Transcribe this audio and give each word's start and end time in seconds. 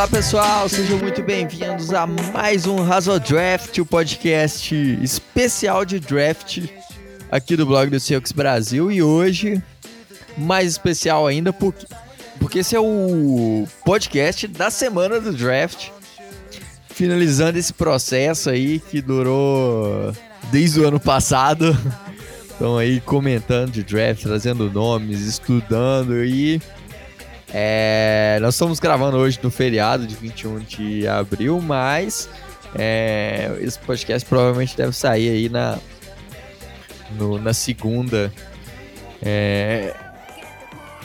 Olá 0.00 0.08
pessoal, 0.08 0.66
sejam 0.66 0.96
muito 0.96 1.22
bem-vindos 1.22 1.92
a 1.92 2.06
mais 2.06 2.64
um 2.64 2.76
Razzle 2.76 3.20
Draft, 3.20 3.76
o 3.76 3.84
podcast 3.84 4.74
especial 5.02 5.84
de 5.84 6.00
draft 6.00 6.60
aqui 7.30 7.54
do 7.54 7.66
blog 7.66 7.90
do 7.90 8.00
Seahawks 8.00 8.32
Brasil 8.32 8.90
e 8.90 9.02
hoje 9.02 9.62
mais 10.38 10.68
especial 10.68 11.26
ainda 11.26 11.52
porque, 11.52 11.86
porque 12.38 12.60
esse 12.60 12.74
é 12.74 12.80
o 12.80 13.68
podcast 13.84 14.48
da 14.48 14.70
semana 14.70 15.20
do 15.20 15.34
draft, 15.34 15.90
finalizando 16.88 17.58
esse 17.58 17.74
processo 17.74 18.48
aí 18.48 18.80
que 18.80 19.02
durou 19.02 20.14
desde 20.50 20.80
o 20.80 20.88
ano 20.88 20.98
passado. 20.98 21.76
Estão 22.48 22.78
aí 22.78 23.02
comentando 23.02 23.72
de 23.72 23.82
draft, 23.82 24.22
trazendo 24.22 24.70
nomes, 24.70 25.20
estudando 25.20 26.24
e 26.24 26.58
é, 27.52 28.38
nós 28.40 28.54
estamos 28.54 28.78
gravando 28.78 29.16
hoje 29.16 29.38
no 29.42 29.50
feriado 29.50 30.06
de 30.06 30.14
21 30.14 30.60
de 30.60 31.08
abril, 31.08 31.60
mas 31.60 32.28
é, 32.74 33.56
esse 33.60 33.78
podcast 33.78 34.28
provavelmente 34.28 34.76
deve 34.76 34.92
sair 34.92 35.30
aí 35.30 35.48
na, 35.48 35.78
no, 37.18 37.38
na 37.40 37.52
segunda, 37.52 38.32
é, 39.20 39.94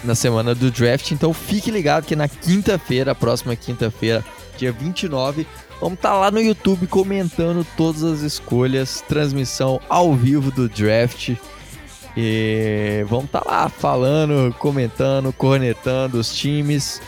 na 0.04 0.13
semana 0.13 0.54
do 0.54 0.70
draft. 0.70 1.12
Então 1.12 1.34
fique 1.34 1.71
ligado 1.71 2.05
que 2.05 2.16
na 2.16 2.27
quinta-feira, 2.27 3.16
próxima 3.16 3.55
quinta-feira, 3.55 4.23
dia 4.55 4.71
29, 4.71 5.48
vamos 5.82 5.96
estar 5.96 6.12
tá 6.12 6.16
lá 6.16 6.30
no 6.30 6.40
YouTube 6.40 6.85
comentando 6.85 7.65
todas 7.76 8.04
as 8.04 8.21
escolhas, 8.21 9.04
transmissão 9.07 9.82
ao 9.90 10.13
vivo 10.13 10.52
do 10.52 10.70
draft. 10.70 11.35
E 12.18 13.05
vamos 13.08 13.26
estar 13.26 13.41
tá 13.41 13.49
lá 13.49 13.70
falando, 13.70 14.54
comentando, 14.58 15.34
cornetando 15.34 16.18
os 16.20 16.34
times. 16.34 17.02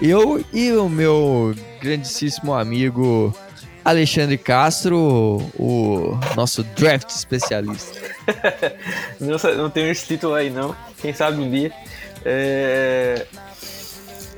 Eu 0.00 0.42
e 0.52 0.72
o 0.72 0.88
meu 0.88 1.54
grandíssimo 1.80 2.54
amigo 2.54 3.34
Alexandre 3.84 4.38
Castro, 4.38 4.96
o 5.58 6.18
nosso 6.34 6.62
draft 6.62 7.10
especialista. 7.10 8.00
não, 9.20 9.36
não 9.56 9.68
tenho 9.68 9.90
esse 9.90 10.06
título 10.06 10.34
aí 10.34 10.48
não, 10.48 10.74
quem 11.00 11.12
sabe 11.12 11.42
um 11.42 11.50
dia. 11.50 11.70
É... 12.24 13.26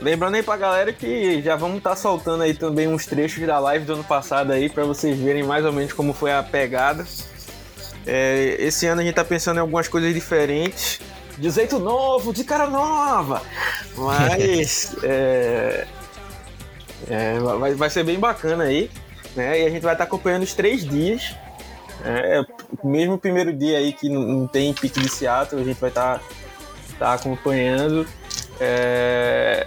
Lembrando 0.01 0.35
aí 0.35 0.43
pra 0.43 0.57
galera 0.57 0.93
que 0.93 1.41
já 1.41 1.55
vamos 1.55 1.79
estar 1.79 1.91
tá 1.91 1.97
soltando 1.97 2.43
aí 2.43 2.53
também 2.53 2.89
uns 2.89 3.07
trechos 3.07 3.47
da 3.47 3.59
live 3.61 3.85
do 3.85 3.95
ano 3.95 4.05
passado 4.05 4.53
aí 4.53 4.69
para 4.69 4.85
vocês 4.85 5.17
verem 5.19 5.45
mais 5.45 5.65
ou 5.65 5.73
menos 5.73 5.93
como 5.93 6.13
foi 6.13 6.33
a 6.33 6.43
pegada. 6.43 7.07
É, 8.07 8.57
esse 8.61 8.87
ano 8.87 9.01
a 9.01 9.05
gente 9.05 9.15
tá 9.15 9.25
pensando 9.25 9.57
em 9.57 9.61
algumas 9.61 9.89
coisas 9.89 10.15
diferentes. 10.15 11.01
De 11.37 11.51
jeito 11.51 11.79
novo, 11.79 12.33
de 12.33 12.45
cara 12.45 12.67
nova. 12.67 13.43
Mas 13.97 14.97
é, 15.03 15.87
é, 17.09 17.39
vai, 17.39 17.75
vai 17.75 17.91
ser 17.91 18.05
bem 18.05 18.19
bacana 18.19 18.65
aí. 18.65 18.91
Né? 19.35 19.61
E 19.61 19.67
a 19.67 19.71
gente 19.71 19.83
vai 19.83 19.95
estar 19.95 20.05
tá 20.05 20.09
acompanhando 20.09 20.45
os 20.45 20.55
três 20.55 20.85
dias. 20.85 21.35
É, 22.05 22.43
mesmo 22.85 23.15
o 23.15 23.19
primeiro 23.19 23.53
dia 23.53 23.79
aí 23.79 23.93
que 23.93 24.09
não 24.09 24.47
tem 24.47 24.73
pique 24.73 25.01
de 25.01 25.09
Seattle, 25.09 25.61
a 25.61 25.65
gente 25.65 25.81
vai 25.81 25.91
estar 25.91 26.19
tá, 26.19 26.25
tá 26.99 27.15
acompanhando. 27.15 28.07
É, 28.61 29.67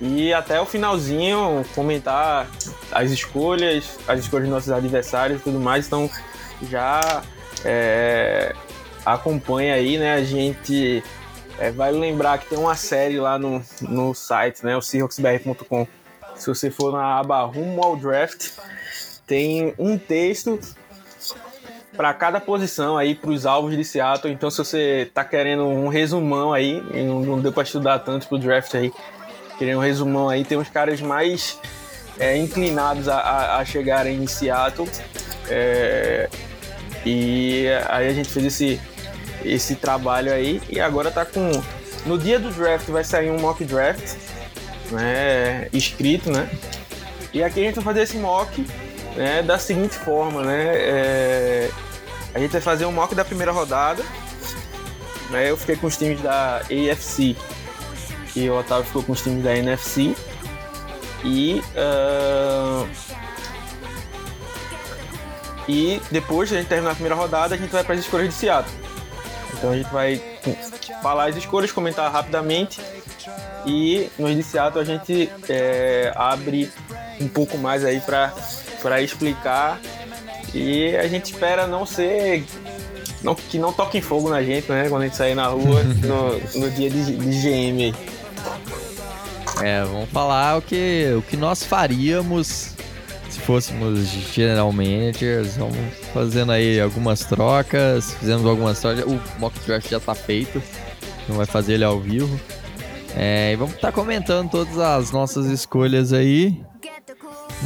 e 0.00 0.32
até 0.32 0.60
o 0.60 0.66
finalzinho 0.66 1.64
comentar 1.74 2.48
as 2.90 3.10
escolhas, 3.10 3.98
as 4.08 4.20
escolhas 4.20 4.48
dos 4.48 4.54
nossos 4.54 4.72
adversários 4.72 5.40
e 5.40 5.44
tudo 5.44 5.60
mais. 5.60 5.86
Então 5.86 6.10
já 6.68 7.22
é, 7.64 8.54
acompanha 9.04 9.74
aí, 9.74 9.98
né? 9.98 10.14
A 10.14 10.24
gente 10.24 11.02
é, 11.58 11.70
vai 11.70 11.92
lembrar 11.92 12.38
que 12.38 12.46
tem 12.46 12.58
uma 12.58 12.74
série 12.74 13.18
lá 13.18 13.38
no, 13.38 13.62
no 13.82 14.14
site, 14.14 14.64
né? 14.64 14.76
O 14.76 14.82
Seahawksbr.com. 14.82 15.86
Se 16.34 16.46
você 16.48 16.70
for 16.70 16.92
na 16.92 17.18
aba 17.18 17.42
Rumo 17.44 17.82
ao 17.82 17.96
Draft, 17.96 18.50
tem 19.26 19.74
um 19.78 19.96
texto 19.98 20.58
para 21.96 22.12
cada 22.14 22.40
posição 22.40 22.96
aí 22.96 23.14
para 23.14 23.30
os 23.30 23.46
alvos 23.46 23.76
de 23.76 23.84
Seattle. 23.84 24.32
Então, 24.32 24.50
se 24.50 24.58
você 24.58 25.10
tá 25.12 25.24
querendo 25.24 25.64
um 25.66 25.88
resumão 25.88 26.52
aí, 26.52 26.80
não, 27.04 27.20
não 27.20 27.40
deu 27.40 27.52
para 27.52 27.62
estudar 27.62 27.98
tanto 28.00 28.26
pro 28.28 28.38
draft 28.38 28.74
aí, 28.74 28.92
querendo 29.58 29.78
um 29.78 29.82
resumão 29.82 30.28
aí, 30.28 30.44
tem 30.44 30.56
uns 30.56 30.70
caras 30.70 31.00
mais 31.00 31.58
é, 32.18 32.36
inclinados 32.36 33.08
a, 33.08 33.18
a, 33.18 33.58
a 33.58 33.64
chegarem 33.64 34.22
em 34.22 34.26
Seattle. 34.26 34.88
É, 35.48 36.28
e 37.04 37.66
aí 37.88 38.08
a 38.08 38.12
gente 38.12 38.28
fez 38.28 38.46
esse, 38.46 38.80
esse 39.44 39.76
trabalho 39.76 40.32
aí 40.32 40.60
e 40.68 40.80
agora 40.80 41.10
tá 41.10 41.24
com. 41.24 41.50
No 42.06 42.18
dia 42.18 42.38
do 42.38 42.50
draft 42.50 42.88
vai 42.88 43.04
sair 43.04 43.30
um 43.30 43.38
mock 43.38 43.64
draft, 43.64 44.16
né? 44.90 45.68
Escrito, 45.72 46.30
né? 46.30 46.48
E 47.32 47.42
aqui 47.42 47.60
a 47.60 47.64
gente 47.64 47.76
vai 47.76 47.84
fazer 47.84 48.02
esse 48.02 48.16
mock 48.16 48.66
né, 49.16 49.42
da 49.42 49.58
seguinte 49.58 49.94
forma, 49.94 50.42
né? 50.42 50.72
É, 50.74 51.70
a 52.34 52.38
gente 52.38 52.50
vai 52.50 52.60
fazer 52.60 52.86
um 52.86 52.92
mock 52.92 53.14
da 53.14 53.24
primeira 53.24 53.52
rodada. 53.52 54.02
Né, 55.30 55.50
eu 55.50 55.56
fiquei 55.56 55.76
com 55.76 55.86
os 55.86 55.96
times 55.96 56.20
da 56.20 56.58
AFC 56.58 57.34
e 58.36 58.50
o 58.50 58.58
Otávio 58.58 58.84
ficou 58.84 59.02
com 59.02 59.12
os 59.12 59.22
times 59.22 59.42
da 59.42 59.56
NFC. 59.56 60.14
E 61.24 61.62
uh, 61.76 62.88
e 65.68 66.00
depois 66.10 66.48
de 66.48 66.56
a 66.56 66.58
gente 66.58 66.68
terminar 66.68 66.92
a 66.92 66.94
primeira 66.94 67.14
rodada, 67.14 67.54
a 67.54 67.58
gente 67.58 67.70
vai 67.70 67.84
para 67.84 67.94
as 67.94 68.00
escolhas 68.00 68.28
de 68.28 68.34
Seattle. 68.34 68.74
Então 69.54 69.70
a 69.70 69.76
gente 69.76 69.90
vai 69.92 70.20
falar 71.02 71.28
as 71.28 71.36
escolhas, 71.36 71.70
comentar 71.70 72.10
rapidamente. 72.10 72.80
E 73.64 74.10
no 74.18 74.32
de 74.34 74.42
Seattle 74.42 74.82
a 74.82 74.84
gente 74.84 75.30
é, 75.48 76.12
abre 76.16 76.70
um 77.20 77.28
pouco 77.28 77.56
mais 77.56 77.84
aí 77.84 78.00
para 78.00 79.00
explicar. 79.00 79.80
E 80.52 80.96
a 80.96 81.06
gente 81.06 81.32
espera 81.32 81.66
não 81.66 81.86
ser. 81.86 82.44
Não, 83.22 83.36
que 83.36 83.56
não 83.56 83.72
toquem 83.72 84.00
fogo 84.00 84.28
na 84.28 84.42
gente, 84.42 84.70
né? 84.70 84.88
Quando 84.88 85.02
a 85.02 85.04
gente 85.04 85.16
sair 85.16 85.34
na 85.36 85.46
rua 85.46 85.84
no, 86.02 86.60
no 86.60 86.70
dia 86.70 86.90
de, 86.90 87.16
de 87.16 87.40
GM. 87.40 87.94
É, 89.62 89.84
vamos 89.84 90.10
falar 90.10 90.58
o 90.58 90.62
que, 90.62 91.14
o 91.16 91.22
que 91.22 91.36
nós 91.36 91.62
faríamos 91.62 92.71
se 93.32 93.40
fôssemos 93.40 93.98
general 94.34 94.70
managers, 94.72 95.56
vamos 95.56 95.78
fazendo 96.12 96.52
aí 96.52 96.78
algumas 96.78 97.20
trocas, 97.20 98.12
fizemos 98.14 98.44
algumas 98.44 98.78
trocas. 98.78 99.04
O 99.06 99.18
mock 99.38 99.58
draft 99.60 99.88
já 99.88 99.98
tá 99.98 100.14
feito, 100.14 100.62
não 101.26 101.36
vai 101.36 101.46
fazer 101.46 101.74
ele 101.74 101.84
ao 101.84 101.98
vivo. 101.98 102.38
É, 103.16 103.52
e 103.52 103.56
vamos 103.56 103.74
estar 103.74 103.88
tá 103.88 103.92
comentando 103.92 104.50
todas 104.50 104.78
as 104.78 105.10
nossas 105.12 105.46
escolhas 105.46 106.12
aí. 106.12 106.62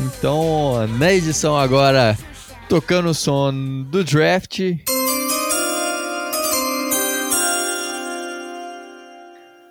Então, 0.05 0.87
na 0.99 1.12
edição 1.12 1.59
agora, 1.59 2.16
tocando 2.69 3.09
o 3.09 3.15
som 3.15 3.53
do 3.91 4.05
draft. 4.05 4.60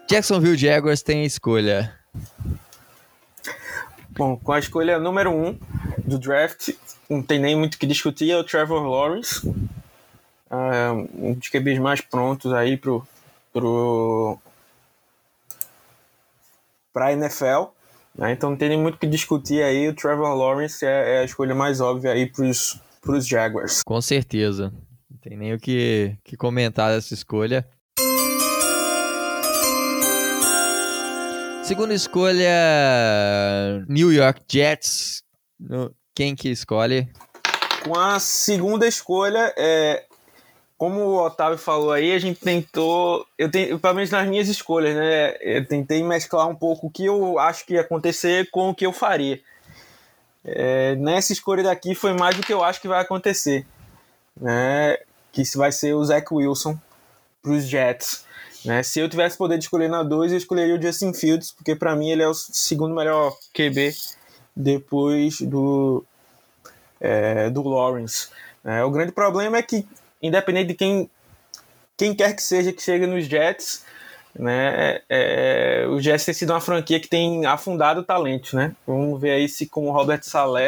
Jacksonville 0.10 0.58
Jaguars 0.58 1.02
tem 1.02 1.22
a 1.22 1.26
escolha. 1.26 2.05
Bom, 4.16 4.38
com 4.38 4.54
a 4.54 4.60
escolha 4.60 4.98
número 4.98 5.30
1 5.30 5.48
um 5.48 5.60
do 6.06 6.18
draft, 6.18 6.70
não 7.10 7.22
tem 7.22 7.38
nem 7.38 7.56
muito 7.56 7.76
o 7.76 7.78
que 7.78 7.86
discutir, 7.86 8.32
é 8.32 8.38
o 8.38 8.44
Trevor 8.44 8.84
Lawrence. 8.84 9.46
Uh, 9.48 11.10
um 11.14 11.34
dos 11.34 11.50
QBs 11.50 11.80
mais 11.80 12.00
prontos 12.00 12.54
aí 12.54 12.78
pro, 12.78 13.06
pro, 13.52 14.38
pra 16.94 17.12
NFL. 17.12 17.66
Né? 18.16 18.32
Então 18.32 18.52
não 18.52 18.58
tem 18.58 18.70
nem 18.70 18.80
muito 18.80 18.96
o 18.96 18.98
que 18.98 19.08
discutir 19.08 19.62
aí. 19.62 19.90
O 19.90 19.94
Trevor 19.94 20.34
Lawrence 20.34 20.86
é, 20.86 21.16
é 21.16 21.20
a 21.20 21.26
escolha 21.26 21.54
mais 21.54 21.82
óbvia 21.82 22.12
aí 22.12 22.26
pros, 22.26 22.80
pros 23.02 23.28
Jaguars. 23.28 23.84
Com 23.84 24.02
certeza. 24.02 24.72
Não 25.12 25.18
tem 25.18 25.36
nem 25.36 25.54
o 25.54 25.60
que, 25.60 26.16
que 26.24 26.38
comentar 26.38 26.92
dessa 26.92 27.14
escolha. 27.14 27.68
Segunda 31.66 31.96
escolha, 31.96 33.84
New 33.90 34.14
York 34.14 34.40
Jets. 34.48 35.24
Quem 36.14 36.36
que 36.36 36.50
escolhe? 36.50 37.12
Com 37.84 37.98
a 37.98 38.20
segunda 38.20 38.88
escolha, 38.88 39.52
é, 39.58 40.06
como 40.78 41.00
o 41.00 41.26
Otávio 41.26 41.58
falou 41.58 41.92
aí, 41.92 42.12
a 42.12 42.20
gente 42.20 42.40
tentou, 42.40 43.26
eu 43.36 43.50
tenho, 43.50 43.80
pelo 43.80 43.96
menos 43.96 44.12
nas 44.12 44.28
minhas 44.28 44.48
escolhas, 44.48 44.96
né? 44.96 45.36
Eu 45.42 45.68
tentei 45.68 46.04
mesclar 46.04 46.48
um 46.48 46.56
pouco 46.56 46.86
o 46.86 46.92
que 46.92 47.06
eu 47.06 47.40
acho 47.40 47.66
que 47.66 47.74
ia 47.74 47.82
acontecer 47.82 48.48
com 48.52 48.70
o 48.70 48.76
que 48.76 48.86
eu 48.86 48.94
faria. 48.94 49.42
É, 50.44 50.96
nessa 50.98 51.34
escolha 51.34 51.64
daqui 51.64 51.96
foi 51.96 52.14
mais 52.14 52.38
do 52.38 52.44
que 52.44 52.54
eu 52.54 52.64
acho 52.64 52.80
que 52.80 52.88
vai 52.88 53.02
acontecer, 53.02 53.66
né? 54.40 54.98
Que 55.32 55.42
vai 55.56 55.72
ser 55.72 55.96
o 55.96 56.06
Zach 56.06 56.32
Wilson 56.32 56.78
para 57.42 57.54
os 57.54 57.68
Jets. 57.68 58.24
Né? 58.66 58.82
Se 58.84 59.00
eu 59.00 59.08
tivesse 59.08 59.38
poder 59.38 59.58
de 59.58 59.66
escolher 59.66 59.88
na 59.88 60.04
2, 60.04 60.32
eu 60.32 60.38
escolheria 60.38 60.76
o 60.76 60.82
Justin 60.82 61.14
Fields, 61.14 61.52
porque 61.52 61.76
para 61.76 61.96
mim 61.96 62.10
ele 62.10 62.24
é 62.24 62.28
o 62.28 62.34
segundo 62.34 62.96
melhor 62.96 63.36
QB 63.54 63.96
depois 64.56 65.42
do, 65.42 66.04
é, 67.00 67.50
do 67.50 67.62
Lawrence. 67.68 68.30
É, 68.64 68.84
o 68.84 68.90
grande 68.90 69.12
problema 69.12 69.58
é 69.58 69.62
que, 69.62 69.88
independente 70.22 70.70
de 70.70 70.74
quem, 70.74 71.10
quem 71.96 72.16
quer 72.16 72.36
que 72.36 72.42
seja 72.42 72.74
que 72.74 72.82
chegue 72.82 73.06
nos 73.06 73.26
Jets, 73.26 73.84
né? 74.38 75.02
É, 75.08 75.86
o 75.90 76.02
Jets 76.02 76.26
tem 76.26 76.34
sido 76.34 76.52
uma 76.52 76.60
franquia 76.60 77.00
que 77.00 77.08
tem 77.08 77.46
afundado 77.46 78.04
talento, 78.04 78.56
né? 78.56 78.76
Vamos 78.86 79.22
ver 79.22 79.32
aí 79.32 79.48
se 79.48 79.68
com 79.68 79.88
o 79.88 79.92
Robert 79.92 80.24
Salé 80.24 80.68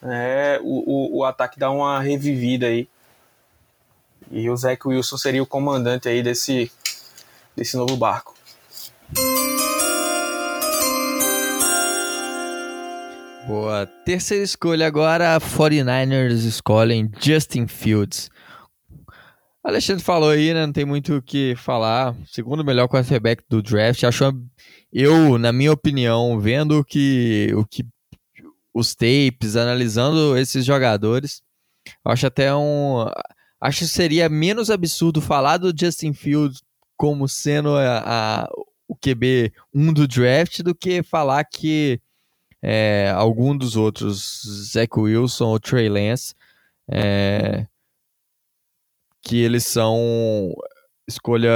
né, 0.00 0.58
o, 0.60 1.16
o, 1.16 1.18
o 1.18 1.24
ataque 1.24 1.58
dá 1.58 1.70
uma 1.70 2.00
revivida 2.00 2.66
aí. 2.66 2.88
E 4.30 4.48
o 4.50 4.56
Zach 4.56 4.86
Wilson 4.86 5.16
seria 5.16 5.42
o 5.42 5.46
comandante 5.46 6.08
aí 6.08 6.22
desse, 6.22 6.70
desse 7.58 7.76
novo 7.76 7.96
barco. 7.96 8.34
Boa. 13.46 13.86
Terceira 14.04 14.44
escolha 14.44 14.86
agora, 14.86 15.38
49ers 15.40 16.44
escolhem 16.46 17.10
Justin 17.20 17.66
Fields. 17.66 18.30
Alexandre 19.64 20.04
falou 20.04 20.30
aí, 20.30 20.54
né? 20.54 20.64
Não 20.66 20.72
tem 20.72 20.84
muito 20.84 21.16
o 21.16 21.22
que 21.22 21.54
falar. 21.56 22.14
Segundo 22.26 22.64
melhor 22.64 22.88
quarterback 22.88 23.42
do 23.48 23.60
draft. 23.60 24.04
Acho 24.04 24.32
eu, 24.92 25.36
na 25.36 25.52
minha 25.52 25.72
opinião, 25.72 26.38
vendo 26.38 26.84
que, 26.84 27.52
o 27.54 27.64
que 27.64 27.84
os 28.72 28.94
tapes, 28.94 29.56
analisando 29.56 30.36
esses 30.38 30.64
jogadores, 30.64 31.42
acho 32.04 32.26
até 32.26 32.54
um. 32.54 33.04
Acho 33.60 33.80
que 33.80 33.86
seria 33.86 34.28
menos 34.28 34.70
absurdo 34.70 35.20
falar 35.20 35.56
do 35.56 35.72
Justin 35.76 36.12
Fields 36.12 36.62
como 36.98 37.26
sendo 37.26 37.74
a, 37.76 38.44
a 38.44 38.48
o 38.88 38.96
QB 38.96 39.52
1 39.74 39.92
do 39.92 40.08
draft 40.08 40.62
do 40.62 40.74
que 40.74 41.02
falar 41.02 41.44
que 41.44 42.00
é, 42.62 43.12
algum 43.14 43.56
dos 43.56 43.76
outros, 43.76 44.70
Zach 44.72 44.98
Wilson 44.98 45.46
ou 45.46 45.60
Trey 45.60 45.88
Lance, 45.88 46.34
é, 46.90 47.66
que 49.22 49.36
eles 49.42 49.66
são 49.66 50.54
escolha 51.06 51.52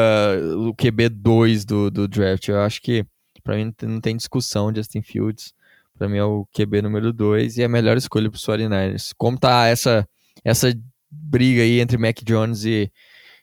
o 0.58 0.74
QB2 0.74 1.64
do, 1.64 1.90
do 1.90 2.06
draft. 2.06 2.48
Eu 2.48 2.60
acho 2.60 2.80
que 2.82 3.04
para 3.42 3.56
mim 3.56 3.74
não 3.82 4.00
tem 4.00 4.16
discussão 4.16 4.72
Justin 4.74 5.02
Fields. 5.02 5.54
Para 5.98 6.08
mim 6.08 6.18
é 6.18 6.24
o 6.24 6.46
QB 6.52 6.82
número 6.82 7.12
2 7.12 7.58
e 7.58 7.62
é 7.62 7.64
a 7.64 7.68
melhor 7.68 7.96
escolha 7.96 8.30
para 8.30 8.36
os 8.36 8.44
49ers. 8.44 9.12
Como 9.16 9.38
tá 9.38 9.66
essa, 9.66 10.08
essa 10.44 10.72
briga 11.10 11.62
aí 11.62 11.80
entre 11.80 11.98
Mac 11.98 12.18
Jones 12.24 12.64
e, 12.64 12.90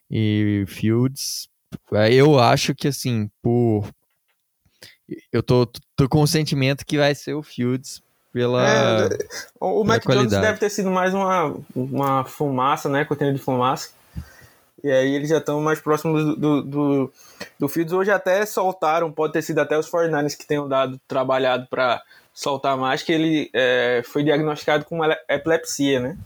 e 0.09 0.63
Fields, 0.67 1.48
eu 2.11 2.39
acho 2.39 2.73
que 2.75 2.87
assim, 2.87 3.29
por 3.41 3.87
eu 5.31 5.41
tô, 5.41 5.67
tô 5.95 6.07
com 6.07 6.21
o 6.21 6.27
sentimento 6.27 6.85
que 6.85 6.97
vai 6.97 7.15
ser 7.15 7.33
o 7.33 7.43
Fields 7.43 8.01
pela. 8.31 9.07
É, 9.07 9.09
o 9.59 9.83
Mac 9.83 10.05
Jones 10.05 10.31
deve 10.31 10.59
ter 10.59 10.69
sido 10.69 10.89
mais 10.89 11.13
uma, 11.13 11.55
uma 11.75 12.23
fumaça, 12.25 12.87
né? 12.87 13.05
Cortina 13.05 13.33
de 13.33 13.39
fumaça. 13.39 13.89
E 14.83 14.89
aí 14.89 15.13
eles 15.13 15.29
já 15.29 15.39
estão 15.39 15.59
mais 15.59 15.79
próximos 15.81 16.23
do, 16.23 16.35
do, 16.35 16.61
do, 16.61 17.13
do 17.59 17.67
Fields. 17.67 17.93
Hoje 17.93 18.11
até 18.11 18.45
soltaram, 18.45 19.11
pode 19.11 19.33
ter 19.33 19.41
sido 19.41 19.59
até 19.59 19.77
os 19.77 19.89
49ers 19.89 20.37
que 20.37 20.45
tenham 20.45 20.69
dado 20.69 20.99
trabalhado 21.07 21.67
para 21.69 22.01
soltar 22.33 22.77
mais, 22.77 23.03
que 23.03 23.11
ele 23.11 23.49
é, 23.53 24.01
foi 24.05 24.23
diagnosticado 24.23 24.85
com 24.85 25.03
epilepsia, 25.27 25.99
né? 25.99 26.17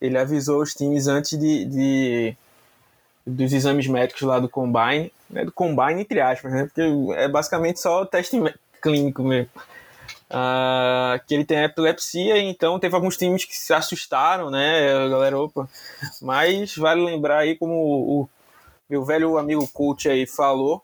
Ele 0.00 0.16
avisou 0.16 0.62
os 0.62 0.74
times 0.74 1.08
antes 1.08 1.36
de, 1.36 1.64
de 1.64 2.36
dos 3.26 3.52
exames 3.52 3.86
médicos 3.86 4.22
lá 4.22 4.38
do 4.38 4.48
Combine, 4.48 5.12
né, 5.28 5.44
do 5.44 5.52
Combine 5.52 6.00
entre 6.00 6.20
aspas, 6.20 6.52
né, 6.52 6.64
porque 6.64 6.82
é 7.16 7.28
basicamente 7.28 7.80
só 7.80 8.02
o 8.02 8.06
teste 8.06 8.40
clínico 8.80 9.22
mesmo. 9.22 9.50
Uh, 10.28 11.24
que 11.26 11.34
ele 11.34 11.44
tem 11.44 11.62
epilepsia, 11.62 12.38
então 12.38 12.80
teve 12.80 12.94
alguns 12.94 13.16
times 13.16 13.44
que 13.44 13.56
se 13.56 13.72
assustaram, 13.72 14.50
né, 14.50 15.08
galera, 15.08 15.38
opa, 15.38 15.68
mas 16.20 16.76
vale 16.76 17.04
lembrar 17.04 17.38
aí 17.38 17.56
como 17.56 17.74
o 17.74 18.28
meu 18.88 19.04
velho 19.04 19.38
amigo 19.38 19.66
coach 19.68 20.08
aí 20.08 20.26
falou, 20.26 20.82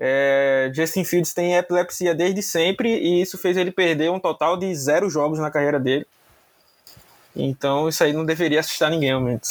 é, 0.00 0.70
Justin 0.72 1.04
Fields 1.04 1.34
tem 1.34 1.56
epilepsia 1.56 2.14
desde 2.14 2.40
sempre 2.40 2.88
e 2.88 3.20
isso 3.20 3.36
fez 3.36 3.56
ele 3.56 3.72
perder 3.72 4.10
um 4.10 4.20
total 4.20 4.56
de 4.56 4.72
zero 4.74 5.10
jogos 5.10 5.40
na 5.40 5.50
carreira 5.50 5.80
dele. 5.80 6.06
Então 7.34 7.88
isso 7.88 8.02
aí 8.04 8.12
não 8.12 8.24
deveria 8.24 8.60
assustar 8.60 8.90
ninguém, 8.90 9.10
ao 9.10 9.20
menos. 9.20 9.48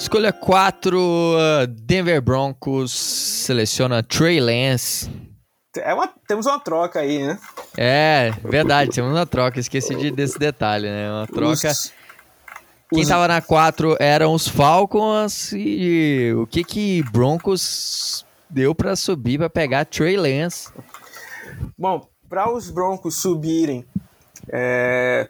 Escolha 0.00 0.32
4, 0.32 0.98
uh, 0.98 1.66
Denver 1.66 2.22
Broncos 2.22 2.90
seleciona 2.90 4.02
Trey 4.02 4.40
Lance. 4.40 5.10
É 5.76 5.92
uma, 5.92 6.08
temos 6.26 6.46
uma 6.46 6.58
troca 6.58 7.00
aí, 7.00 7.22
né? 7.22 7.38
É, 7.76 8.32
verdade, 8.42 8.92
temos 8.92 9.12
uma 9.12 9.26
troca. 9.26 9.60
Esqueci 9.60 9.94
de, 9.94 10.10
desse 10.10 10.38
detalhe, 10.38 10.88
né? 10.88 11.12
Uma 11.12 11.26
troca. 11.26 11.70
Os, 11.70 11.92
Quem 12.88 13.02
os... 13.02 13.08
tava 13.08 13.28
na 13.28 13.42
4 13.42 13.98
eram 14.00 14.32
os 14.32 14.48
Falcons 14.48 15.52
e 15.52 16.32
o 16.34 16.46
que 16.46 16.64
que 16.64 17.02
Broncos 17.12 18.24
deu 18.48 18.74
para 18.74 18.96
subir 18.96 19.36
para 19.38 19.50
pegar 19.50 19.84
Trey 19.84 20.16
Lance? 20.16 20.72
Bom, 21.76 22.08
para 22.26 22.50
os 22.50 22.70
Broncos 22.70 23.20
subirem 23.20 23.84
é, 24.48 25.28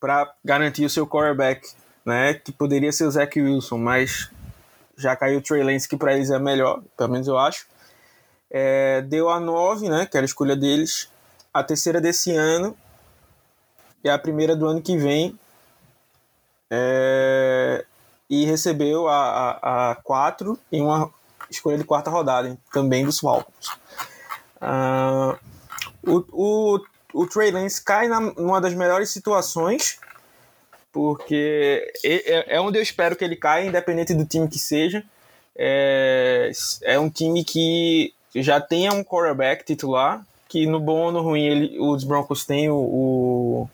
para 0.00 0.32
garantir 0.42 0.86
o 0.86 0.90
seu 0.90 1.06
quarterback 1.06 1.68
né? 2.06 2.34
Que 2.34 2.52
poderia 2.52 2.92
ser 2.92 3.04
o 3.04 3.10
Zach 3.10 3.38
Wilson, 3.38 3.78
mas 3.78 4.30
já 4.96 5.16
caiu 5.16 5.40
o 5.40 5.42
Trey 5.42 5.62
Lance, 5.62 5.88
que 5.88 5.96
para 5.96 6.14
eles 6.14 6.30
é 6.30 6.38
melhor, 6.38 6.80
pelo 6.96 7.10
menos 7.10 7.26
eu 7.26 7.36
acho. 7.36 7.66
É, 8.48 9.02
deu 9.02 9.28
a 9.28 9.40
9, 9.40 9.88
né? 9.88 10.06
Que 10.06 10.16
era 10.16 10.24
a 10.24 10.26
escolha 10.26 10.54
deles. 10.54 11.10
A 11.52 11.64
terceira 11.64 12.00
desse 12.00 12.30
ano. 12.30 12.76
E 14.04 14.08
a 14.08 14.16
primeira 14.16 14.54
do 14.54 14.66
ano 14.66 14.80
que 14.80 14.96
vem. 14.96 15.38
É, 16.70 17.84
e 18.30 18.44
recebeu 18.44 19.08
a, 19.08 19.58
a, 19.62 19.90
a 19.90 19.94
4 19.96 20.58
em 20.70 20.82
uma 20.82 21.12
escolha 21.50 21.78
de 21.78 21.84
quarta 21.84 22.10
rodada, 22.10 22.56
também 22.72 23.04
dos 23.04 23.20
Falcons. 23.20 23.68
Uh, 24.60 25.38
o, 26.02 26.24
o, 26.32 26.80
o 27.14 27.26
Trey 27.26 27.50
Lance 27.52 27.82
cai 27.82 28.08
na, 28.08 28.20
numa 28.20 28.60
das 28.60 28.74
melhores 28.74 29.10
situações 29.10 30.00
porque 30.96 31.92
é, 32.02 32.58
onde 32.58 32.78
eu 32.78 32.82
espero 32.82 33.14
que 33.14 33.22
ele 33.22 33.36
caia, 33.36 33.66
independente 33.66 34.14
do 34.14 34.24
time 34.24 34.48
que 34.48 34.58
seja. 34.58 35.04
É, 35.54 36.50
é 36.84 36.98
um 36.98 37.10
time 37.10 37.44
que 37.44 38.14
já 38.34 38.62
tenha 38.62 38.94
um 38.94 39.04
quarterback 39.04 39.62
titular, 39.62 40.26
que 40.48 40.64
no 40.64 40.80
bom 40.80 41.02
ou 41.02 41.12
no 41.12 41.20
ruim 41.20 41.44
ele, 41.44 41.78
os 41.78 42.02
Broncos 42.02 42.46
têm 42.46 42.70
o, 42.70 43.68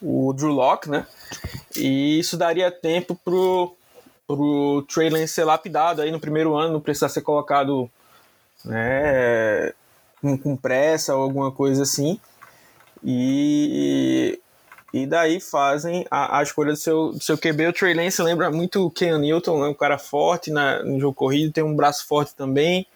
o, 0.00 0.28
o 0.28 0.32
Drew 0.34 0.52
Locke, 0.52 0.88
né? 0.88 1.04
E 1.76 2.20
isso 2.20 2.36
daria 2.36 2.70
tempo 2.70 3.18
pro, 3.24 3.74
pro 4.24 4.86
Trey 4.88 5.10
Lance 5.10 5.34
ser 5.34 5.42
lapidado 5.42 6.00
aí 6.00 6.12
no 6.12 6.20
primeiro 6.20 6.56
ano, 6.56 6.74
não 6.74 6.80
precisar 6.80 7.08
ser 7.08 7.22
colocado 7.22 7.90
né, 8.64 9.72
com, 10.20 10.38
com 10.38 10.56
pressa 10.56 11.16
ou 11.16 11.24
alguma 11.24 11.50
coisa 11.50 11.82
assim. 11.82 12.20
E 13.02 14.38
e 14.92 15.06
daí 15.06 15.40
fazem 15.40 16.04
a, 16.10 16.38
a 16.38 16.42
escolha 16.42 16.72
do 16.72 16.76
seu, 16.76 17.12
do 17.12 17.22
seu 17.22 17.38
QB. 17.38 17.68
O 17.68 17.72
Trey 17.72 17.94
Lance 17.94 18.20
lembra 18.22 18.50
muito 18.50 18.86
o 18.86 18.90
Ken 18.90 19.18
Newton, 19.18 19.62
né? 19.62 19.68
um 19.68 19.74
cara 19.74 19.98
forte 19.98 20.50
na, 20.50 20.82
no 20.82 20.98
jogo 20.98 21.14
corrido, 21.14 21.52
tem 21.52 21.62
um 21.62 21.76
braço 21.76 22.06
forte 22.06 22.34
também, 22.34 22.86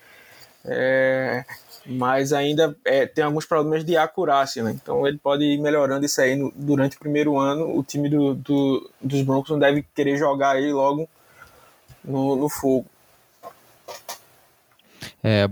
é, 0.64 1.44
mas 1.86 2.32
ainda 2.32 2.76
é, 2.84 3.06
tem 3.06 3.22
alguns 3.22 3.46
problemas 3.46 3.84
de 3.84 3.96
acurácia, 3.96 4.62
né? 4.62 4.72
Então 4.72 5.06
ele 5.06 5.18
pode 5.18 5.44
ir 5.44 5.58
melhorando 5.58 6.04
isso 6.04 6.20
aí 6.20 6.34
no, 6.34 6.52
durante 6.56 6.96
o 6.96 6.98
primeiro 6.98 7.38
ano. 7.38 7.78
O 7.78 7.84
time 7.84 8.08
do, 8.08 8.34
do, 8.34 8.90
dos 9.00 9.22
Broncos 9.22 9.50
não 9.50 9.58
deve 9.58 9.84
querer 9.94 10.16
jogar 10.16 10.56
ele 10.56 10.72
logo 10.72 11.08
no, 12.02 12.34
no 12.34 12.48
fogo. 12.48 12.86
É, 15.22 15.48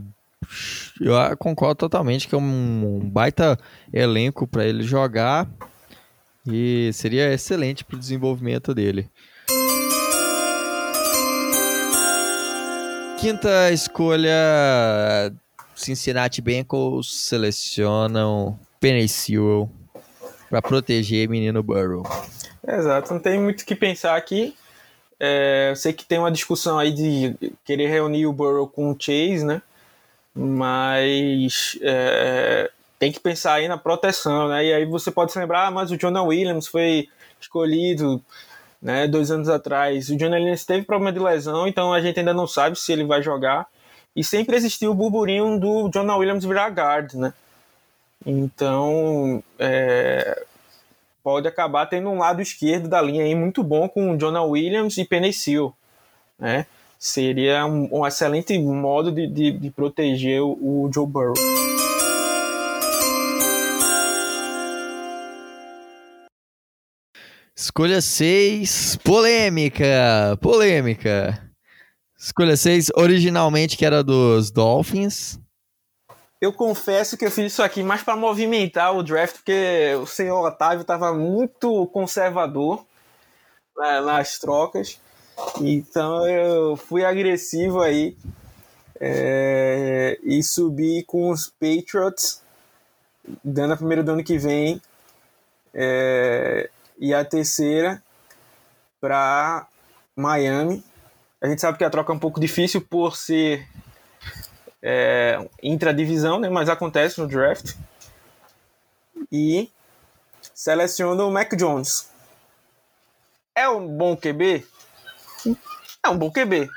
eu 1.00 1.37
concordo 1.37 1.76
totalmente 1.76 2.28
que 2.28 2.34
é 2.34 2.38
um 2.38 3.00
baita 3.04 3.58
elenco 3.92 4.46
para 4.46 4.64
ele 4.64 4.82
jogar. 4.82 5.49
E 6.46 6.90
seria 6.92 7.32
excelente 7.32 7.84
para 7.84 7.96
o 7.96 7.99
desenvolvimento 7.99 8.75
dele. 8.75 9.08
Quinta 13.20 13.70
escolha: 13.70 15.32
Cincinnati 15.76 16.42
Bengals 16.42 17.26
selecionam 17.28 18.58
Penny 18.80 19.08
Sewell 19.08 19.70
para 20.50 20.61
proteger 20.61 21.28
menino 21.28 21.62
Burrow. 21.62 22.02
Exato, 22.66 23.14
não 23.14 23.20
tem 23.20 23.40
muito 23.40 23.62
o 23.62 23.64
que 23.64 23.76
pensar 23.76 24.16
aqui. 24.16 24.56
É, 25.20 25.70
eu 25.70 25.76
sei 25.76 25.92
que 25.92 26.04
tem 26.04 26.18
uma 26.18 26.32
discussão 26.32 26.80
aí 26.80 26.92
de 26.92 27.54
querer 27.64 27.87
reunir 27.88 28.26
o 28.26 28.32
Burrow 28.32 28.66
com 28.66 28.90
o 28.90 28.96
Chase, 28.99 29.44
né? 29.44 29.62
Mas 30.34 31.78
é, 31.80 32.70
tem 33.02 33.11
que 33.11 33.18
pensar 33.18 33.54
aí 33.54 33.66
na 33.66 33.76
proteção, 33.76 34.47
né? 34.47 34.64
E 34.64 34.73
aí 34.73 34.85
você 34.85 35.11
pode 35.11 35.32
se 35.32 35.38
lembrar, 35.40 35.66
ah, 35.66 35.71
mas 35.73 35.90
o 35.90 35.97
Jonah 35.97 36.23
Williams 36.23 36.68
foi 36.68 37.09
escolhido 37.40 38.23
né, 38.80 39.09
dois 39.09 39.28
anos 39.28 39.49
atrás. 39.49 40.09
O 40.09 40.16
Jonah 40.16 40.37
Williams 40.37 40.64
teve 40.64 40.87
problema 40.87 41.12
de 41.12 41.18
lesão, 41.18 41.66
então 41.66 41.92
a 41.92 42.00
gente 42.00 42.21
ainda 42.21 42.32
não 42.32 42.47
sabe 42.47 42.78
se 42.78 42.92
ele 42.92 43.02
vai 43.02 43.21
jogar. 43.21 43.66
E 44.14 44.23
sempre 44.23 44.54
existiu 44.54 44.92
o 44.92 44.94
burburinho 44.94 45.59
do 45.59 45.88
Jonah 45.88 46.16
Williams 46.16 46.44
virar 46.44 46.68
guard, 46.68 47.14
né? 47.14 47.35
Então, 48.25 49.42
é, 49.59 50.40
pode 51.25 51.49
acabar 51.49 51.87
tendo 51.87 52.09
um 52.09 52.18
lado 52.18 52.40
esquerdo 52.40 52.87
da 52.87 53.02
linha 53.02 53.25
aí 53.25 53.35
muito 53.35 53.64
bom 53.64 53.88
com 53.88 54.16
Jonah 54.16 54.44
Williams 54.44 54.97
e 54.97 55.04
Penicil, 55.04 55.75
né? 56.38 56.66
Seria 57.00 57.66
um, 57.66 57.88
um 57.90 58.06
excelente 58.06 58.56
modo 58.61 59.11
de, 59.11 59.26
de, 59.26 59.50
de 59.50 59.71
proteger 59.73 60.40
o, 60.40 60.52
o 60.52 60.90
Joe 60.94 61.04
Burrow. 61.04 61.35
Escolha 67.54 68.00
6, 68.00 68.97
polêmica, 69.04 70.38
polêmica. 70.40 71.38
Escolha 72.18 72.56
6, 72.56 72.90
originalmente 72.97 73.76
que 73.76 73.85
era 73.85 74.02
dos 74.02 74.50
Dolphins. 74.50 75.38
Eu 76.40 76.52
confesso 76.52 77.16
que 77.16 77.26
eu 77.26 77.30
fiz 77.30 77.52
isso 77.52 77.62
aqui 77.62 77.82
mais 77.82 78.02
para 78.02 78.16
movimentar 78.16 78.97
o 78.97 79.02
draft, 79.02 79.37
porque 79.37 79.94
o 80.00 80.06
senhor 80.06 80.44
Otávio 80.44 80.80
estava 80.80 81.12
muito 81.12 81.87
conservador 81.88 82.85
né, 83.76 84.00
nas 84.00 84.38
trocas. 84.38 84.99
Então 85.61 86.26
eu 86.26 86.76
fui 86.76 87.04
agressivo 87.04 87.80
aí 87.80 88.16
é, 88.99 90.18
e 90.25 90.42
subi 90.42 91.04
com 91.04 91.30
os 91.30 91.49
Patriots, 91.49 92.42
dando 93.44 93.75
a 93.75 93.76
primeira 93.76 94.02
do 94.02 94.12
ano 94.12 94.25
que 94.25 94.38
vem. 94.38 94.80
É, 95.75 96.68
e 97.02 97.12
a 97.12 97.25
terceira 97.25 98.00
para 99.00 99.66
Miami. 100.14 100.85
A 101.40 101.49
gente 101.49 101.61
sabe 101.61 101.76
que 101.76 101.82
a 101.82 101.90
troca 101.90 102.12
é 102.12 102.14
um 102.14 102.18
pouco 102.21 102.38
difícil 102.38 102.80
por 102.80 103.16
ser 103.16 103.68
é, 104.80 105.37
intradivisão, 105.61 106.38
né? 106.38 106.49
mas 106.49 106.68
acontece 106.68 107.21
no 107.21 107.26
draft. 107.26 107.75
E 109.32 109.68
seleciona 110.54 111.25
o 111.25 111.30
Mac 111.32 111.52
Jones. 111.56 112.09
É 113.52 113.68
um 113.68 113.88
bom 113.88 114.16
QB? 114.16 114.64
É 116.04 116.09
um 116.09 116.16
bom 116.16 116.30
QB. 116.30 116.71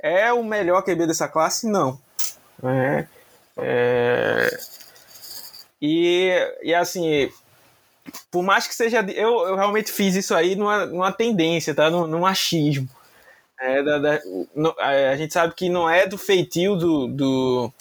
É 0.00 0.32
o 0.32 0.42
melhor 0.42 0.82
QB 0.82 1.06
dessa 1.06 1.28
classe? 1.28 1.68
Não. 1.68 2.00
É, 2.64 3.06
é, 3.58 4.58
e, 5.80 6.32
e 6.64 6.74
assim, 6.74 7.30
por 8.30 8.42
mais 8.42 8.66
que 8.66 8.74
seja. 8.74 9.04
Eu, 9.10 9.46
eu 9.46 9.56
realmente 9.56 9.92
fiz 9.92 10.14
isso 10.14 10.34
aí 10.34 10.56
numa, 10.56 10.86
numa 10.86 11.12
tendência, 11.12 11.74
tá? 11.74 11.90
Num, 11.90 12.06
num 12.06 12.26
achismo. 12.26 12.88
É, 13.60 13.82
da, 13.82 13.98
da, 13.98 14.20
no, 14.54 14.74
a 14.78 15.16
gente 15.16 15.32
sabe 15.32 15.54
que 15.54 15.68
não 15.68 15.88
é 15.88 16.06
do 16.06 16.18
feitio 16.18 16.74
do, 16.74 17.06
do, 17.06 17.72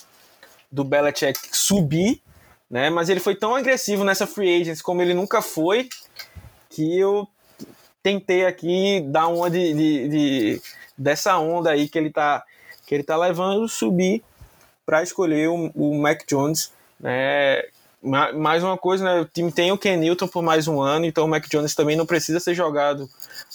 do 0.71 0.83
Belichick 0.83 1.39
subir, 1.51 2.21
né? 2.69 2.89
Mas 2.89 3.09
ele 3.09 3.19
foi 3.19 3.35
tão 3.35 3.55
agressivo 3.55 4.03
nessa 4.03 4.27
free 4.27 4.61
agency 4.61 4.83
como 4.83 5.01
ele 5.01 5.13
nunca 5.13 5.41
foi, 5.41 5.89
que 6.69 6.99
eu 6.99 7.27
tentei 8.03 8.45
aqui 8.45 9.01
dar 9.07 9.27
uma 9.27 9.49
de, 9.49 9.73
de, 9.73 10.07
de 10.07 10.61
dessa 10.97 11.37
onda 11.39 11.71
aí 11.71 11.89
que 11.89 11.97
ele 11.97 12.11
tá, 12.11 12.43
que 12.85 12.93
ele 12.93 13.03
tá 13.03 13.17
levando, 13.17 13.67
subir 13.67 14.23
para 14.85 15.01
escolher 15.01 15.49
o, 15.49 15.71
o 15.73 15.99
Mac 15.99 16.21
Jones, 16.27 16.71
né? 16.99 17.63
Mais 18.01 18.63
uma 18.63 18.77
coisa, 18.77 19.03
né? 19.03 19.22
O 19.22 19.25
time 19.25 19.51
tem 19.51 19.72
o 19.72 19.77
Ken 19.77 19.96
Newton 19.96 20.27
por 20.27 20.41
mais 20.41 20.67
um 20.67 20.81
ano, 20.81 21.05
então 21.05 21.25
o 21.25 21.27
Mac 21.27 21.48
Jones 21.48 21.75
também 21.75 21.96
não 21.96 22.05
precisa 22.05 22.39
ser 22.39 22.55
jogado 22.55 23.08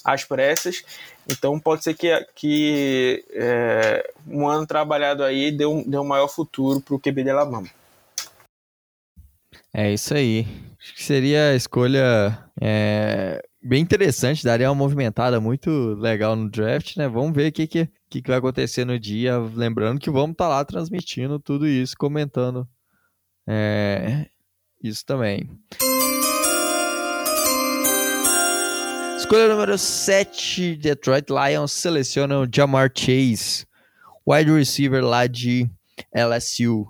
às 0.05 0.25
pressas. 0.25 0.85
Então 1.29 1.59
pode 1.59 1.83
ser 1.83 1.95
que, 1.95 2.09
que 2.35 3.25
é, 3.33 4.09
um 4.29 4.47
ano 4.47 4.67
trabalhado 4.67 5.25
aí 5.25 5.51
deu, 5.51 5.83
deu 5.87 6.03
um 6.03 6.07
maior 6.07 6.29
futuro 6.29 6.81
para 6.81 6.95
o 6.95 7.01
QB 7.01 7.25
de 7.25 7.31
Alabama. 7.31 7.69
É 9.75 9.93
isso 9.93 10.15
aí. 10.15 10.47
Acho 10.81 10.95
que 10.95 11.03
seria 11.03 11.51
a 11.51 11.55
escolha 11.57 12.39
é, 12.61 13.43
bem 13.61 13.83
interessante, 13.83 14.45
daria 14.45 14.69
uma 14.71 14.75
movimentada 14.77 15.41
muito 15.41 15.71
legal 15.95 16.37
no 16.37 16.49
draft, 16.49 16.97
né? 16.97 17.09
Vamos 17.09 17.35
ver 17.35 17.49
o 17.49 17.53
que, 17.53 17.67
que, 17.67 17.89
que 18.09 18.23
vai 18.29 18.39
acontecer 18.39 18.85
no 18.85 18.99
dia. 18.99 19.39
Lembrando 19.39 19.99
que 19.99 20.11
vamos 20.11 20.33
estar 20.33 20.45
tá 20.45 20.51
lá 20.51 20.65
transmitindo 20.65 21.41
tudo 21.41 21.67
isso, 21.67 21.97
comentando 21.99 22.67
é, 23.49 24.27
isso 24.83 25.05
também. 25.05 25.49
Escolha 29.17 29.49
número 29.49 29.77
7, 29.77 30.77
Detroit 30.77 31.27
Lions 31.31 31.73
selecionam 31.73 32.47
Jamar 32.53 32.93
Chase, 32.95 33.67
wide 34.27 34.53
receiver 34.53 35.05
lá 35.05 35.27
de 35.27 35.69
LSU. 36.15 36.87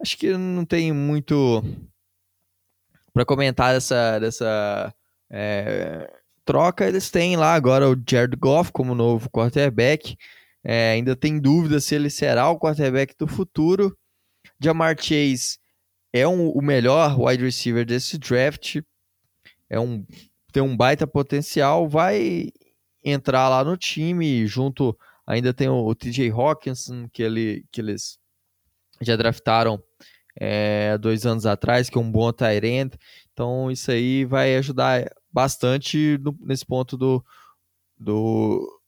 Acho 0.00 0.16
que 0.18 0.36
não 0.36 0.64
tem 0.64 0.92
muito 0.92 1.62
para 3.12 3.24
comentar 3.24 3.72
dessa, 3.72 4.18
dessa 4.18 4.94
é, 5.30 6.10
troca. 6.44 6.86
Eles 6.86 7.10
têm 7.10 7.36
lá 7.36 7.54
agora 7.54 7.88
o 7.88 7.96
Jared 8.08 8.36
Goff 8.36 8.70
como 8.70 8.94
novo 8.94 9.30
quarterback. 9.30 10.16
É, 10.62 10.92
ainda 10.92 11.16
tem 11.16 11.38
dúvida 11.38 11.80
se 11.80 11.94
ele 11.94 12.10
será 12.10 12.50
o 12.50 12.58
quarterback 12.58 13.14
do 13.18 13.26
futuro. 13.26 13.96
Jamar 14.60 14.96
Chase 15.00 15.58
é 16.18 16.28
um, 16.28 16.50
o 16.50 16.60
melhor 16.62 17.18
wide 17.18 17.44
receiver 17.44 17.84
desse 17.84 18.18
draft. 18.18 18.80
É 19.70 19.78
um 19.78 20.04
tem 20.52 20.62
um 20.62 20.76
baita 20.76 21.06
potencial, 21.06 21.88
vai 21.88 22.50
entrar 23.04 23.48
lá 23.48 23.64
no 23.64 23.76
time 23.76 24.46
junto. 24.46 24.98
Ainda 25.26 25.52
tem 25.52 25.68
o, 25.68 25.86
o 25.86 25.94
TJ 25.94 26.30
Hawkinson, 26.30 27.08
que, 27.12 27.22
ele, 27.22 27.66
que 27.70 27.80
eles 27.80 28.18
já 29.00 29.14
draftaram 29.14 29.82
é, 30.34 30.96
dois 30.98 31.26
anos 31.26 31.44
atrás, 31.44 31.90
que 31.90 31.98
é 31.98 32.00
um 32.00 32.10
bom 32.10 32.32
tight 32.32 32.66
end. 32.66 32.98
Então, 33.32 33.70
isso 33.70 33.90
aí 33.90 34.24
vai 34.24 34.56
ajudar 34.56 35.10
bastante 35.30 36.18
no, 36.18 36.36
nesse 36.40 36.64
ponto 36.64 36.96
do, 36.96 37.24
do, 37.98 38.80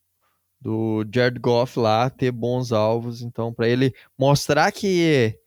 do 0.60 1.04
Jared 1.12 1.38
Goff 1.38 1.78
lá 1.78 2.08
ter 2.08 2.32
bons 2.32 2.72
alvos. 2.72 3.20
Então, 3.22 3.52
para 3.52 3.68
ele 3.68 3.94
mostrar 4.18 4.72
que 4.72 5.38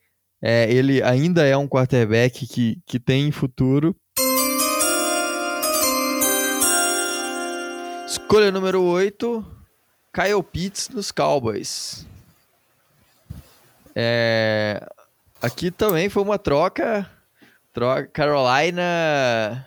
é, 0.46 0.70
ele 0.70 1.02
ainda 1.02 1.42
é 1.46 1.56
um 1.56 1.66
quarterback 1.66 2.46
que, 2.46 2.78
que 2.84 3.00
tem 3.00 3.32
futuro, 3.32 3.96
Escolha 8.06 8.52
número 8.52 8.82
8, 8.82 9.44
Kyle 10.12 10.42
Pitts 10.42 10.88
dos 10.88 11.10
Cowboys. 11.10 12.06
É, 13.94 14.86
aqui 15.40 15.70
também 15.70 16.08
foi 16.08 16.22
uma 16.22 16.38
troca, 16.38 17.10
troca. 17.72 18.06
Carolina 18.08 19.66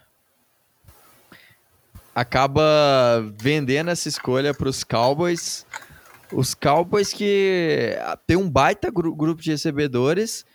acaba 2.13 3.25
vendendo 3.41 3.89
essa 3.89 4.07
escolha 4.07 4.53
para 4.53 4.69
os 4.69 4.84
Cowboys. 4.84 5.65
Os 6.31 6.53
Cowboys 6.53 7.13
que 7.13 7.96
tem 8.25 8.36
um 8.36 8.50
baita 8.50 8.91
gru 8.91 9.15
grupo 9.15 9.41
de 9.41 9.51
recebedores 9.51 10.46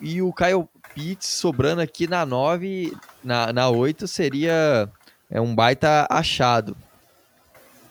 e 0.00 0.20
o 0.20 0.32
Kyle 0.32 0.68
Pitts 0.94 1.28
sobrando 1.28 1.80
aqui 1.80 2.06
na 2.06 2.26
9, 2.26 2.96
na, 3.24 3.52
na 3.52 3.68
8 3.68 4.06
seria 4.06 4.90
é 5.30 5.40
um 5.40 5.54
baita 5.54 6.06
achado. 6.10 6.76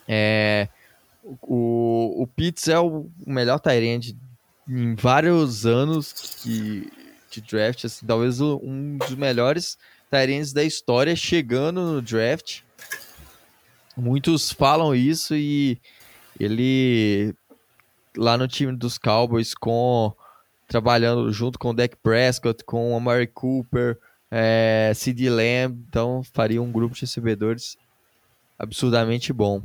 É, 0.06 0.68
o, 1.42 2.22
o 2.22 2.26
Pitts 2.26 2.68
é 2.68 2.78
o 2.78 3.08
melhor 3.26 3.58
Tyrande 3.58 4.16
em 4.68 4.94
vários 4.94 5.66
anos 5.66 6.12
que, 6.12 6.90
de 7.30 7.40
draft, 7.40 7.84
assim, 7.84 8.06
talvez 8.06 8.40
um 8.40 8.98
dos 8.98 9.14
melhores 9.14 9.78
Tyrands 10.10 10.52
da 10.52 10.64
história 10.64 11.14
chegando 11.16 11.80
no 11.80 12.02
draft. 12.02 12.62
Muitos 13.96 14.50
falam 14.50 14.94
isso 14.94 15.34
e 15.34 15.80
ele 16.40 17.34
lá 18.16 18.36
no 18.36 18.48
time 18.48 18.72
dos 18.72 18.98
Cowboys 18.98 19.54
com 19.54 20.12
trabalhando 20.66 21.32
junto 21.32 21.58
com 21.58 21.70
o 21.70 21.74
Dak 21.74 21.96
Prescott, 22.02 22.64
com 22.64 22.92
o 22.92 22.96
Amari 22.96 23.26
Cooper, 23.26 23.98
é, 24.30 24.92
CD 24.94 25.28
Lamb, 25.28 25.84
então 25.88 26.22
faria 26.32 26.62
um 26.62 26.70
grupo 26.70 26.94
de 26.94 27.02
recebedores 27.02 27.76
absurdamente 28.58 29.32
bom. 29.32 29.60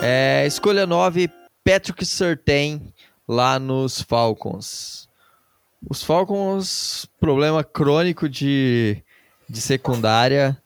É, 0.00 0.46
escolha 0.46 0.86
9, 0.86 1.28
Patrick 1.64 2.06
Surtain, 2.06 2.94
lá 3.26 3.58
nos 3.58 4.00
Falcons. 4.00 5.08
Os 5.90 6.02
Falcons, 6.02 7.08
problema 7.20 7.64
crônico 7.64 8.28
de, 8.28 9.02
de 9.48 9.60
secundária. 9.60 10.56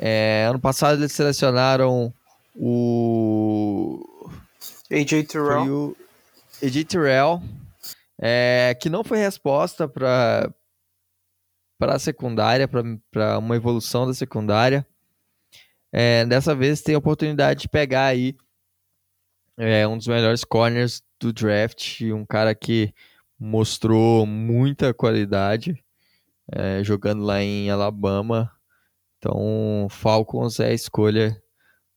É, 0.00 0.46
ano 0.48 0.60
passado 0.60 1.00
eles 1.00 1.12
selecionaram 1.12 2.12
o. 2.54 4.30
AJ 4.90 5.26
Terrell. 5.26 5.96
AJ 6.62 6.84
Terrell, 6.84 7.42
é, 8.20 8.76
que 8.80 8.88
não 8.88 9.02
foi 9.02 9.18
resposta 9.18 9.88
para 9.88 10.50
para 11.78 11.94
a 11.94 11.98
secundária, 11.98 12.66
para 12.66 13.38
uma 13.38 13.54
evolução 13.54 14.06
da 14.06 14.14
secundária. 14.14 14.86
É, 15.92 16.24
dessa 16.24 16.54
vez 16.54 16.82
tem 16.82 16.94
a 16.94 16.98
oportunidade 16.98 17.62
de 17.62 17.68
pegar 17.68 18.06
aí 18.06 18.36
é 19.58 19.86
um 19.88 19.98
dos 19.98 20.06
melhores 20.06 20.44
corners 20.44 21.02
do 21.18 21.32
draft, 21.32 22.00
um 22.02 22.24
cara 22.24 22.54
que 22.54 22.94
mostrou 23.38 24.24
muita 24.24 24.94
qualidade. 24.94 25.82
é, 26.50 26.82
jogando 26.82 27.24
lá 27.24 27.42
em 27.42 27.68
Alabama. 27.68 28.50
Então, 29.18 29.88
Falcons 29.90 30.60
é 30.60 30.68
a 30.68 30.72
escolha 30.72 31.42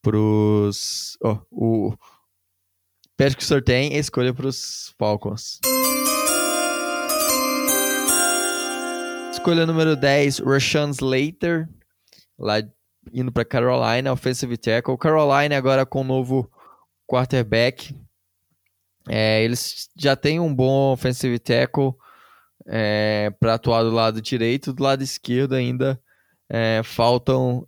pros. 0.01 1.17
Oh, 1.23 1.37
o 1.51 1.93
Patrick 3.15 3.43
Surtain 3.43 3.93
é 3.93 3.97
a 3.97 3.99
escolha 3.99 4.33
pros 4.33 4.95
Falcons. 4.97 5.59
Escolha 9.31 9.67
número 9.67 9.95
10, 9.95 10.39
Rashawn 10.39 10.89
Slater, 10.89 11.69
lá 12.37 12.55
indo 13.13 13.31
para 13.31 13.45
Carolina, 13.45 14.11
offensive 14.11 14.57
tackle. 14.57 14.97
Carolina 14.97 15.55
agora 15.55 15.85
com 15.85 16.01
o 16.01 16.03
novo 16.03 16.51
quarterback. 17.07 17.95
É, 19.07 19.43
eles 19.43 19.89
já 19.95 20.15
têm 20.15 20.39
um 20.39 20.53
bom 20.53 20.91
offensive 20.93 21.37
tackle 21.37 21.93
é, 22.67 23.31
para 23.39 23.55
atuar 23.55 23.83
do 23.83 23.91
lado 23.91 24.21
direito, 24.21 24.73
do 24.73 24.83
lado 24.83 25.03
esquerdo 25.03 25.53
ainda 25.53 26.01
é, 26.53 26.81
faltam 26.83 27.65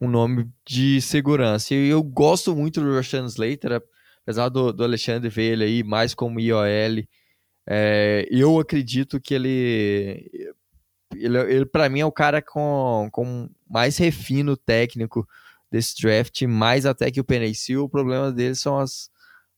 um 0.00 0.08
nome 0.08 0.48
de 0.64 1.00
segurança. 1.00 1.74
E 1.74 1.88
eu 1.88 2.02
gosto 2.02 2.54
muito 2.54 2.80
do 2.80 2.94
Rashan 2.94 3.26
Slater, 3.26 3.82
apesar 4.22 4.48
do, 4.48 4.72
do 4.72 4.84
Alexandre 4.84 5.28
ver 5.28 5.54
ele 5.54 5.64
aí 5.64 5.82
mais 5.82 6.14
como 6.14 6.38
IOL. 6.38 6.64
É, 7.68 8.26
eu 8.30 8.60
acredito 8.60 9.20
que 9.20 9.34
ele, 9.34 10.30
ele, 11.12 11.38
ele 11.38 11.66
para 11.66 11.88
mim 11.88 12.00
é 12.00 12.06
o 12.06 12.12
cara 12.12 12.40
com, 12.40 13.08
com 13.10 13.50
mais 13.68 13.96
refino 13.96 14.56
técnico 14.56 15.26
desse 15.70 16.00
draft, 16.00 16.42
mais 16.42 16.86
até 16.86 17.10
que 17.10 17.20
o 17.20 17.24
Penei 17.24 17.52
O 17.76 17.88
problema 17.88 18.30
dele 18.30 18.54
são 18.54 18.78
as, 18.78 19.10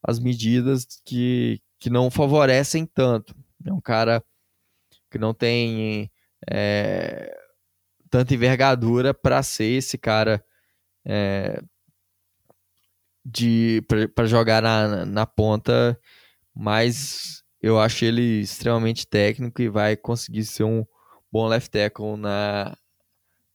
as 0.02 0.18
medidas 0.18 0.87
que, 1.04 1.61
que 1.78 1.90
não 1.90 2.11
favorecem 2.11 2.87
tanto. 2.87 3.35
É 3.66 3.73
um 3.73 3.80
cara 3.80 4.23
que 5.11 5.18
não 5.18 5.35
tem 5.35 6.11
é, 6.50 7.44
tanta 8.14 8.33
envergadura 8.33 9.12
para 9.12 9.42
ser 9.42 9.64
esse 9.64 9.99
cara 9.99 10.40
é, 11.04 11.61
de 13.25 13.83
para 14.14 14.25
jogar 14.25 14.62
na, 14.62 15.04
na 15.04 15.26
ponta, 15.26 15.99
mas 16.54 17.42
eu 17.61 17.76
acho 17.76 18.04
ele 18.04 18.40
extremamente 18.40 19.04
técnico 19.04 19.61
e 19.61 19.68
vai 19.68 19.97
conseguir 19.97 20.44
ser 20.44 20.62
um 20.62 20.87
bom 21.33 21.49
left 21.49 21.68
tackle 21.73 22.16
na, 22.16 22.76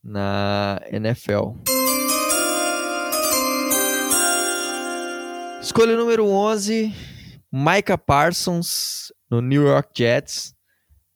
na 0.03 0.81
NFL. 0.91 1.53
Escolha 5.61 5.95
número 5.95 6.27
11, 6.27 6.93
Micah 7.49 7.97
Parsons 7.97 9.13
no 9.31 9.39
New 9.39 9.65
York 9.65 9.91
Jets. 9.95 10.53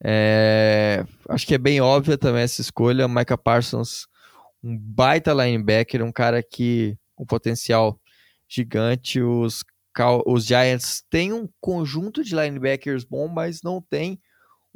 É, 0.06 1.02
acho 1.30 1.46
que 1.46 1.54
é 1.54 1.58
bem 1.58 1.80
óbvia 1.80 2.18
também 2.18 2.42
essa 2.42 2.60
escolha. 2.60 3.08
Micah 3.08 3.38
Parsons, 3.38 4.06
um 4.62 4.78
baita 4.78 5.32
linebacker, 5.32 6.04
um 6.04 6.12
cara 6.12 6.42
que 6.42 6.98
com 7.14 7.24
potencial 7.24 7.98
gigante. 8.46 9.22
Os, 9.22 9.64
os 10.26 10.44
Giants 10.44 11.02
têm 11.08 11.32
um 11.32 11.48
conjunto 11.60 12.22
de 12.22 12.34
linebackers 12.34 13.04
bom, 13.04 13.28
mas 13.28 13.62
não 13.62 13.80
tem 13.80 14.20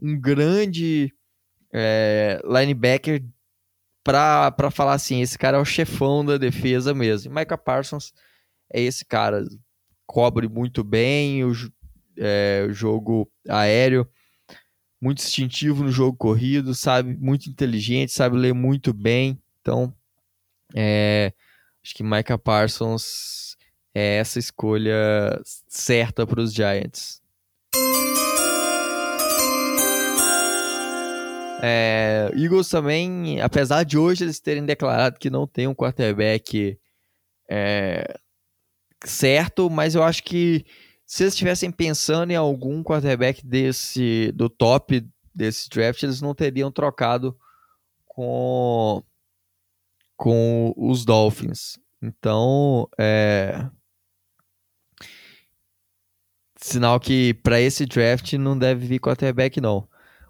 um 0.00 0.18
grande 0.18 1.12
é, 1.72 2.40
linebacker 2.44 3.22
para 4.02 4.70
falar 4.70 4.94
assim, 4.94 5.20
esse 5.20 5.36
cara 5.36 5.58
é 5.58 5.60
o 5.60 5.66
chefão 5.66 6.24
da 6.24 6.38
defesa 6.38 6.94
mesmo. 6.94 7.30
E 7.30 7.34
Micah 7.34 7.58
Parsons 7.58 8.14
é 8.72 8.80
esse 8.80 9.04
cara, 9.04 9.44
cobre 10.06 10.48
muito 10.48 10.82
bem 10.82 11.44
o, 11.44 11.52
é, 12.16 12.66
o 12.66 12.72
jogo 12.72 13.30
aéreo, 13.46 14.08
muito 15.00 15.18
instintivo 15.20 15.84
no 15.84 15.90
jogo 15.90 16.16
corrido, 16.16 16.74
sabe, 16.74 17.16
muito 17.16 17.48
inteligente, 17.48 18.12
sabe 18.12 18.36
ler 18.36 18.52
muito 18.52 18.92
bem. 18.92 19.40
Então, 19.60 19.94
é, 20.74 21.32
acho 21.82 21.94
que 21.94 22.02
Micah 22.02 22.38
Parsons 22.38 23.56
é 23.94 24.16
essa 24.16 24.38
escolha 24.38 25.40
certa 25.68 26.26
para 26.26 26.40
os 26.40 26.52
Giants. 26.52 27.22
É, 31.60 32.30
Eagles 32.36 32.68
também, 32.68 33.40
apesar 33.40 33.82
de 33.82 33.98
hoje 33.98 34.24
eles 34.24 34.38
terem 34.38 34.64
declarado 34.64 35.18
que 35.18 35.28
não 35.28 35.44
tem 35.44 35.66
um 35.66 35.74
quarterback 35.74 36.78
é, 37.50 38.16
certo, 39.04 39.68
mas 39.68 39.94
eu 39.94 40.02
acho 40.02 40.22
que 40.22 40.64
se 41.08 41.22
eles 41.22 41.32
estivessem 41.32 41.70
pensando 41.70 42.30
em 42.30 42.36
algum 42.36 42.84
quarterback 42.84 43.44
desse 43.44 44.30
do 44.32 44.50
top 44.50 45.08
desse 45.34 45.70
draft, 45.70 46.02
eles 46.02 46.20
não 46.20 46.34
teriam 46.34 46.70
trocado 46.70 47.34
com 48.04 49.02
com 50.14 50.74
os 50.76 51.06
Dolphins. 51.06 51.78
Então, 52.02 52.86
é 52.98 53.70
sinal 56.60 57.00
que 57.00 57.32
para 57.34 57.58
esse 57.58 57.86
draft 57.86 58.34
não 58.34 58.58
deve 58.58 58.86
vir 58.86 59.00
quarterback 59.00 59.62
não. 59.62 59.88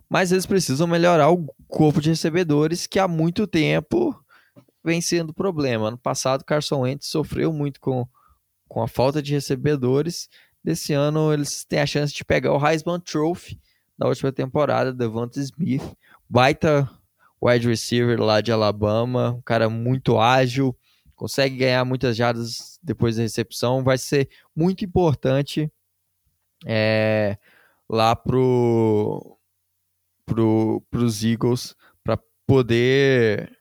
Mas 0.09 0.31
eles 0.31 0.47
precisam 0.47 0.87
melhorar 0.87 1.31
o 1.31 1.45
corpo 1.67 2.01
de 2.01 2.11
recebedores 2.11 2.87
que 2.87 3.01
há 3.01 3.09
muito 3.09 3.49
tempo 3.49 4.15
vem 4.85 5.01
sendo 5.01 5.35
problema. 5.35 5.89
Ano 5.89 5.99
passado, 5.99 6.45
Carson 6.45 6.83
Wentz 6.83 7.09
sofreu 7.09 7.53
muito 7.53 7.81
com, 7.81 8.07
com 8.69 8.81
a 8.81 8.87
falta 8.87 9.21
de 9.21 9.33
recebedores 9.33 10.29
desse 10.69 10.93
ano 10.93 11.33
eles 11.33 11.65
têm 11.65 11.81
a 11.81 11.87
chance 11.87 12.13
de 12.13 12.23
pegar 12.23 12.53
o 12.53 12.67
Heisman 12.67 13.01
Trophy 13.01 13.59
da 13.97 14.07
última 14.07 14.31
temporada, 14.31 14.93
Devonta 14.93 15.41
Smith, 15.41 15.83
baita 16.29 16.89
wide 17.43 17.67
receiver 17.67 18.21
lá 18.21 18.41
de 18.43 18.53
Alabama, 18.53 19.33
um 19.33 19.41
cara 19.41 19.71
muito 19.71 20.19
ágil, 20.19 20.77
consegue 21.17 21.57
ganhar 21.57 21.85
muitas 21.85 22.17
jardas 22.17 22.79
depois 22.83 23.17
da 23.17 23.23
recepção, 23.23 23.83
vai 23.83 23.97
ser 23.97 24.29
muito 24.55 24.85
importante 24.85 25.73
é, 26.67 27.39
lá 27.89 28.15
pro, 28.15 29.39
pro, 30.27 30.83
pros 30.91 31.25
Eagles 31.25 31.75
para 32.05 32.19
poder 32.47 33.59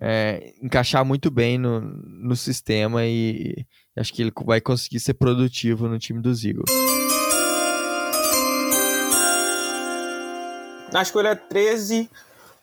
é, 0.00 0.54
encaixar 0.62 1.04
muito 1.04 1.30
bem 1.30 1.58
no, 1.58 1.80
no 1.80 2.36
sistema 2.36 3.04
e, 3.04 3.66
Acho 3.96 4.12
que 4.12 4.22
ele 4.22 4.32
vai 4.44 4.60
conseguir 4.60 4.98
ser 4.98 5.14
produtivo 5.14 5.86
no 5.86 5.98
time 5.98 6.20
dos 6.20 6.44
Eagles. 6.44 6.68
Na 10.92 11.02
escolha 11.02 11.36
13, 11.36 12.10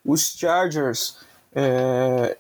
os 0.06 0.36
Chargers. 0.38 1.18
É, 1.54 2.38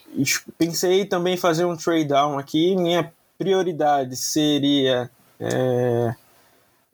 pensei 0.58 1.06
também 1.06 1.34
em 1.34 1.38
fazer 1.38 1.66
um 1.66 1.76
trade 1.76 2.06
down 2.06 2.38
aqui. 2.38 2.76
Minha 2.76 3.12
prioridade 3.38 4.16
seria. 4.16 5.10
É, 5.40 6.16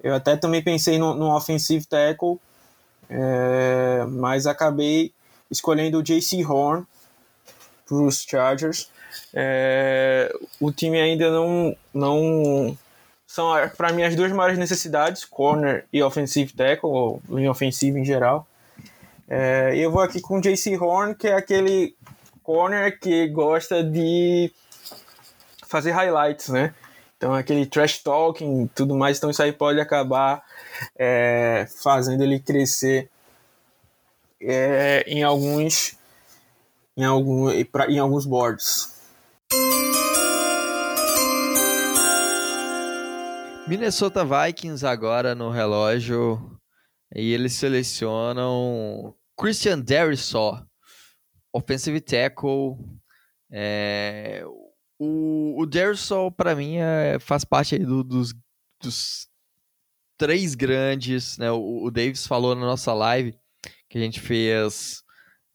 eu 0.01 0.13
até 0.13 0.35
também 0.35 0.63
pensei 0.63 0.97
no, 0.97 1.15
no 1.15 1.35
offensive 1.35 1.85
tackle, 1.85 2.39
é, 3.09 4.05
mas 4.07 4.45
acabei 4.45 5.11
escolhendo 5.49 5.97
o 5.97 6.03
JC 6.03 6.45
Horn 6.45 6.85
para 7.87 7.97
os 7.97 8.23
Chargers. 8.23 8.89
É, 9.33 10.33
o 10.59 10.71
time 10.71 10.99
ainda 10.99 11.31
não, 11.31 11.75
não 11.93 12.77
são 13.25 13.53
para 13.75 13.91
mim 13.91 14.03
as 14.03 14.15
duas 14.15 14.31
maiores 14.31 14.57
necessidades, 14.57 15.25
corner 15.25 15.85
e 15.91 16.01
offensive 16.01 16.53
tackle, 16.53 16.89
ou 16.89 17.21
linha 17.29 17.51
ofensiva 17.51 17.99
em 17.99 18.05
geral. 18.05 18.47
É, 19.27 19.73
eu 19.75 19.91
vou 19.91 20.01
aqui 20.01 20.21
com 20.21 20.37
o 20.37 20.41
JC 20.41 20.77
Horn, 20.77 21.13
que 21.13 21.27
é 21.27 21.33
aquele 21.33 21.95
corner 22.43 22.97
que 22.99 23.27
gosta 23.27 23.83
de 23.83 24.51
fazer 25.67 25.91
highlights, 25.91 26.47
né? 26.47 26.73
Então 27.17 27.33
aquele 27.33 27.65
trash 27.65 27.97
talking 28.01 28.69
tudo 28.73 28.95
mais, 28.95 29.17
então 29.17 29.29
isso 29.29 29.41
aí 29.41 29.51
pode 29.51 29.79
acabar 29.79 30.43
é, 30.97 31.67
fazendo 31.83 32.23
ele 32.23 32.39
crescer 32.39 33.09
é, 34.39 35.03
em 35.07 35.23
alguns 35.23 35.97
em, 36.97 37.03
algum, 37.03 37.49
em 37.49 37.99
alguns 37.99 38.25
boards. 38.25 38.97
Minnesota 43.67 44.25
Vikings 44.25 44.85
agora 44.85 45.35
no 45.35 45.51
relógio 45.51 46.59
e 47.13 47.33
eles 47.33 47.53
selecionam 47.53 49.13
Christian 49.37 49.79
Darrisaw, 49.79 50.65
offensive 51.53 52.01
tackle. 52.01 52.77
É, 53.51 54.43
o, 54.97 55.61
o 55.61 55.65
Darrisaw 55.65 56.31
para 56.31 56.55
mim 56.55 56.77
é, 56.77 57.19
faz 57.19 57.45
parte 57.45 57.77
do, 57.77 58.03
dos, 58.03 58.33
dos 58.81 59.27
três 60.17 60.55
grandes, 60.55 61.37
né? 61.37 61.51
O, 61.51 61.83
o 61.83 61.91
Davis 61.91 62.25
falou 62.25 62.55
na 62.55 62.61
nossa 62.61 62.93
live 62.93 63.37
que 63.89 63.97
a 63.97 64.01
gente 64.01 64.19
fez 64.19 65.03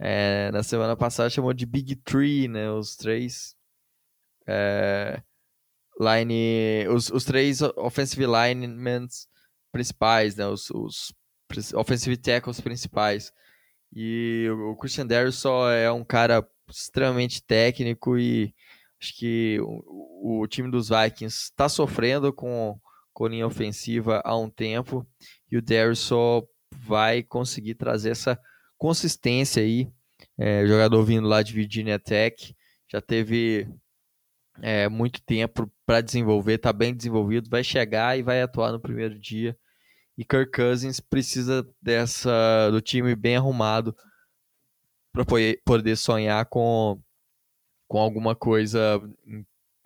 é, 0.04 0.50
na 0.50 0.64
semana 0.64 0.96
passada 0.96 1.30
chamou 1.30 1.52
de 1.52 1.64
Big 1.64 1.94
Three, 1.94 2.48
né? 2.48 2.68
Os 2.72 2.96
três 2.96 3.54
é, 4.48 5.22
line, 5.96 6.88
os, 6.88 7.08
os 7.08 7.24
três 7.24 7.62
offensive 7.62 8.26
linemen 8.26 9.06
principais, 9.70 10.34
né? 10.34 10.44
Os, 10.44 10.70
os 10.70 11.14
offensive 11.76 12.16
tackles 12.16 12.60
principais, 12.60 13.32
E 13.94 14.48
o 14.50 14.74
Christian 14.74 15.06
Darius 15.06 15.36
só 15.36 15.70
é 15.70 15.92
um 15.92 16.02
cara 16.02 16.44
extremamente 16.68 17.40
técnico 17.40 18.18
e 18.18 18.52
acho 19.00 19.16
que 19.16 19.60
o, 19.60 20.40
o 20.42 20.48
time 20.48 20.68
dos 20.68 20.88
Vikings 20.88 21.44
está 21.44 21.68
sofrendo 21.68 22.32
com, 22.32 22.76
com 23.12 23.28
linha 23.28 23.46
ofensiva 23.46 24.20
há 24.24 24.36
um 24.36 24.50
tempo 24.50 25.06
e 25.48 25.56
o 25.56 25.62
Darius 25.62 26.00
só 26.00 26.42
vai 26.72 27.22
conseguir 27.22 27.76
trazer 27.76 28.10
essa 28.10 28.36
consistência 28.83 29.62
aí. 29.62 29.88
É, 30.37 30.66
jogador 30.66 31.05
vindo 31.05 31.29
lá 31.29 31.40
de 31.40 31.53
Virginia 31.53 32.01
Tech, 32.01 32.57
já 32.90 33.01
teve 33.01 33.68
é, 34.61 34.88
muito 34.88 35.23
tempo 35.23 35.71
para 35.87 36.01
desenvolver, 36.01 36.55
está 36.55 36.73
bem 36.73 36.92
desenvolvido, 36.92 37.49
vai 37.49 37.62
chegar 37.62 38.18
e 38.18 38.23
vai 38.23 38.42
atuar 38.42 38.73
no 38.73 38.81
primeiro 38.81 39.16
dia. 39.16 39.57
E 40.18 40.25
Kirk 40.25 40.51
Cousins 40.51 40.99
precisa 40.99 41.64
dessa 41.81 42.71
do 42.73 42.81
time 42.81 43.14
bem 43.14 43.37
arrumado 43.37 43.97
para 45.12 45.25
poder 45.64 45.97
sonhar 45.97 46.45
com, 46.47 47.01
com 47.87 47.99
alguma 47.99 48.35
coisa 48.35 49.01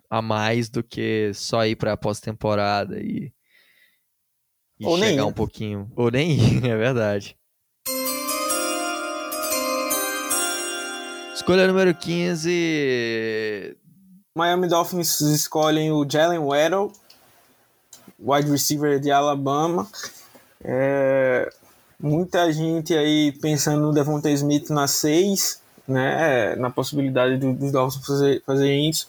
a 0.09 0.23
mais 0.23 0.69
do 0.69 0.83
que 0.83 1.31
só 1.35 1.67
ir 1.67 1.75
para 1.75 1.93
a 1.93 1.97
pós-temporada 1.97 2.99
e, 2.99 3.31
e 4.79 4.97
chegar 4.97 5.27
um 5.27 5.33
pouquinho. 5.33 5.91
Ou 5.95 6.09
nem 6.09 6.31
ir, 6.57 6.65
é 6.65 6.75
verdade. 6.75 7.36
Escolha 11.47 11.65
número 11.65 11.95
15. 11.95 13.77
Miami 14.37 14.67
Dolphins 14.67 15.21
escolhem 15.21 15.93
o 15.93 16.05
Jalen 16.05 16.39
Waddle, 16.39 16.91
wide 18.19 18.51
receiver 18.51 18.99
de 18.99 19.09
Alabama. 19.09 19.87
É, 20.61 21.49
muita 21.97 22.51
gente 22.51 22.93
aí 22.93 23.31
pensando 23.31 23.79
no 23.79 23.93
Devontae 23.93 24.33
Smith 24.33 24.69
na 24.71 24.87
6, 24.87 25.61
né, 25.87 26.53
na 26.57 26.69
possibilidade 26.69 27.37
do, 27.37 27.53
dos 27.53 27.71
Dolphins 27.71 28.05
fazer, 28.05 28.43
fazer 28.45 28.75
isso. 28.75 29.07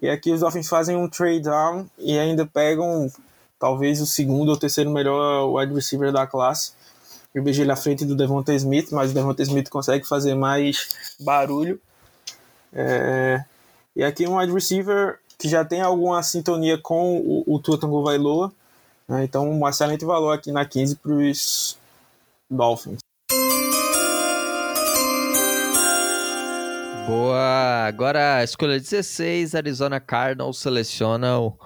E 0.00 0.08
aqui 0.08 0.32
os 0.32 0.40
Dolphins 0.40 0.68
fazem 0.68 0.96
um 0.96 1.06
trade 1.06 1.42
down 1.42 1.86
e 1.98 2.18
ainda 2.18 2.46
pegam 2.46 3.12
talvez 3.58 4.00
o 4.00 4.06
segundo 4.06 4.48
ou 4.48 4.56
terceiro 4.56 4.90
melhor 4.90 5.52
wide 5.52 5.74
receiver 5.74 6.10
da 6.12 6.26
classe. 6.26 6.72
Vejo 7.34 7.62
ele 7.62 7.70
à 7.70 7.76
frente 7.76 8.04
do 8.04 8.16
Devonta 8.16 8.52
Smith, 8.54 8.90
mas 8.90 9.10
o 9.10 9.14
Devonta 9.14 9.42
Smith 9.42 9.68
consegue 9.68 10.06
fazer 10.06 10.34
mais 10.34 10.88
barulho. 11.20 11.80
É... 12.72 13.44
E 13.94 14.02
aqui 14.02 14.26
um 14.26 14.38
wide 14.38 14.52
receiver 14.52 15.18
que 15.38 15.48
já 15.48 15.64
tem 15.64 15.80
alguma 15.80 16.22
sintonia 16.22 16.78
com 16.78 17.18
o, 17.18 17.44
o 17.46 17.58
Tua 17.58 17.78
Tagovailoa. 17.78 18.52
Né? 19.06 19.24
Então, 19.24 19.48
um 19.48 19.68
excelente 19.68 20.04
valor 20.04 20.32
aqui 20.32 20.50
na 20.50 20.64
15 20.64 20.96
para 20.96 21.12
os 21.12 21.78
Dolphins. 22.50 22.98
Boa! 27.06 27.86
Agora 27.86 28.44
escolha 28.44 28.78
16, 28.78 29.54
Arizona 29.54 29.98
Cardinals 29.98 30.58
seleciona 30.58 31.38
o, 31.38 31.56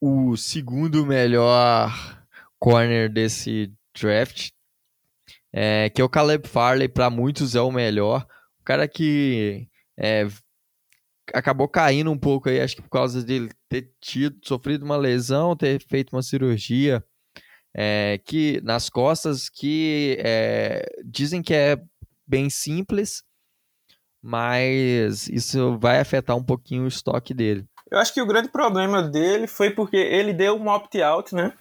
o 0.00 0.36
segundo 0.36 1.04
melhor 1.04 1.92
corner 2.58 3.10
desse 3.10 3.72
draft, 4.00 4.50
é, 5.52 5.90
que 5.90 6.00
é 6.00 6.04
o 6.04 6.08
Caleb 6.08 6.48
Farley, 6.48 6.88
para 6.88 7.10
muitos 7.10 7.54
é 7.54 7.60
o 7.60 7.70
melhor. 7.70 8.26
O 8.60 8.64
cara 8.64 8.86
que 8.88 9.68
é, 9.98 10.26
acabou 11.34 11.68
caindo 11.68 12.10
um 12.10 12.18
pouco 12.18 12.48
aí, 12.48 12.60
acho 12.60 12.76
que 12.76 12.82
por 12.82 12.90
causa 12.90 13.22
de 13.22 13.48
ter 13.68 13.92
tido, 14.00 14.38
sofrido 14.44 14.84
uma 14.84 14.96
lesão, 14.96 15.56
ter 15.56 15.82
feito 15.88 16.14
uma 16.14 16.22
cirurgia 16.22 17.04
é, 17.74 18.18
que 18.24 18.60
nas 18.62 18.88
costas 18.88 19.48
que 19.48 20.16
é, 20.20 20.84
dizem 21.04 21.42
que 21.42 21.54
é 21.54 21.76
bem 22.26 22.50
simples, 22.50 23.22
mas 24.22 25.28
isso 25.28 25.78
vai 25.78 25.98
afetar 26.00 26.36
um 26.36 26.44
pouquinho 26.44 26.84
o 26.84 26.88
estoque 26.88 27.32
dele. 27.32 27.64
Eu 27.90 27.98
acho 27.98 28.12
que 28.12 28.22
o 28.22 28.26
grande 28.26 28.48
problema 28.48 29.02
dele 29.02 29.46
foi 29.46 29.70
porque 29.70 29.96
ele 29.96 30.32
deu 30.32 30.56
um 30.56 30.68
opt-out, 30.68 31.34
né? 31.34 31.52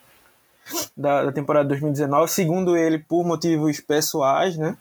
Da, 0.96 1.26
da, 1.26 1.32
temporada 1.32 1.70
2019, 1.70 2.30
segundo 2.30 2.78
ele, 2.78 3.00
por 3.00 3.26
motivos 3.26 3.80
pessoais, 3.80 4.58
né? 4.58 4.78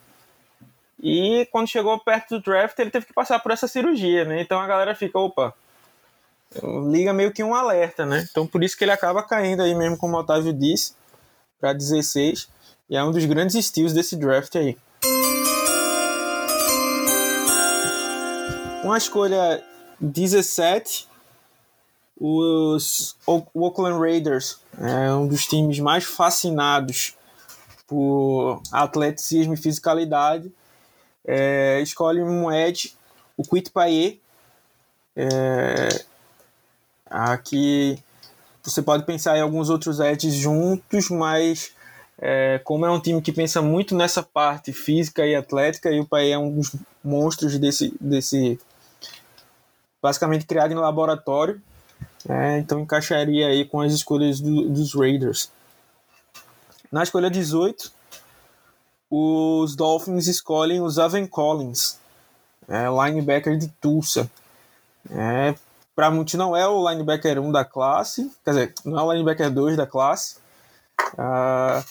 E 1.01 1.46
quando 1.53 1.68
chegou 1.68 1.98
perto 1.98 2.37
do 2.37 2.42
draft, 2.42 2.79
ele 2.79 2.90
teve 2.90 3.07
que 3.07 3.12
passar 3.12 3.38
por 3.38 3.53
essa 3.53 3.68
cirurgia, 3.68 4.24
né? 4.24 4.40
Então 4.40 4.61
a 4.61 4.66
galera 4.66 4.94
fica, 4.94 5.18
opa, 5.18 5.55
liga 6.90 7.12
meio 7.12 7.33
que 7.33 7.42
um 7.42 7.55
alerta, 7.55 8.05
né? 8.05 8.27
Então 8.31 8.46
por 8.46 8.62
isso 8.62 8.77
que 8.77 8.85
ele 8.85 8.90
acaba 8.90 9.22
caindo 9.22 9.62
aí 9.62 9.74
mesmo, 9.74 9.96
como 9.96 10.16
o 10.16 10.20
Otávio 10.20 10.53
disse, 10.53 10.94
para 11.61 11.72
16. 11.72 12.48
E 12.90 12.96
é 12.96 13.05
um 13.05 13.12
dos 13.12 13.24
grandes 13.24 13.55
estilos 13.55 13.92
desse 13.92 14.16
draft 14.16 14.57
aí. 14.57 14.77
Uma 18.83 18.98
escolha 18.98 19.62
17 20.01 21.08
os 22.20 23.16
Oakland 23.54 23.98
Raiders 23.98 24.59
é 24.81 25.12
um 25.12 25.28
dos 25.28 25.46
times 25.46 25.78
mais 25.78 26.04
fascinados 26.04 27.14
por 27.87 28.61
atleticismo 28.72 29.54
e 29.54 29.57
fisicalidade. 29.57 30.52
É, 31.24 31.81
escolhe 31.81 32.22
um 32.22 32.50
edge, 32.50 32.94
o 33.37 33.42
Quit 33.42 33.70
Payet. 33.70 34.20
É, 35.14 36.04
aqui 37.07 37.98
você 38.62 38.83
pode 38.83 39.04
pensar 39.04 39.38
em 39.38 39.40
alguns 39.40 39.70
outros 39.70 40.00
edges 40.00 40.35
juntos, 40.35 41.09
mas 41.11 41.72
é, 42.18 42.61
como 42.64 42.85
é 42.85 42.90
um 42.90 43.00
time 43.00 43.22
que 43.22 43.33
pensa 43.33 43.62
muito 43.62 43.94
nessa 43.94 44.22
parte 44.22 44.72
física 44.72 45.24
e 45.24 45.35
atlética, 45.37 45.90
e 45.90 46.00
o 46.00 46.07
Payet 46.07 46.33
é 46.33 46.38
um 46.38 46.54
dos 46.54 46.74
monstros 47.02 47.59
desse, 47.59 47.94
desse 48.00 48.59
basicamente 50.02 50.46
criado 50.46 50.72
em 50.72 50.76
laboratório, 50.76 51.62
é, 52.29 52.59
então 52.59 52.81
encaixaria 52.81 53.47
aí 53.47 53.64
com 53.64 53.81
as 53.81 53.93
escolhas 53.93 54.38
do, 54.38 54.69
dos 54.69 54.95
Raiders. 54.95 55.51
Na 56.93 57.03
escolha 57.03 57.31
18, 57.31 57.91
os 59.11 59.75
Dolphins 59.75 60.27
escolhem 60.27 60.83
o 60.83 60.91
Zaven 60.91 61.27
Collins, 61.27 61.99
é, 62.69 62.85
linebacker 62.87 63.57
de 63.57 63.69
Tulsa. 63.81 64.31
É, 65.11 65.55
Para 65.97 66.11
muitos 66.11 66.35
não 66.35 66.55
é 66.55 66.69
o 66.69 66.88
linebacker 66.88 67.41
1 67.41 67.51
da 67.51 67.64
classe, 67.64 68.31
quer 68.45 68.51
dizer, 68.51 68.75
não 68.85 68.99
é 68.99 69.03
o 69.03 69.12
linebacker 69.12 69.51
2 69.51 69.77
da 69.77 69.87
classe, 69.87 70.37
uh, 71.14 71.83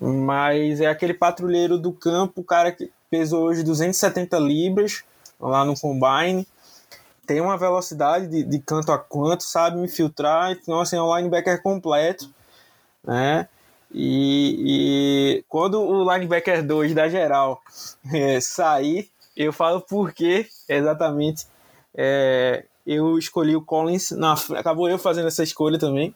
mas 0.00 0.80
é 0.80 0.86
aquele 0.86 1.12
patrulheiro 1.12 1.76
do 1.76 1.92
campo, 1.92 2.40
o 2.40 2.44
cara 2.44 2.72
que 2.72 2.90
pesou 3.10 3.44
hoje 3.44 3.62
270 3.62 4.38
libras 4.38 5.04
lá 5.38 5.66
no 5.66 5.78
Combine, 5.78 6.46
tem 7.26 7.40
uma 7.40 7.56
velocidade 7.56 8.26
de, 8.26 8.42
de 8.42 8.58
canto 8.60 8.92
a 8.92 8.98
canto, 8.98 9.42
sabe 9.42 9.80
infiltrar, 9.80 10.52
então 10.52 10.80
assim, 10.80 10.96
é 10.96 11.02
um 11.02 11.16
linebacker 11.16 11.62
completo, 11.62 12.28
né? 13.04 13.48
E, 13.94 15.36
e 15.38 15.44
quando 15.48 15.80
o 15.80 16.10
linebacker 16.10 16.66
2 16.66 16.94
da 16.94 17.08
geral 17.08 17.62
é, 18.12 18.40
sair, 18.40 19.10
eu 19.36 19.52
falo 19.52 19.80
por 19.80 20.12
que 20.12 20.46
exatamente 20.68 21.46
é, 21.94 22.64
eu 22.86 23.18
escolhi 23.18 23.54
o 23.54 23.62
Collins, 23.62 24.10
na, 24.12 24.34
acabou 24.56 24.88
eu 24.88 24.98
fazendo 24.98 25.28
essa 25.28 25.42
escolha 25.42 25.78
também, 25.78 26.14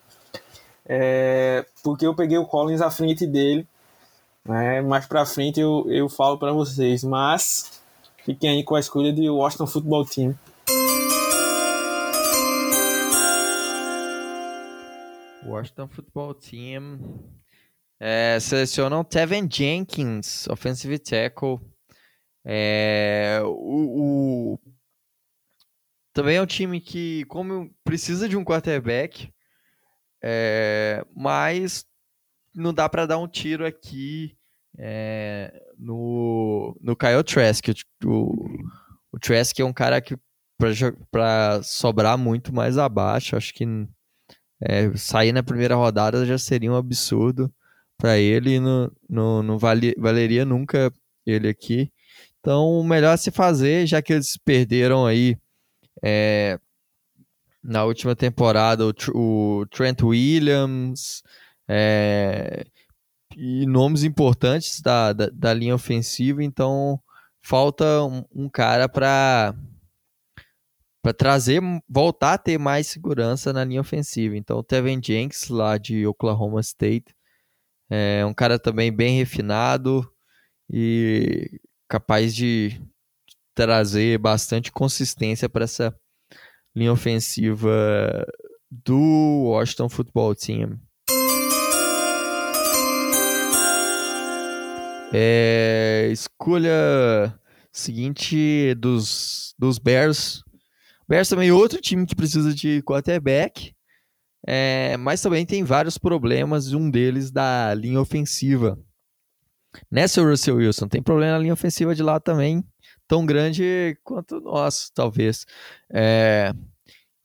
é, 0.87 1.67
porque 1.83 2.07
eu 2.07 2.15
peguei 2.15 2.39
o 2.39 2.47
Collins 2.47 2.81
à 2.81 2.91
frente 2.91 3.27
dele, 3.27 3.67
né? 4.45 4.81
mais 4.81 5.07
pra 5.07 5.27
frente 5.27 5.61
eu, 5.61 5.85
eu 5.89 6.09
falo 6.09 6.39
para 6.39 6.53
vocês, 6.53 7.05
mas 7.05 7.81
fiquem 8.25 8.51
aí 8.51 8.65
com 8.65 8.75
a 8.75 8.81
escolha 8.81 9.13
de 9.13 9.29
Washington 9.29 9.67
Football 9.67 10.07
Team. 10.07 10.35
Washington 15.47 15.89
Football 15.89 16.35
Team 16.35 16.99
é, 17.99 18.39
selecionam 18.41 19.05
Tevin 19.05 19.49
Jenkins, 19.51 20.47
offensive 20.49 20.99
tackle. 20.99 21.59
É, 22.45 23.41
o, 23.45 24.55
o, 24.55 24.59
também 26.13 26.37
é 26.37 26.43
um 26.43 26.47
time 26.47 26.81
que, 26.81 27.25
como 27.27 27.75
precisa 27.85 28.29
de 28.29 28.37
um 28.37 28.45
quarterback, 28.45 29.33
é, 30.23 31.05
mas 31.15 31.87
não 32.55 32.73
dá 32.73 32.89
para 32.89 33.07
dar 33.07 33.19
um 33.19 33.29
tiro 33.29 33.67
aqui 33.67 34.37
é, 34.79 35.53
no, 35.79 36.79
no 36.81 36.97
Kyle 36.97 37.25
Trask. 37.25 37.65
O, 38.05 38.33
o 39.13 39.19
Trask 39.19 39.59
é 39.59 39.65
um 39.65 39.73
cara 39.73 40.01
que 40.01 40.17
para 41.11 41.63
sobrar 41.63 42.17
muito 42.17 42.55
mais 42.55 42.79
abaixo, 42.79 43.37
acho 43.37 43.53
que 43.53 43.65
é, 44.61 44.91
sair 44.97 45.33
na 45.33 45.43
primeira 45.43 45.75
rodada 45.75 46.25
já 46.25 46.39
seria 46.39 46.73
um 46.73 46.77
absurdo 46.77 47.53
para 47.99 48.19
ele 48.19 48.55
e 48.55 48.61
não, 48.61 48.91
não, 49.09 49.43
não 49.43 49.59
vale, 49.59 49.95
valeria 49.99 50.45
nunca 50.45 50.93
ele 51.25 51.49
aqui. 51.49 51.91
Então, 52.41 52.79
o 52.79 52.85
melhor 52.85 53.15
a 53.15 53.17
se 53.17 53.31
fazer, 53.31 53.87
já 53.87 54.01
que 54.01 54.13
eles 54.13 54.37
perderam 54.37 55.05
aí 55.05 55.37
é, 56.03 56.59
na 57.63 57.85
última 57.85 58.15
temporada 58.15 58.87
o, 58.87 58.93
o 59.15 59.67
Trent 59.67 60.03
Williams, 60.03 61.23
é, 61.69 62.65
e 63.37 63.67
nomes 63.67 64.05
importantes 64.05 64.81
da, 64.81 65.13
da, 65.13 65.29
da, 65.33 65.53
linha 65.53 65.75
ofensiva, 65.75 66.43
então 66.43 67.01
falta 67.43 67.85
um, 68.05 68.25
um 68.35 68.49
cara 68.49 68.89
para 68.89 69.55
para 71.07 71.15
trazer, 71.15 71.63
voltar 71.89 72.33
a 72.33 72.39
ter 72.39 72.59
mais 72.59 72.89
segurança 72.89 73.53
na 73.53 73.63
linha 73.63 73.81
ofensiva. 73.81 74.37
Então, 74.37 74.59
o 74.59 74.63
Tevin 74.65 75.01
Jenks, 75.01 75.49
lá 75.49 75.79
de 75.79 76.05
Oklahoma 76.05 76.61
State, 76.61 77.15
é 77.89 78.27
um 78.27 78.35
cara 78.35 78.59
também 78.59 78.91
bem 78.91 79.17
refinado 79.17 80.05
e 80.69 81.61
capaz 81.89 82.35
de 82.35 82.83
trazer 83.55 84.19
bastante 84.19 84.73
consistência 84.73 85.49
para 85.49 85.63
essa 85.63 85.97
linha 86.75 86.93
ofensiva 86.93 88.27
do 88.69 89.45
Washington 89.45 89.89
Football 89.89 90.35
Team. 90.35 90.77
É, 95.15 96.09
escolha 96.11 97.33
seguinte 97.71 98.75
dos, 98.75 99.55
dos 99.57 99.79
Bears. 99.79 100.43
Bears 101.09 101.29
também 101.29 101.49
é 101.49 101.53
outro 101.53 101.81
time 101.81 102.07
que 102.07 102.17
precisa 102.17 102.55
de 102.55 102.83
quarterback, 102.83 103.75
é, 104.47 104.97
mas 104.97 105.21
também 105.21 105.47
tem 105.47 105.63
vários 105.65 105.99
problemas, 105.99 106.73
um 106.73 106.91
deles 106.91 107.31
da 107.31 107.73
linha 107.75 108.01
ofensiva. 108.01 108.79
Né, 109.91 110.09
seu 110.09 110.25
Russell 110.25 110.57
Wilson? 110.57 110.89
Tem 110.89 111.03
problema 111.03 111.33
na 111.33 111.39
linha 111.39 111.53
ofensiva 111.53 111.95
de 111.95 112.03
lá 112.03 112.19
também, 112.19 112.65
tão 113.07 113.27
grande 113.27 113.97
quanto 114.03 114.39
o 114.39 114.41
nosso, 114.41 114.91
talvez. 114.95 115.45
É, 115.93 116.53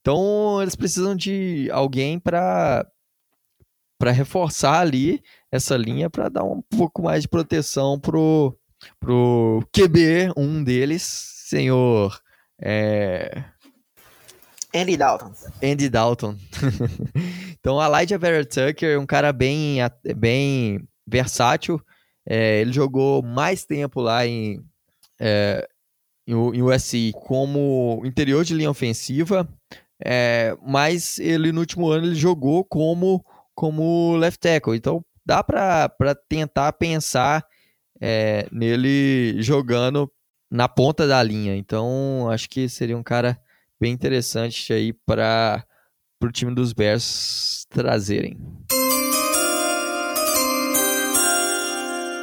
então, 0.01 0.61
eles 0.61 0.75
precisam 0.75 1.15
de 1.15 1.69
alguém 1.71 2.19
para 2.19 2.85
para 3.97 4.11
reforçar 4.11 4.79
ali 4.79 5.21
essa 5.51 5.77
linha 5.77 6.09
para 6.09 6.27
dar 6.27 6.43
um 6.43 6.59
pouco 6.59 7.03
mais 7.03 7.21
de 7.21 7.27
proteção 7.27 7.99
pro 7.99 8.57
pro 8.99 9.63
QB, 9.71 10.33
um 10.35 10.63
deles, 10.63 11.03
senhor 11.03 12.19
é... 12.61 13.43
Andy 14.73 14.97
Dalton. 14.97 15.31
Andy 15.61 15.89
Dalton. 15.89 16.37
então, 17.59 17.79
a 17.79 17.87
Elijah 17.87 18.17
Vera 18.17 18.45
Tucker 18.45 18.99
um 18.99 19.05
cara 19.05 19.33
bem, 19.33 19.77
bem 20.15 20.87
versátil. 21.05 21.81
É, 22.25 22.61
ele 22.61 22.71
jogou 22.71 23.21
mais 23.21 23.65
tempo 23.65 23.99
lá 23.99 24.25
em, 24.25 24.63
é, 25.19 25.67
em, 26.27 26.33
em 26.33 26.61
USC 26.61 27.11
como 27.13 28.01
interior 28.05 28.45
de 28.45 28.53
linha 28.53 28.69
ofensiva, 28.69 29.47
é, 30.03 30.55
mas 30.65 31.19
ele 31.19 31.51
no 31.51 31.61
último 31.61 31.89
ano 31.89 32.07
ele 32.07 32.15
jogou 32.15 32.63
como 32.63 33.23
como 33.53 34.15
left 34.17 34.39
tackle. 34.39 34.75
Então 34.75 35.03
dá 35.25 35.43
para 35.43 36.15
tentar 36.27 36.73
pensar 36.73 37.45
é, 37.99 38.47
nele 38.51 39.41
jogando 39.41 40.11
na 40.49 40.67
ponta 40.67 41.07
da 41.07 41.21
linha. 41.21 41.55
Então 41.55 42.29
acho 42.29 42.49
que 42.49 42.69
seria 42.69 42.97
um 42.97 43.03
cara 43.03 43.39
bem 43.81 43.91
interessante 43.91 44.71
aí 44.71 44.93
para 44.93 45.65
o 46.23 46.31
time 46.31 46.53
dos 46.53 46.71
Bears 46.71 47.65
trazerem. 47.67 48.37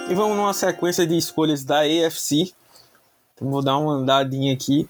E 0.08 0.14
vamos 0.14 0.36
numa 0.36 0.54
sequência 0.54 1.04
de 1.04 1.18
escolhas 1.18 1.64
da 1.64 1.80
AFC. 1.80 2.52
Então, 3.34 3.50
vou 3.50 3.60
dar 3.60 3.76
uma 3.76 3.94
andadinha 3.94 4.54
aqui. 4.54 4.88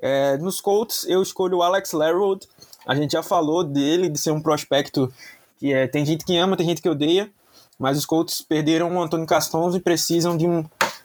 É, 0.00 0.36
nos 0.38 0.60
Colts, 0.60 1.06
eu 1.08 1.22
escolho 1.22 1.58
o 1.58 1.62
Alex 1.62 1.92
Leroy. 1.92 2.40
A 2.84 2.96
gente 2.96 3.12
já 3.12 3.22
falou 3.22 3.62
dele, 3.62 4.08
de 4.08 4.18
ser 4.18 4.32
um 4.32 4.42
prospecto 4.42 5.12
que 5.58 5.72
é, 5.72 5.86
tem 5.86 6.04
gente 6.04 6.24
que 6.24 6.36
ama, 6.36 6.56
tem 6.56 6.66
gente 6.66 6.82
que 6.82 6.88
odeia, 6.88 7.30
mas 7.78 7.96
os 7.96 8.04
Colts 8.04 8.42
perderam 8.42 8.94
o 8.96 9.00
Antônio 9.00 9.26
Castonzo 9.26 9.76
e 9.76 9.80
precisam 9.80 10.36
de 10.36 10.46
um, 10.46 10.64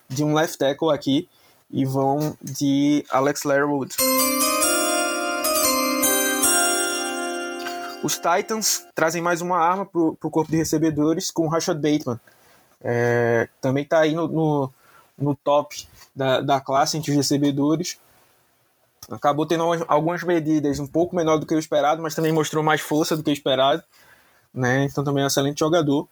de 0.10 0.23
um 0.23 0.34
left 0.34 0.58
tackle 0.58 0.89
aqui 0.89 1.30
e 1.69 1.86
vão 1.86 2.36
de 2.41 3.06
Alex 3.12 3.43
Leatherwood. 3.43 3.95
Os 8.04 8.16
Titans 8.16 8.86
trazem 8.94 9.22
mais 9.22 9.42
uma 9.42 9.58
arma 9.58 9.86
para 9.86 10.02
o 10.02 10.30
corpo 10.30 10.52
de 10.52 10.58
recebedores 10.58 11.32
com 11.32 11.46
o 11.46 11.50
Rashad 11.50 11.78
Bateman. 11.78 12.20
É, 12.82 13.48
também 13.62 13.84
está 13.84 14.00
aí 14.00 14.13
no, 14.13 14.28
no, 14.28 14.74
no 15.18 15.36
top 15.36 15.88
da, 16.13 16.42
da 16.42 16.60
classe 16.60 16.98
entre 16.98 17.12
os 17.12 17.18
recebedores 17.18 17.98
acabou 19.12 19.46
tendo 19.46 19.63
algumas 19.88 20.24
medidas 20.24 20.80
um 20.80 20.88
pouco 20.88 21.13
menor 21.13 21.38
do 21.38 21.46
que 21.46 21.54
o 21.54 21.60
esperado, 21.60 22.02
mas 22.02 22.16
também 22.16 22.32
mostrou 22.32 22.63
mais 22.63 22.80
força 22.80 23.18
do 23.18 23.24
que 23.24 23.30
o 23.30 23.34
esperado 23.34 23.84
né? 24.54 24.86
Então 24.86 25.04
também 25.04 25.22
é 25.22 25.26
um 25.26 25.28
excelente 25.28 25.60
jogador. 25.60 26.08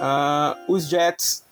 Uh, 0.00 0.72
os 0.72 0.88
Jets 0.88 1.44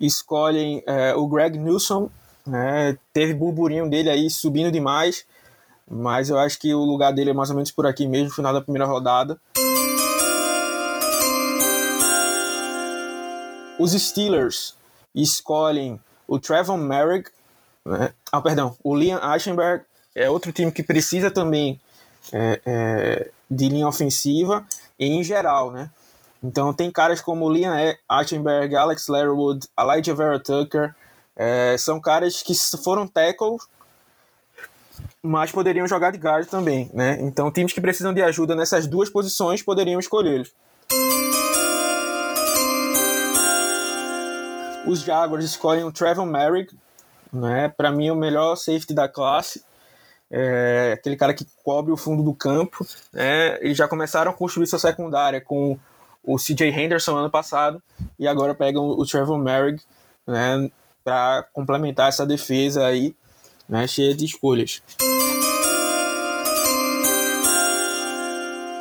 escolhem 0.00 0.78
uh, 0.80 1.18
o 1.18 1.26
Greg 1.28 1.58
Newsom, 1.58 2.10
né? 2.46 2.98
Teve 3.12 3.32
burburinho 3.32 3.88
dele 3.88 4.10
aí 4.10 4.28
subindo 4.28 4.70
demais, 4.70 5.24
mas 5.90 6.28
eu 6.28 6.38
acho 6.38 6.58
que 6.58 6.74
o 6.74 6.84
lugar 6.84 7.12
dele 7.12 7.30
é 7.30 7.34
mais 7.34 7.50
ou 7.50 7.56
menos 7.56 7.70
por 7.70 7.86
aqui 7.86 8.06
mesmo, 8.06 8.30
final 8.30 8.52
da 8.52 8.60
primeira 8.60 8.86
rodada. 8.86 9.40
Os 13.78 13.92
Steelers 13.92 14.76
escolhem 15.14 16.00
o 16.26 16.38
Trevor 16.38 16.76
Merrick, 16.76 17.30
né? 17.84 18.12
ah, 18.30 18.40
perdão, 18.40 18.76
o 18.82 18.94
Liam 18.94 19.20
Eichenberg, 19.32 19.84
é 20.14 20.28
outro 20.28 20.52
time 20.52 20.72
que 20.72 20.82
precisa 20.82 21.30
também 21.30 21.80
é, 22.32 22.60
é, 22.66 23.30
de 23.50 23.68
linha 23.68 23.86
ofensiva 23.86 24.66
e 24.98 25.06
em 25.06 25.22
geral, 25.22 25.70
né? 25.70 25.90
Então 26.42 26.72
tem 26.72 26.90
caras 26.90 27.20
como 27.20 27.50
Liam 27.50 27.72
Eichenberg, 28.10 28.74
Alex 28.76 29.08
Leatherwood, 29.08 29.66
Elijah 29.78 30.14
Vera 30.14 30.38
Tucker, 30.38 30.94
é, 31.36 31.76
são 31.78 32.00
caras 32.00 32.42
que 32.42 32.52
foram 32.82 33.06
tackles, 33.06 33.62
mas 35.22 35.50
poderiam 35.52 35.86
jogar 35.86 36.10
de 36.10 36.18
guard 36.18 36.46
também, 36.46 36.90
né? 36.92 37.18
Então 37.20 37.50
times 37.50 37.72
que 37.72 37.80
precisam 37.80 38.12
de 38.12 38.22
ajuda 38.22 38.54
nessas 38.54 38.86
duas 38.86 39.10
posições 39.10 39.62
poderiam 39.62 40.00
escolhê-los. 40.00 40.52
Os 44.86 45.02
Jaguars 45.02 45.44
escolhem 45.44 45.84
o 45.84 45.92
Trevor 45.92 46.24
Merrick, 46.24 46.74
né? 47.32 47.68
Para 47.68 47.90
mim 47.90 48.10
o 48.10 48.16
melhor 48.16 48.56
safety 48.56 48.94
da 48.94 49.08
classe 49.08 49.62
é, 50.30 50.92
aquele 50.94 51.16
cara 51.16 51.32
que 51.32 51.46
cobre 51.64 51.92
o 51.92 51.96
fundo 51.96 52.22
do 52.22 52.34
campo. 52.34 52.86
Né? 53.12 53.58
Eles 53.60 53.76
já 53.76 53.88
começaram 53.88 54.30
a 54.30 54.34
construir 54.34 54.66
sua 54.66 54.78
secundária 54.78 55.40
com 55.40 55.78
o 56.22 56.36
CJ 56.36 56.68
Henderson 56.68 57.16
ano 57.16 57.30
passado 57.30 57.82
e 58.18 58.28
agora 58.28 58.54
pegam 58.54 58.84
o 58.84 59.06
Trevor 59.06 59.38
Merrick 59.38 59.82
né, 60.26 60.70
para 61.02 61.44
complementar 61.52 62.08
essa 62.08 62.26
defesa 62.26 62.84
aí, 62.84 63.16
né, 63.68 63.86
cheia 63.86 64.14
de 64.14 64.24
escolhas. 64.24 64.82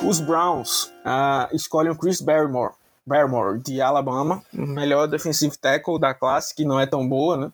Os 0.08 0.19
Browns 0.19 0.86
uh, 1.06 1.54
escolhem 1.54 1.91
o 1.91 1.95
Chris 1.95 2.21
Barrymore, 2.21 2.73
Barrymore 3.06 3.60
de 3.60 3.82
Alabama, 3.82 4.43
melhor 4.54 5.08
defensive 5.08 5.58
tackle 5.58 6.00
da 6.00 6.13
classe, 6.13 6.56
que 6.56 6.63
não 6.63 6.80
é 6.80 6.86
tão 6.86 7.08
boa, 7.08 7.36
né? 7.36 7.52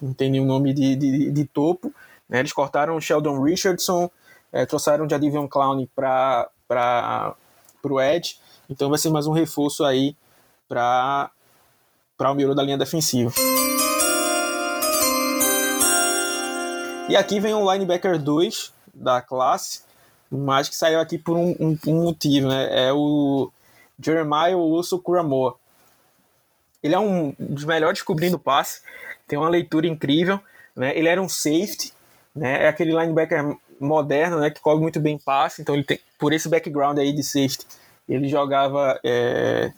não 0.00 0.12
tem 0.12 0.30
nenhum 0.30 0.44
nome 0.44 0.72
de, 0.72 0.96
de, 0.96 1.30
de 1.30 1.44
topo, 1.44 1.92
né? 2.28 2.40
Eles 2.40 2.52
cortaram 2.52 2.96
o 2.96 3.00
Sheldon 3.00 3.42
Richardson, 3.42 4.10
é, 4.52 4.64
trouxeram 4.66 5.06
o 5.06 5.10
Jadivion 5.10 5.48
Clown 5.48 5.86
para 5.94 6.48
o 7.84 8.00
Edge, 8.00 8.38
então 8.68 8.88
vai 8.88 8.98
ser 8.98 9.10
mais 9.10 9.26
um 9.26 9.32
reforço 9.32 9.84
aí 9.84 10.16
para 10.68 11.30
o 12.20 12.34
miolo 12.34 12.54
da 12.54 12.62
linha 12.62 12.78
defensiva. 12.78 13.32
E 17.08 17.16
aqui 17.16 17.38
vem 17.38 17.52
o 17.52 17.70
linebacker 17.70 18.18
2 18.18 18.72
da 18.94 19.20
classe, 19.20 19.82
mas 20.30 20.68
que 20.68 20.76
saiu 20.76 21.00
aqui 21.00 21.18
por 21.18 21.36
um, 21.36 21.54
um, 21.60 21.78
um 21.86 22.02
motivo, 22.04 22.48
né? 22.48 22.88
É 22.88 22.92
o 22.92 23.50
Jeremiah 24.00 24.56
Uso 24.56 24.98
Kuramoa. 24.98 25.56
Ele 26.82 26.94
é 26.94 26.98
um 26.98 27.34
dos 27.38 27.64
melhores 27.64 28.02
cobrindo 28.02 28.38
passe, 28.38 28.80
tem 29.28 29.38
uma 29.38 29.48
leitura 29.48 29.86
incrível, 29.86 30.40
né? 30.74 30.96
Ele 30.96 31.08
era 31.08 31.20
um 31.20 31.28
safety, 31.28 31.92
né? 32.34 32.64
É 32.64 32.68
aquele 32.68 32.92
linebacker 32.92 33.56
moderno, 33.78 34.40
né? 34.40 34.50
Que 34.50 34.60
cobre 34.60 34.82
muito 34.82 34.98
bem 34.98 35.18
passe, 35.18 35.60
então 35.60 35.74
ele 35.74 35.84
tem, 35.84 36.00
por 36.18 36.32
esse 36.32 36.48
background 36.48 36.98
aí 36.98 37.12
de 37.12 37.22
safety, 37.22 37.66
ele 38.08 38.28
jogava 38.28 38.98
é, 39.04 39.72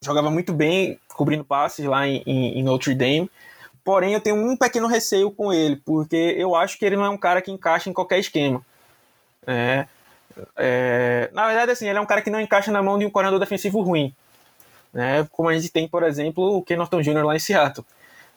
jogava 0.00 0.30
muito 0.30 0.52
bem 0.52 0.98
cobrindo 1.08 1.44
passes 1.44 1.84
lá 1.84 2.06
em, 2.06 2.22
em, 2.24 2.58
em, 2.58 2.62
Notre 2.62 2.94
Dame. 2.94 3.30
Porém, 3.88 4.12
eu 4.12 4.20
tenho 4.20 4.36
um 4.36 4.54
pequeno 4.54 4.86
receio 4.86 5.30
com 5.30 5.50
ele, 5.50 5.76
porque 5.76 6.34
eu 6.36 6.54
acho 6.54 6.78
que 6.78 6.84
ele 6.84 6.94
não 6.94 7.06
é 7.06 7.08
um 7.08 7.16
cara 7.16 7.40
que 7.40 7.50
encaixa 7.50 7.88
em 7.88 7.92
qualquer 7.94 8.18
esquema. 8.18 8.60
É, 9.46 9.86
é, 10.56 11.30
na 11.32 11.46
verdade, 11.46 11.72
assim, 11.72 11.88
ele 11.88 11.96
é 11.96 12.00
um 12.02 12.04
cara 12.04 12.20
que 12.20 12.28
não 12.28 12.38
encaixa 12.38 12.70
na 12.70 12.82
mão 12.82 12.98
de 12.98 13.06
um 13.06 13.10
coordenador 13.10 13.40
defensivo 13.40 13.80
ruim. 13.80 14.14
Né? 14.92 15.26
Como 15.32 15.48
a 15.48 15.54
gente 15.54 15.70
tem, 15.70 15.88
por 15.88 16.02
exemplo, 16.02 16.58
o 16.58 16.62
Ken 16.62 16.76
Norton 16.76 17.00
Jr. 17.00 17.24
lá 17.24 17.34
em 17.34 17.38
Seattle. 17.38 17.86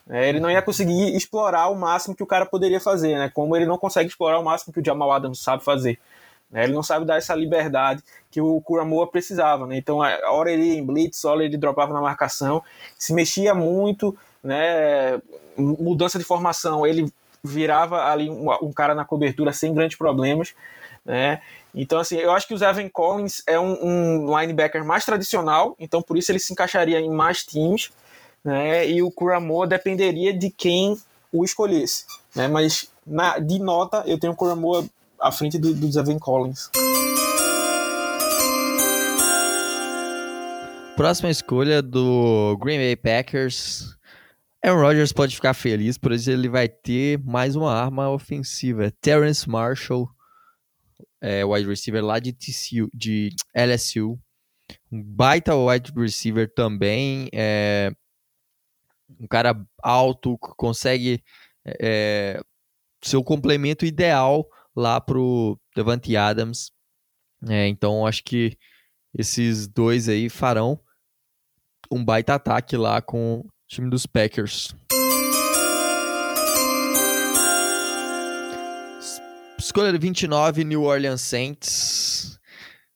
É, 0.10 0.30
ele 0.30 0.40
não 0.40 0.50
ia 0.50 0.62
conseguir 0.62 1.14
explorar 1.18 1.68
o 1.68 1.76
máximo 1.76 2.16
que 2.16 2.24
o 2.24 2.28
cara 2.28 2.46
poderia 2.46 2.80
fazer, 2.80 3.18
né? 3.18 3.30
Como 3.34 3.54
ele 3.54 3.66
não 3.66 3.78
consegue 3.78 4.08
explorar 4.08 4.40
o 4.40 4.46
máximo 4.46 4.72
que 4.72 4.80
o 4.80 4.86
Jamal 4.86 5.12
Adams 5.12 5.44
sabe 5.44 5.66
fazer. 5.66 6.00
Né? 6.50 6.64
Ele 6.64 6.72
não 6.72 6.82
sabe 6.82 7.06
dar 7.06 7.18
essa 7.18 7.36
liberdade 7.36 8.02
que 8.32 8.40
o 8.40 8.62
Kuramoa 8.62 9.06
precisava. 9.06 9.68
Né? 9.68 9.76
Então, 9.76 10.02
a 10.02 10.32
hora 10.32 10.50
ele 10.50 10.64
ia 10.64 10.80
em 10.80 10.86
blitz, 10.86 11.26
a 11.26 11.32
hora 11.32 11.44
ele 11.44 11.58
dropava 11.58 11.94
na 11.94 12.00
marcação, 12.00 12.64
se 12.98 13.14
mexia 13.14 13.54
muito, 13.54 14.18
né? 14.44 15.22
mudança 15.58 16.18
de 16.18 16.26
formação, 16.26 16.86
ele 16.86 17.12
virava 17.44 18.06
ali 18.06 18.30
um, 18.30 18.52
um 18.62 18.72
cara 18.72 18.96
na 18.96 19.06
cobertura 19.06 19.52
sem 19.52 19.74
grandes 19.74 19.98
problemas. 19.98 20.54
Né? 21.06 21.42
Então, 21.74 22.00
assim, 22.00 22.18
eu 22.18 22.32
acho 22.32 22.48
que 22.48 22.54
o 22.54 22.64
Evan 22.64 22.90
Collins 22.90 23.42
é 23.48 23.60
um, 23.60 23.78
um, 23.82 24.40
linebacker 24.40 24.84
mais 24.86 25.06
tradicional, 25.06 25.76
então 25.80 26.02
por 26.02 26.18
isso 26.18 26.32
ele 26.32 26.40
se 26.40 26.54
encaixaria 26.54 27.00
em 27.00 27.10
mais 27.10 27.44
times, 27.44 27.92
né? 28.44 28.88
E 28.88 29.02
o 29.02 29.12
Kuramoa 29.12 29.66
dependeria 29.66 30.34
de 30.34 30.50
quem 30.50 30.98
o 31.32 31.46
escolhesse, 31.46 32.06
né? 32.36 32.48
Mas 32.48 32.92
na, 33.06 33.40
de 33.40 33.58
nota, 33.58 34.04
eu 34.06 34.20
tenho 34.20 34.34
o 34.34 34.36
Kuramoa 34.36 34.86
à 35.20 35.32
frente 35.32 35.58
do, 35.58 35.74
do 35.74 36.00
Evan 36.00 36.20
Collins. 36.20 36.70
Próxima 40.96 41.30
escolha 41.30 41.82
do 41.82 42.58
Green 42.62 42.78
Bay 42.78 42.96
Packers. 42.96 43.96
Aaron 44.64 44.82
Rodgers 44.82 45.12
pode 45.12 45.36
ficar 45.36 45.54
feliz, 45.56 45.98
por 45.98 46.12
isso 46.12 46.30
ele 46.30 46.48
vai 46.48 46.70
ter 46.70 47.18
mais 47.24 47.56
uma 47.56 47.74
arma 47.74 48.10
ofensiva. 48.10 48.92
Terrence 49.02 49.50
Marshall 49.50 50.08
é, 51.20 51.44
wide 51.46 51.68
receiver 51.68 52.04
lá 52.04 52.20
de, 52.20 52.32
TCU, 52.32 52.90
de 52.94 53.30
LSU. 53.56 54.20
Um 54.92 55.04
baita 55.04 55.56
wide 55.56 55.92
receiver 55.96 56.52
também. 56.54 57.28
É, 57.34 57.92
um 59.20 59.28
cara 59.28 59.56
alto, 59.82 60.38
consegue 60.38 61.24
é, 61.66 62.40
ser 63.04 63.18
o 63.18 63.24
complemento 63.24 63.86
ideal 63.86 64.48
lá 64.76 65.02
pro 65.02 65.60
Devante 65.76 66.16
Adams. 66.16 66.72
É, 67.48 67.68
então 67.68 68.06
acho 68.06 68.24
que 68.24 68.58
esses 69.18 69.68
dois 69.68 70.08
aí 70.08 70.30
farão 70.30 70.80
um 71.92 72.04
baita 72.04 72.36
ataque 72.36 72.78
lá 72.78 73.02
com 73.02 73.44
time 73.72 73.90
dos 73.90 74.06
Packers. 74.06 74.76
Escolha 79.58 79.98
29, 79.98 80.66
New 80.66 80.84
Orleans 80.84 81.22
Saints. 81.22 82.38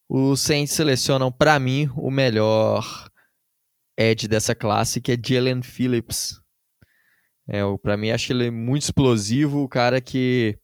Os 0.10 0.42
Saints 0.42 0.74
selecionam, 0.74 1.32
para 1.32 1.58
mim, 1.60 1.90
o 1.96 2.12
melhor 2.12 3.10
edge 3.98 4.28
dessa 4.28 4.54
classe, 4.54 5.00
que 5.00 5.14
é 5.14 5.18
Jalen 5.18 5.62
Phillips. 5.64 6.42
É, 7.48 7.62
para 7.82 7.96
mim, 7.96 8.10
acho 8.10 8.34
ele 8.34 8.52
muito 8.52 8.82
explosivo, 8.82 9.64
o 9.64 9.70
cara 9.70 10.02
que 10.02 10.58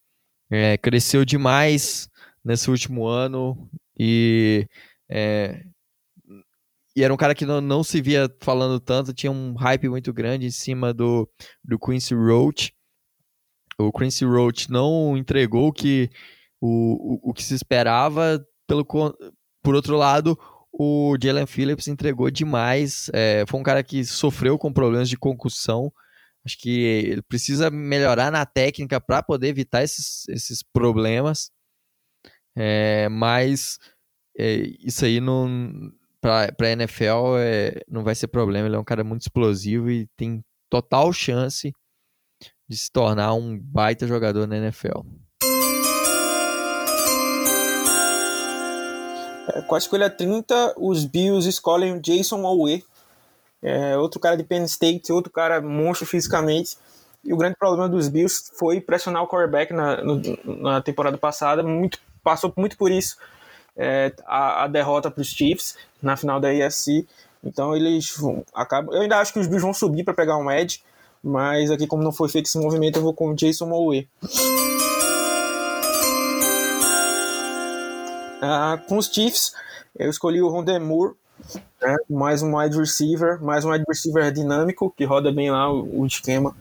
é, 0.51 0.77
cresceu 0.77 1.23
demais 1.23 2.09
nesse 2.43 2.69
último 2.69 3.07
ano 3.07 3.69
e, 3.97 4.67
é, 5.09 5.63
e 6.95 7.03
era 7.03 7.13
um 7.13 7.17
cara 7.17 7.33
que 7.33 7.45
não, 7.45 7.61
não 7.61 7.83
se 7.83 8.01
via 8.01 8.29
falando 8.41 8.79
tanto, 8.79 9.13
tinha 9.13 9.31
um 9.31 9.53
hype 9.53 9.89
muito 9.89 10.11
grande 10.11 10.45
em 10.45 10.51
cima 10.51 10.93
do, 10.93 11.29
do 11.63 11.79
Quincy 11.79 12.13
Roach 12.13 12.73
o 13.81 13.91
Quincy 13.91 14.25
Roach 14.25 14.69
não 14.69 15.17
entregou 15.17 15.71
que, 15.71 16.09
o, 16.59 17.29
o, 17.29 17.29
o 17.31 17.33
que 17.33 17.43
se 17.43 17.55
esperava. 17.55 18.43
Pelo, 18.67 18.85
por 18.85 19.75
outro 19.75 19.97
lado, 19.97 20.37
o 20.71 21.17
Jalen 21.21 21.45
Phillips 21.45 21.87
entregou 21.87 22.29
demais. 22.29 23.09
É, 23.13 23.43
foi 23.47 23.59
um 23.59 23.63
cara 23.63 23.83
que 23.83 24.03
sofreu 24.05 24.57
com 24.57 24.71
problemas 24.71 25.09
de 25.09 25.17
concussão. 25.17 25.91
Acho 26.45 26.57
que 26.57 26.69
ele 26.69 27.21
precisa 27.21 27.69
melhorar 27.69 28.31
na 28.31 28.45
técnica 28.45 28.99
para 28.99 29.21
poder 29.21 29.47
evitar 29.47 29.83
esses, 29.83 30.27
esses 30.29 30.63
problemas. 30.63 31.51
É, 32.55 33.07
mas 33.09 33.77
é, 34.37 34.63
isso 34.79 35.05
aí 35.05 35.19
não 35.19 35.91
para 36.21 36.53
a 36.59 36.69
NFL 36.69 37.37
é, 37.39 37.81
não 37.89 38.03
vai 38.03 38.13
ser 38.13 38.27
problema. 38.27 38.67
Ele 38.67 38.75
é 38.75 38.79
um 38.79 38.83
cara 38.83 39.03
muito 39.03 39.21
explosivo 39.21 39.89
e 39.89 40.07
tem 40.15 40.43
total 40.69 41.11
chance 41.11 41.73
de 42.69 42.77
se 42.77 42.91
tornar 42.91 43.33
um 43.33 43.59
baita 43.59 44.07
jogador 44.07 44.47
na 44.47 44.57
NFL. 44.57 45.01
É, 49.53 49.61
com 49.63 49.75
a 49.75 49.77
escolha 49.79 50.09
30, 50.09 50.75
os 50.77 51.03
Bills 51.03 51.49
escolhem 51.49 51.97
o 51.97 51.99
Jason 51.99 52.43
Owe, 52.43 52.85
é, 53.63 53.97
outro 53.97 54.19
cara 54.19 54.37
de 54.37 54.43
Penn 54.43 54.63
State, 54.65 55.11
outro 55.11 55.31
cara 55.31 55.59
monstro 55.59 56.05
fisicamente. 56.05 56.77
E 57.23 57.33
o 57.33 57.37
grande 57.37 57.55
problema 57.57 57.89
dos 57.89 58.07
Bills 58.07 58.51
foi 58.57 58.79
pressionar 58.79 59.23
o 59.23 59.27
quarterback 59.27 59.73
na, 59.73 60.03
no, 60.03 60.21
na 60.45 60.81
temporada 60.81 61.17
passada, 61.17 61.63
muito, 61.63 61.99
passou 62.23 62.53
muito 62.55 62.77
por 62.77 62.91
isso 62.91 63.17
é, 63.75 64.13
a, 64.25 64.63
a, 64.63 64.67
derrota 64.67 65.09
para 65.09 65.21
os 65.21 65.27
Chiefs 65.27 65.77
na 66.01 66.17
final 66.17 66.39
da 66.39 66.49
AFC. 66.49 67.05
Então 67.43 67.75
eles 67.75 68.15
acabam. 68.53 68.93
Eu 68.93 69.01
ainda 69.01 69.17
acho 69.17 69.33
que 69.33 69.39
os 69.39 69.47
Bills 69.47 69.63
vão 69.63 69.73
subir 69.73 70.03
para 70.03 70.13
pegar 70.13 70.37
um 70.37 70.49
edge, 70.49 70.83
mas 71.23 71.71
aqui, 71.71 71.87
como 71.87 72.03
não 72.03 72.11
foi 72.11 72.29
feito 72.29 72.45
esse 72.45 72.59
movimento, 72.59 72.97
eu 72.97 73.03
vou 73.03 73.13
com 73.13 73.29
o 73.29 73.35
Jason 73.35 73.67
Mowe. 73.67 74.07
Ah, 78.41 78.79
com 78.87 78.97
os 78.97 79.05
Chiefs, 79.05 79.53
eu 79.97 80.09
escolhi 80.09 80.41
o 80.41 80.49
Rondé 80.49 80.79
Moore, 80.79 81.13
né? 81.79 81.95
mais 82.09 82.41
um 82.41 82.57
wide 82.57 82.75
receiver, 82.75 83.39
mais 83.39 83.63
um 83.63 83.71
wide 83.71 83.85
receiver 83.87 84.31
dinâmico, 84.31 84.91
que 84.97 85.05
roda 85.05 85.31
bem 85.31 85.51
lá 85.51 85.71
o, 85.71 86.01
o 86.01 86.05
esquema 86.07 86.55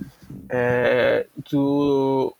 é, 0.50 1.26
do, 1.50 2.34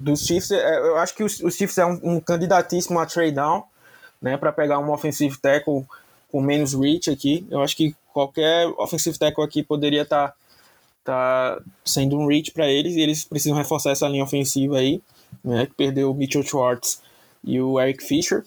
dos 0.00 0.20
Chiefs. 0.20 0.50
É, 0.50 0.78
eu 0.78 0.96
acho 0.96 1.14
que 1.14 1.22
os, 1.22 1.40
os 1.40 1.54
Chiefs 1.56 1.76
é 1.76 1.84
um, 1.84 2.00
um 2.02 2.20
candidatíssimo 2.20 2.98
a 2.98 3.04
trade 3.04 3.32
down, 3.32 3.64
né, 4.20 4.36
para 4.36 4.52
pegar 4.52 4.78
um 4.78 4.90
offensive 4.90 5.36
tackle 5.38 5.84
com 6.30 6.40
menos 6.40 6.74
reach 6.74 7.10
aqui. 7.10 7.46
Eu 7.50 7.62
acho 7.62 7.76
que 7.76 7.94
qualquer 8.12 8.66
offensive 8.78 9.18
tackle 9.18 9.44
aqui 9.44 9.62
poderia 9.62 10.02
estar 10.02 10.28
tá, 11.04 11.56
tá 11.56 11.62
sendo 11.84 12.18
um 12.18 12.26
reach 12.26 12.50
para 12.50 12.68
eles 12.68 12.96
e 12.96 13.00
eles 13.00 13.24
precisam 13.24 13.56
reforçar 13.56 13.90
essa 13.90 14.08
linha 14.08 14.24
ofensiva 14.24 14.78
aí, 14.78 15.00
né, 15.42 15.66
que 15.66 15.74
perdeu 15.74 16.10
o 16.10 16.14
Mitchell 16.14 16.42
Schwartz 16.42 17.02
e 17.44 17.60
o 17.60 17.80
Eric 17.80 18.02
Fisher. 18.04 18.44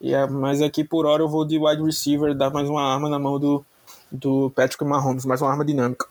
E 0.00 0.14
é, 0.14 0.26
mas 0.26 0.60
aqui 0.60 0.84
por 0.84 1.06
hora 1.06 1.22
eu 1.22 1.28
vou 1.28 1.44
de 1.44 1.58
wide 1.58 1.82
receiver, 1.82 2.34
dar 2.34 2.50
mais 2.50 2.68
uma 2.68 2.82
arma 2.82 3.08
na 3.08 3.18
mão 3.18 3.38
do, 3.38 3.64
do 4.12 4.50
Patrick 4.50 4.84
Mahomes, 4.84 5.24
mais 5.24 5.40
uma 5.40 5.50
arma 5.50 5.64
dinâmica. 5.64 6.06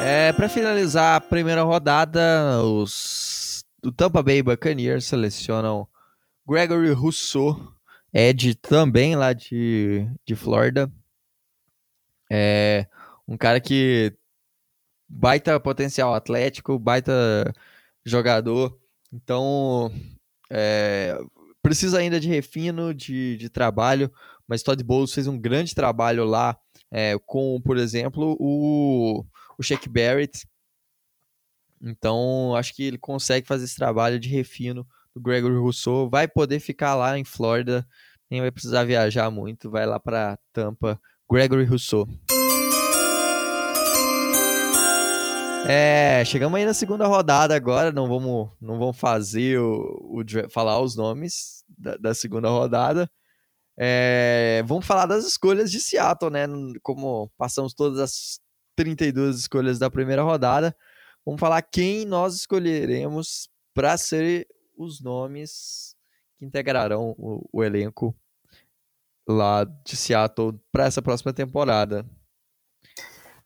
É, 0.00 0.32
para 0.32 0.48
finalizar 0.48 1.16
a 1.16 1.20
primeira 1.20 1.62
rodada, 1.64 2.62
os 2.62 3.27
do 3.82 3.92
Tampa 3.92 4.22
Bay 4.22 4.42
Buccaneers 4.42 5.04
selecionam 5.04 5.86
Gregory 6.46 6.90
Rousseau, 6.92 7.72
Ed 8.12 8.54
também 8.56 9.14
lá 9.14 9.32
de, 9.32 10.08
de 10.24 10.34
Florida. 10.34 10.90
É 12.30 12.86
um 13.26 13.36
cara 13.36 13.60
que 13.60 14.14
baita 15.08 15.60
potencial 15.60 16.14
atlético, 16.14 16.78
baita 16.78 17.12
jogador. 18.04 18.78
Então, 19.12 19.92
é, 20.50 21.18
precisa 21.62 21.98
ainda 21.98 22.18
de 22.18 22.28
refino, 22.28 22.94
de, 22.94 23.36
de 23.36 23.48
trabalho, 23.48 24.10
mas 24.46 24.62
Todd 24.62 24.82
Bowles 24.82 25.12
fez 25.12 25.26
um 25.26 25.38
grande 25.38 25.74
trabalho 25.74 26.24
lá 26.24 26.58
é, 26.90 27.14
com, 27.26 27.60
por 27.60 27.76
exemplo, 27.76 28.36
o, 28.38 29.24
o 29.58 29.62
Shaq 29.62 29.88
Barrett. 29.88 30.46
Então, 31.82 32.54
acho 32.56 32.74
que 32.74 32.82
ele 32.82 32.98
consegue 32.98 33.46
fazer 33.46 33.64
esse 33.64 33.76
trabalho 33.76 34.18
de 34.18 34.28
refino 34.28 34.86
do 35.14 35.20
Gregory 35.20 35.56
Rousseau. 35.56 36.08
Vai 36.08 36.26
poder 36.26 36.60
ficar 36.60 36.94
lá 36.94 37.18
em 37.18 37.24
Flórida, 37.24 37.86
nem 38.30 38.40
vai 38.40 38.50
precisar 38.50 38.84
viajar 38.84 39.30
muito, 39.30 39.70
vai 39.70 39.86
lá 39.86 39.98
para 39.98 40.38
Tampa. 40.52 41.00
Gregory 41.30 41.64
Rousseau. 41.64 42.08
É, 45.66 46.24
chegamos 46.24 46.58
aí 46.58 46.64
na 46.64 46.72
segunda 46.72 47.06
rodada 47.06 47.54
agora, 47.54 47.92
não 47.92 48.08
vamos, 48.08 48.50
não 48.58 48.78
vamos 48.78 48.96
fazer 48.96 49.58
o, 49.58 50.18
o 50.18 50.50
falar 50.50 50.80
os 50.80 50.96
nomes 50.96 51.62
da, 51.68 51.96
da 51.98 52.14
segunda 52.14 52.48
rodada. 52.48 53.10
É, 53.78 54.64
vamos 54.66 54.86
falar 54.86 55.04
das 55.04 55.26
escolhas 55.26 55.70
de 55.70 55.78
Seattle, 55.78 56.32
né? 56.32 56.46
Como 56.82 57.30
passamos 57.36 57.74
todas 57.74 58.00
as 58.00 58.40
32 58.74 59.40
escolhas 59.40 59.78
da 59.78 59.90
primeira 59.90 60.22
rodada, 60.22 60.74
vamos 61.28 61.40
falar 61.40 61.60
quem 61.60 62.06
nós 62.06 62.34
escolheremos 62.34 63.50
para 63.74 63.98
ser 63.98 64.48
os 64.78 65.02
nomes 65.02 65.94
que 66.38 66.46
integrarão 66.46 67.14
o, 67.18 67.46
o 67.52 67.62
elenco 67.62 68.16
lá 69.28 69.64
de 69.84 69.94
Seattle 69.94 70.58
para 70.72 70.86
essa 70.86 71.02
próxima 71.02 71.30
temporada. 71.30 72.06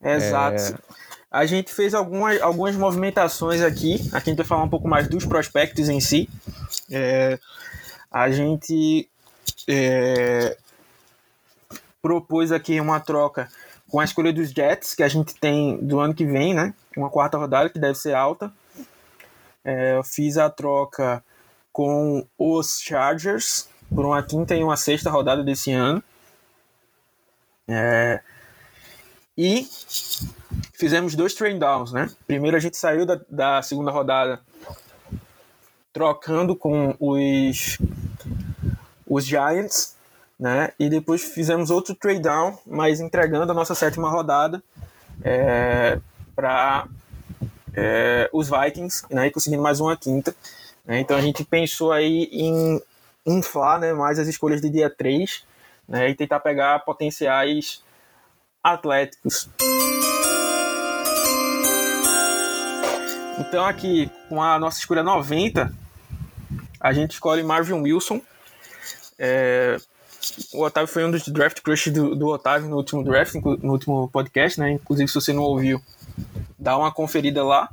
Exato. 0.01 0.63
É... 0.63 0.79
A 1.29 1.45
gente 1.45 1.75
fez 1.75 1.93
algumas, 1.93 2.41
algumas 2.41 2.77
movimentações 2.77 3.61
aqui. 3.63 3.95
Aqui 4.13 4.31
a 4.31 4.33
gente 4.33 4.37
vai 4.37 4.47
falar 4.47 4.63
um 4.63 4.71
pouco 4.71 4.87
mais 4.87 5.09
dos 5.09 5.27
prospectos 5.27 5.89
em 5.89 5.99
si. 5.99 6.29
É... 6.89 7.37
A 8.09 8.31
gente 8.31 9.11
é... 9.67 10.57
propôs 12.01 12.53
aqui 12.53 12.79
uma 12.79 13.01
troca 13.01 13.51
com 13.93 14.01
a 14.01 14.05
escolha 14.05 14.33
dos 14.33 14.51
Jets, 14.51 14.95
que 14.95 15.03
a 15.03 15.09
gente 15.09 15.35
tem 15.35 15.77
do 15.77 16.01
ano 16.01 16.15
que 16.15 16.25
vem, 16.25 16.55
né? 16.55 16.73
Uma 16.97 17.11
quarta 17.11 17.37
rodada 17.37 17.69
que 17.69 17.79
deve 17.79 17.95
ser 17.95 18.15
alta. 18.15 18.51
é, 19.63 19.97
eu 19.97 20.03
fiz 20.03 20.39
a 20.39 20.49
troca 20.49 21.23
com 21.71 22.27
os 22.39 22.81
Chargers 22.81 23.69
por 23.95 24.07
uma 24.07 24.23
quinta 24.23 24.57
e 24.57 24.65
uma 24.65 24.79
sexta 24.79 25.11
rodada 25.11 25.45
desse 25.45 25.73
ano. 25.73 26.03
É, 27.69 28.23
e 29.37 29.69
fizemos 30.73 31.15
dois 31.15 31.35
train 31.35 31.59
downs, 31.59 31.93
né? 31.93 32.11
Primeiro 32.27 32.57
a 32.57 32.61
gente 32.61 32.79
saiu 32.79 33.05
da, 33.05 33.21
da 33.29 33.61
segunda 33.61 33.91
rodada 33.91 34.41
trocando 35.93 36.57
com 36.57 36.97
os, 36.99 37.77
os 39.07 39.27
Giants, 39.27 39.99
né? 40.43 40.73
E 40.77 40.89
depois 40.91 41.23
fizemos 41.23 41.71
outro 41.71 41.95
trade 41.95 42.19
down, 42.19 42.59
mas 42.67 42.99
entregando 42.99 43.53
a 43.53 43.55
nossa 43.55 43.77
sétima 43.77 44.11
rodada 44.11 44.61
é, 45.23 46.01
para 46.35 46.89
é, 47.73 48.29
os 48.33 48.51
Vikings, 48.51 49.05
né? 49.09 49.29
E 49.29 49.31
conseguindo 49.31 49.63
mais 49.63 49.79
uma 49.79 49.97
quinta. 49.97 50.35
Né? 50.85 50.99
Então 50.99 51.17
a 51.17 51.21
gente 51.21 51.45
pensou 51.45 51.93
aí 51.93 52.29
em 52.33 52.83
inflar 53.25 53.79
né, 53.79 53.93
mais 53.93 54.19
as 54.19 54.27
escolhas 54.27 54.61
de 54.61 54.69
dia 54.69 54.91
3 54.91 55.45
né, 55.89 56.11
e 56.11 56.15
tentar 56.17 56.41
pegar 56.41 56.81
potenciais 56.81 57.81
atléticos. 58.65 59.49
Então 63.39 63.65
aqui, 63.65 64.11
com 64.29 64.43
a 64.43 64.59
nossa 64.59 64.81
escolha 64.81 65.05
90, 65.05 65.73
a 66.81 66.93
gente 66.93 67.13
escolhe 67.13 67.45
Marvin 67.45 67.75
Wilson. 67.75 68.21
É, 69.17 69.79
o 70.53 70.63
Otávio 70.63 70.89
foi 70.89 71.05
um 71.05 71.11
dos 71.11 71.27
draft 71.29 71.61
crushes 71.61 71.93
do, 71.93 72.15
do, 72.15 72.29
Otávio 72.29 72.69
no 72.69 72.77
último 72.77 73.03
draft, 73.03 73.35
no 73.35 73.73
último 73.73 74.09
podcast, 74.09 74.59
né? 74.59 74.73
Inclusive, 74.73 75.09
se 75.09 75.15
você 75.15 75.33
não 75.33 75.43
ouviu, 75.43 75.81
dá 76.59 76.77
uma 76.77 76.93
conferida 76.93 77.45
lá. 77.45 77.69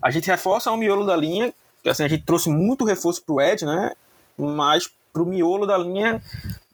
A 0.00 0.10
gente 0.10 0.26
reforça 0.26 0.70
o 0.70 0.76
miolo 0.76 1.04
da 1.04 1.16
linha, 1.16 1.52
assim, 1.86 2.04
a 2.04 2.08
gente 2.08 2.24
trouxe 2.24 2.48
muito 2.48 2.84
reforço 2.84 3.22
pro 3.22 3.40
Ed, 3.40 3.64
né? 3.64 3.92
Mas 4.36 4.90
pro 5.12 5.26
miolo 5.26 5.66
da 5.66 5.78
linha, 5.78 6.22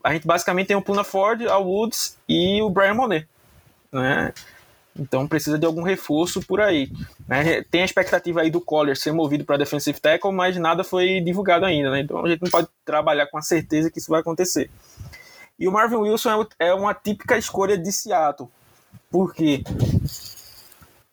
a 0.02 0.12
gente 0.12 0.26
basicamente 0.26 0.68
tem 0.68 0.76
o 0.76 0.82
Puna 0.82 1.04
Ford, 1.04 1.42
a 1.46 1.58
Woods 1.58 2.16
e 2.28 2.62
o 2.62 2.70
Brian 2.70 2.94
Monet, 2.94 3.26
né? 3.92 4.32
Então 4.98 5.26
precisa 5.26 5.58
de 5.58 5.64
algum 5.64 5.82
reforço 5.82 6.40
por 6.42 6.60
aí. 6.60 6.90
Né? 7.26 7.62
Tem 7.70 7.82
a 7.82 7.84
expectativa 7.84 8.40
aí 8.40 8.50
do 8.50 8.60
Collier 8.60 8.96
ser 8.96 9.12
movido 9.12 9.44
para 9.44 9.56
defensive 9.56 10.00
tackle, 10.00 10.32
mas 10.32 10.56
nada 10.56 10.82
foi 10.82 11.20
divulgado 11.20 11.64
ainda, 11.64 11.90
né? 11.90 12.00
Então 12.00 12.24
a 12.24 12.28
gente 12.28 12.42
não 12.42 12.50
pode 12.50 12.68
trabalhar 12.84 13.26
com 13.26 13.38
a 13.38 13.42
certeza 13.42 13.90
que 13.90 13.98
isso 13.98 14.10
vai 14.10 14.20
acontecer. 14.20 14.70
E 15.58 15.68
o 15.68 15.72
Marvin 15.72 15.96
Wilson 15.96 16.46
é, 16.58 16.68
é 16.68 16.74
uma 16.74 16.94
típica 16.94 17.36
escolha 17.36 17.76
de 17.76 17.92
Seattle, 17.92 18.48
porque 19.10 19.62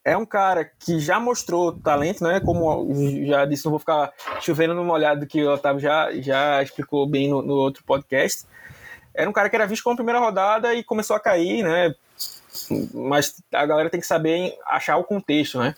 é 0.08 0.16
um 0.16 0.26
cara 0.26 0.64
que 0.64 1.02
já 1.02 1.20
mostrou 1.20 1.74
talento, 1.74 2.24
né? 2.24 2.40
Como 2.40 2.90
já 3.26 3.46
disse, 3.46 3.66
não 3.66 3.72
vou 3.72 3.80
ficar 3.80 4.14
chovendo 4.40 4.74
no 4.74 4.86
molhado 4.86 5.28
que 5.28 5.44
o 5.44 5.52
Otávio 5.52 5.82
já, 5.82 6.10
já 6.14 6.64
explicou 6.64 7.06
bem 7.06 7.30
no, 7.30 7.42
no 7.42 7.56
outro 7.56 7.84
podcast. 7.84 8.46
Era 9.14 9.30
um 9.30 9.34
cara 9.34 9.50
que 9.50 9.56
era 9.58 9.68
visto 9.68 9.84
como 9.84 9.98
primeira 9.98 10.20
rodada 10.20 10.74
e 10.74 10.82
começou 10.82 11.14
a 11.14 11.20
cair, 11.20 11.62
né? 11.62 11.94
Mas 12.94 13.42
a 13.54 13.66
galera 13.66 13.90
tem 13.90 14.00
que 14.00 14.08
saber 14.08 14.58
achar 14.66 14.98
o 14.98 15.04
contexto, 15.04 15.60
né? 15.60 15.76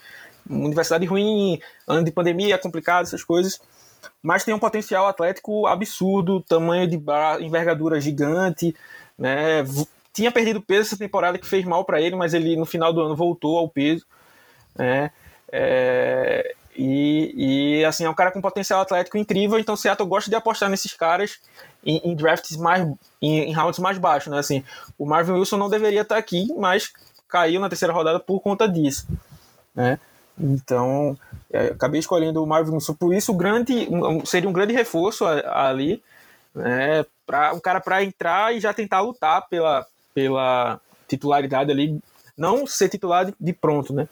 Universidade 0.50 1.06
ruim, 1.06 1.60
ano 1.88 2.04
de 2.04 2.12
pandemia, 2.12 2.58
complicado, 2.58 3.04
essas 3.04 3.24
coisas. 3.24 3.62
Mas 4.22 4.44
tem 4.44 4.54
um 4.54 4.60
potencial 4.60 5.08
atlético 5.08 5.68
absurdo, 5.68 6.42
tamanho 6.42 6.88
de 6.88 7.02
envergadura 7.42 8.00
gigante, 8.00 8.76
né? 9.18 9.64
Tinha 10.14 10.32
perdido 10.32 10.62
peso 10.62 10.82
essa 10.82 10.98
temporada 10.98 11.38
que 11.38 11.46
fez 11.46 11.66
mal 11.66 11.86
para 11.86 12.02
ele, 12.02 12.16
mas 12.16 12.34
ele 12.34 12.56
no 12.56 12.66
final 12.66 12.92
do 12.92 13.02
ano 13.02 13.16
voltou 13.16 13.58
ao 13.58 13.70
peso 13.70 14.06
né? 14.80 15.12
É, 15.52 16.56
e, 16.76 17.80
e, 17.82 17.86
assim, 17.86 18.06
é 18.06 18.10
um 18.10 18.14
cara 18.14 18.32
com 18.32 18.42
potencial 18.42 18.80
atlético 18.80 19.18
incrível, 19.18 19.60
então 19.60 19.76
Seattle 19.76 20.08
gosta 20.08 20.30
de 20.30 20.36
apostar 20.36 20.70
nesses 20.70 20.94
caras 20.94 21.40
em, 21.84 21.98
em 22.04 22.16
drafts 22.16 22.58
mais 22.58 22.88
em, 23.22 23.50
em, 23.50 23.54
rounds 23.54 23.80
mais 23.80 23.98
baixos, 23.98 24.32
né? 24.32 24.40
Assim, 24.40 24.64
o 24.98 25.06
Marvin 25.06 25.34
Wilson 25.34 25.58
não 25.58 25.70
deveria 25.70 26.02
estar 26.02 26.18
aqui, 26.18 26.54
mas 26.58 26.92
caiu 27.28 27.60
na 27.60 27.70
terceira 27.70 27.94
rodada 27.94 28.20
por 28.20 28.40
conta 28.40 28.68
disso, 28.68 29.08
né? 29.76 30.00
Então, 30.40 31.18
é, 31.52 31.68
acabei 31.68 32.00
escolhendo 32.00 32.42
o 32.42 32.48
Marvin 32.48 32.74
Wilson 32.74 32.94
por 32.94 33.14
isso, 33.14 33.34
grande 33.34 33.88
seria 34.26 34.50
um 34.50 34.54
grande 34.54 34.74
reforço 34.74 35.26
ali, 35.26 36.02
né? 36.56 37.06
Para 37.26 37.54
um 37.54 37.60
cara 37.60 37.80
para 37.80 38.04
entrar 38.04 38.56
e 38.56 38.60
já 38.60 38.74
tentar 38.74 39.02
lutar 39.02 39.48
pela 39.48 39.86
pela 40.14 40.82
titularidade 41.08 41.72
ali, 41.72 42.00
não 42.38 42.66
ser 42.66 42.90
titular 42.90 43.34
de, 43.40 43.54
pronto, 43.54 43.94
né? 43.94 44.08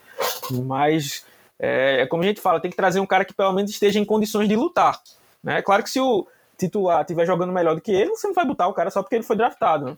Mas, 0.66 1.26
é, 1.60 2.02
é, 2.02 2.08
como 2.08 2.24
a 2.24 2.26
gente 2.26 2.42
fala, 2.42 2.60
tem 2.60 2.72
que 2.72 2.78
trazer 2.78 3.00
um 3.00 3.06
cara 3.06 3.26
que 3.26 3.34
pelo 3.34 3.54
menos 3.54 3.72
esteja 3.72 4.00
em 4.00 4.06
condições 4.06 4.48
de 4.48 4.56
lutar. 4.56 5.00
Né? 5.44 5.62
Claro 5.62 5.84
que 5.84 5.90
se 5.90 6.00
o 6.00 6.28
titular 6.58 7.02
estiver 7.02 7.26
jogando 7.26 7.54
melhor 7.54 7.76
do 7.76 7.82
que 7.82 7.92
ele, 7.92 8.10
você 8.10 8.28
não 8.28 8.34
vai 8.34 8.46
botar 8.46 8.68
o 8.68 8.74
cara 8.74 8.90
só 8.90 9.02
porque 9.02 9.16
ele 9.16 9.24
foi 9.24 9.36
draftado. 9.36 9.86
Né? 9.86 9.98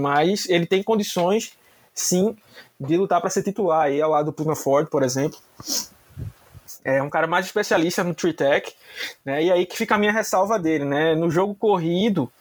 Mas 0.00 0.48
ele 0.48 0.66
tem 0.66 0.82
condições, 0.82 1.52
sim, 1.94 2.36
de 2.78 2.96
lutar 2.96 3.20
para 3.20 3.30
ser 3.30 3.42
titular. 3.42 3.82
Aí 3.82 4.00
ao 4.00 4.10
lado 4.10 4.26
do 4.26 4.32
Puna 4.32 4.56
Ford, 4.56 4.88
por 4.88 5.02
exemplo. 5.02 5.38
É 6.82 7.02
um 7.02 7.10
cara 7.10 7.26
mais 7.26 7.44
especialista 7.46 8.02
no 8.02 8.14
tree 8.14 8.32
tech, 8.32 8.74
né? 9.24 9.42
E 9.42 9.52
aí 9.52 9.66
que 9.66 9.76
fica 9.76 9.96
a 9.96 9.98
minha 9.98 10.12
ressalva 10.12 10.58
dele, 10.58 10.84
né? 10.84 11.14
No 11.14 11.30
jogo 11.30 11.54
corrido, 11.54 12.32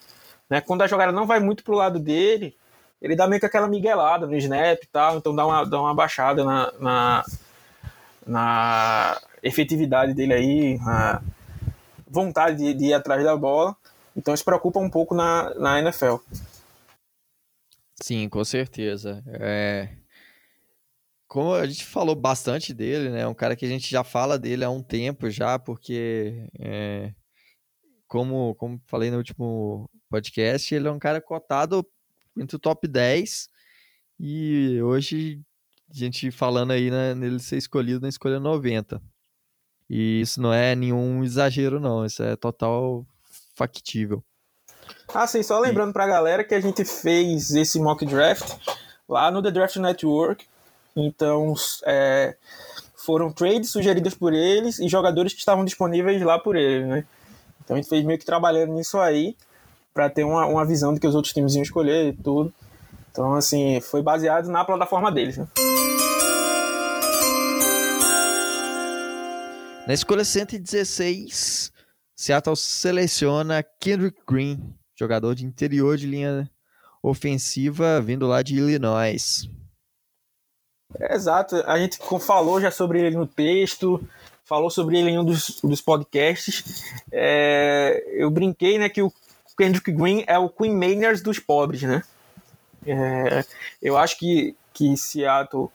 né? 0.49 0.61
Quando 0.61 0.81
a 0.81 0.87
jogada 0.87 1.11
não 1.11 1.27
vai 1.27 1.41
muito 1.41 1.61
pro 1.61 1.75
lado 1.75 1.99
dele, 1.99 2.55
ele 3.01 3.15
dá 3.15 3.27
meio 3.27 3.39
que 3.39 3.45
aquela 3.45 3.67
miguelada 3.67 4.25
no 4.25 4.35
snap 4.37 4.81
e 4.81 4.87
tal, 4.87 5.17
então 5.17 5.35
dá 5.35 5.45
uma, 5.45 5.65
dá 5.65 5.81
uma 5.81 5.93
baixada 5.93 6.45
na, 6.45 6.71
na, 6.79 7.25
na 8.25 9.21
efetividade 9.43 10.13
dele 10.13 10.33
aí, 10.33 10.77
na 10.79 11.21
vontade 12.09 12.57
de, 12.57 12.73
de, 12.73 12.85
ir 12.85 12.93
atrás 12.93 13.23
da 13.23 13.35
bola. 13.35 13.75
Então 14.15 14.33
isso 14.33 14.43
preocupa 14.43 14.79
um 14.79 14.89
pouco 14.89 15.13
na, 15.13 15.53
na 15.55 15.79
NFL. 15.79 16.15
Sim, 18.01 18.27
com 18.27 18.43
certeza. 18.43 19.23
É... 19.27 19.89
Como 21.27 21.53
a 21.53 21.67
gente 21.67 21.85
falou 21.85 22.15
bastante 22.15 22.73
dele, 22.73 23.09
né? 23.09 23.27
Um 23.27 23.35
cara 23.35 23.55
que 23.55 23.65
a 23.65 23.69
gente 23.69 23.89
já 23.89 24.03
fala 24.03 24.39
dele 24.39 24.65
há 24.65 24.69
um 24.69 24.81
tempo 24.81 25.29
já, 25.29 25.59
porque 25.59 26.49
é... 26.57 27.13
como, 28.07 28.55
como 28.55 28.81
falei 28.87 29.11
no 29.11 29.17
último 29.17 29.89
podcast, 30.09 30.73
ele 30.73 30.87
é 30.87 30.91
um 30.91 30.99
cara 30.99 31.21
cotado 31.21 31.85
entre 32.35 32.55
o 32.55 32.59
top 32.59 32.87
10. 32.87 33.49
E 34.19 34.81
hoje, 34.81 35.41
a 35.89 35.93
gente 35.93 36.31
falando 36.31 36.71
aí 36.71 36.89
né, 36.89 37.13
nele 37.13 37.39
ser 37.39 37.57
escolhido 37.57 38.01
na 38.01 38.09
escolha 38.09 38.39
90. 38.39 39.01
E 39.89 40.21
isso 40.21 40.41
não 40.41 40.53
é 40.53 40.75
nenhum 40.75 41.23
exagero, 41.23 41.79
não. 41.79 42.05
Isso 42.05 42.21
é 42.21 42.35
total 42.35 43.05
factível. 43.55 44.23
Ah, 45.13 45.25
sim, 45.25 45.41
só 45.41 45.59
lembrando 45.59 45.89
e... 45.89 45.93
pra 45.93 46.07
galera 46.07 46.43
que 46.43 46.53
a 46.53 46.61
gente 46.61 46.85
fez 46.85 47.51
esse 47.51 47.79
mock 47.79 48.05
draft 48.05 48.55
lá 49.07 49.31
no 49.31 49.41
The 49.41 49.51
Draft 49.51 49.77
Network. 49.77 50.45
Então, 50.95 51.53
é, 51.85 52.35
foram 52.95 53.31
trades 53.31 53.71
sugeridas 53.71 54.13
por 54.13 54.33
eles 54.33 54.79
e 54.79 54.87
jogadores 54.87 55.33
que 55.33 55.39
estavam 55.39 55.65
disponíveis 55.65 56.21
lá 56.21 56.37
por 56.37 56.55
eles, 56.55 56.87
né? 56.87 57.05
Então 57.63 57.75
a 57.75 57.79
gente 57.79 57.89
fez 57.89 58.03
meio 58.03 58.19
que 58.19 58.25
trabalhando 58.25 58.73
nisso 58.73 58.99
aí 58.99 59.35
para 59.93 60.09
ter 60.09 60.23
uma, 60.23 60.45
uma 60.45 60.65
visão 60.65 60.93
do 60.93 60.99
que 60.99 61.07
os 61.07 61.15
outros 61.15 61.33
times 61.33 61.55
iam 61.55 61.63
escolher 61.63 62.09
e 62.09 62.13
tudo. 62.13 62.53
Então, 63.11 63.33
assim, 63.33 63.81
foi 63.81 64.01
baseado 64.01 64.47
na 64.49 64.63
plataforma 64.63 65.11
deles. 65.11 65.37
Né? 65.37 65.47
Na 69.89 69.95
escolha 69.95 70.23
116, 70.23 71.73
Seattle 72.15 72.55
seleciona 72.55 73.63
Kendrick 73.63 74.19
Green, 74.29 74.71
jogador 74.95 75.33
de 75.33 75.43
interior 75.43 75.97
de 75.97 76.05
linha 76.05 76.47
ofensiva, 77.01 77.99
vindo 77.99 78.27
lá 78.27 78.43
de 78.43 78.55
Illinois. 78.55 79.49
É, 80.99 81.15
exato, 81.15 81.55
a 81.65 81.79
gente 81.79 81.97
falou 82.19 82.61
já 82.61 82.69
sobre 82.69 83.01
ele 83.01 83.17
no 83.17 83.25
texto, 83.25 84.07
falou 84.45 84.69
sobre 84.69 84.99
ele 84.99 85.09
em 85.09 85.17
um 85.17 85.25
dos, 85.25 85.59
dos 85.63 85.81
podcasts. 85.81 86.83
É, 87.11 88.03
eu 88.11 88.29
brinquei 88.29 88.77
né, 88.77 88.89
que 88.89 89.01
o 89.01 89.11
Kendrick 89.57 89.91
Green 89.91 90.23
é 90.27 90.37
o 90.37 90.51
Queen 90.51 90.71
Mainers 90.71 91.19
dos 91.19 91.39
pobres, 91.39 91.81
né? 91.81 92.03
É, 92.85 93.43
eu 93.81 93.97
acho 93.97 94.19
que, 94.19 94.55
que 94.71 94.95
Seattle 94.95 95.71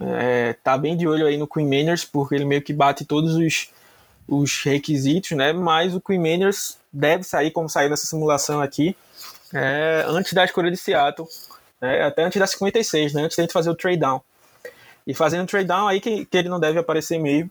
é, 0.00 0.54
tá 0.62 0.76
bem 0.78 0.96
de 0.96 1.06
olho 1.06 1.26
aí 1.26 1.36
no 1.36 1.46
Queen 1.46 1.68
Mainers, 1.68 2.04
porque 2.04 2.34
ele 2.34 2.44
meio 2.44 2.62
que 2.62 2.72
bate 2.72 3.04
todos 3.04 3.34
os, 3.34 3.70
os 4.28 4.62
requisitos, 4.62 5.32
né? 5.32 5.52
Mas 5.52 5.94
o 5.94 6.00
Queen 6.00 6.20
Mainers 6.20 6.78
deve 6.92 7.24
sair, 7.24 7.50
como 7.50 7.68
saiu 7.68 7.90
nessa 7.90 8.06
simulação 8.06 8.60
aqui, 8.60 8.96
é, 9.52 10.04
antes 10.06 10.32
da 10.32 10.44
escolha 10.44 10.70
de 10.70 10.76
Seattle, 10.76 11.26
né? 11.80 12.02
até 12.02 12.24
antes 12.24 12.38
da 12.38 12.46
56, 12.46 13.14
né? 13.14 13.22
Antes 13.22 13.36
da 13.36 13.42
gente 13.42 13.52
fazer 13.52 13.70
o 13.70 13.74
trade 13.74 13.98
down. 13.98 14.20
E 15.06 15.14
fazendo 15.14 15.44
o 15.44 15.46
trade 15.46 15.66
down 15.66 15.88
aí 15.88 16.00
que, 16.00 16.24
que 16.26 16.36
ele 16.36 16.48
não 16.48 16.60
deve 16.60 16.78
aparecer 16.78 17.18
mesmo. 17.18 17.50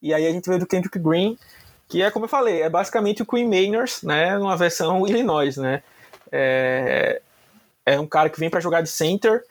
E 0.00 0.14
aí 0.14 0.26
a 0.26 0.30
gente 0.30 0.48
vê 0.48 0.58
do 0.58 0.66
Kendrick 0.66 0.98
Green, 0.98 1.38
que 1.88 2.02
é 2.02 2.10
como 2.10 2.26
eu 2.26 2.28
falei, 2.28 2.62
é 2.62 2.68
basicamente 2.68 3.22
o 3.22 3.26
Queen 3.26 3.48
Mainers, 3.48 4.02
né, 4.02 4.38
numa 4.38 4.56
versão 4.56 5.06
Illinois, 5.06 5.56
né? 5.56 5.82
É, 6.30 7.20
é 7.86 8.00
um 8.00 8.06
cara 8.06 8.28
que 8.28 8.38
vem 8.38 8.50
para 8.50 8.60
jogar 8.60 8.80
de 8.80 8.88
center, 8.88 9.42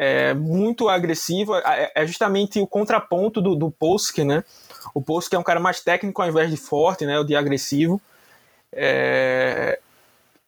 é 0.00 0.32
muito 0.32 0.88
agressivo, 0.88 1.56
é, 1.56 1.90
é 1.92 2.06
justamente 2.06 2.60
o 2.60 2.66
contraponto 2.68 3.40
do, 3.40 3.56
do 3.56 3.68
né? 4.24 4.44
O 4.94 5.02
que 5.28 5.34
é 5.34 5.38
um 5.38 5.42
cara 5.42 5.58
mais 5.58 5.80
técnico 5.80 6.22
ao 6.22 6.28
invés 6.28 6.48
de 6.48 6.56
forte, 6.56 7.04
né? 7.04 7.18
O 7.18 7.24
de 7.24 7.34
agressivo. 7.34 8.00
É, 8.72 9.80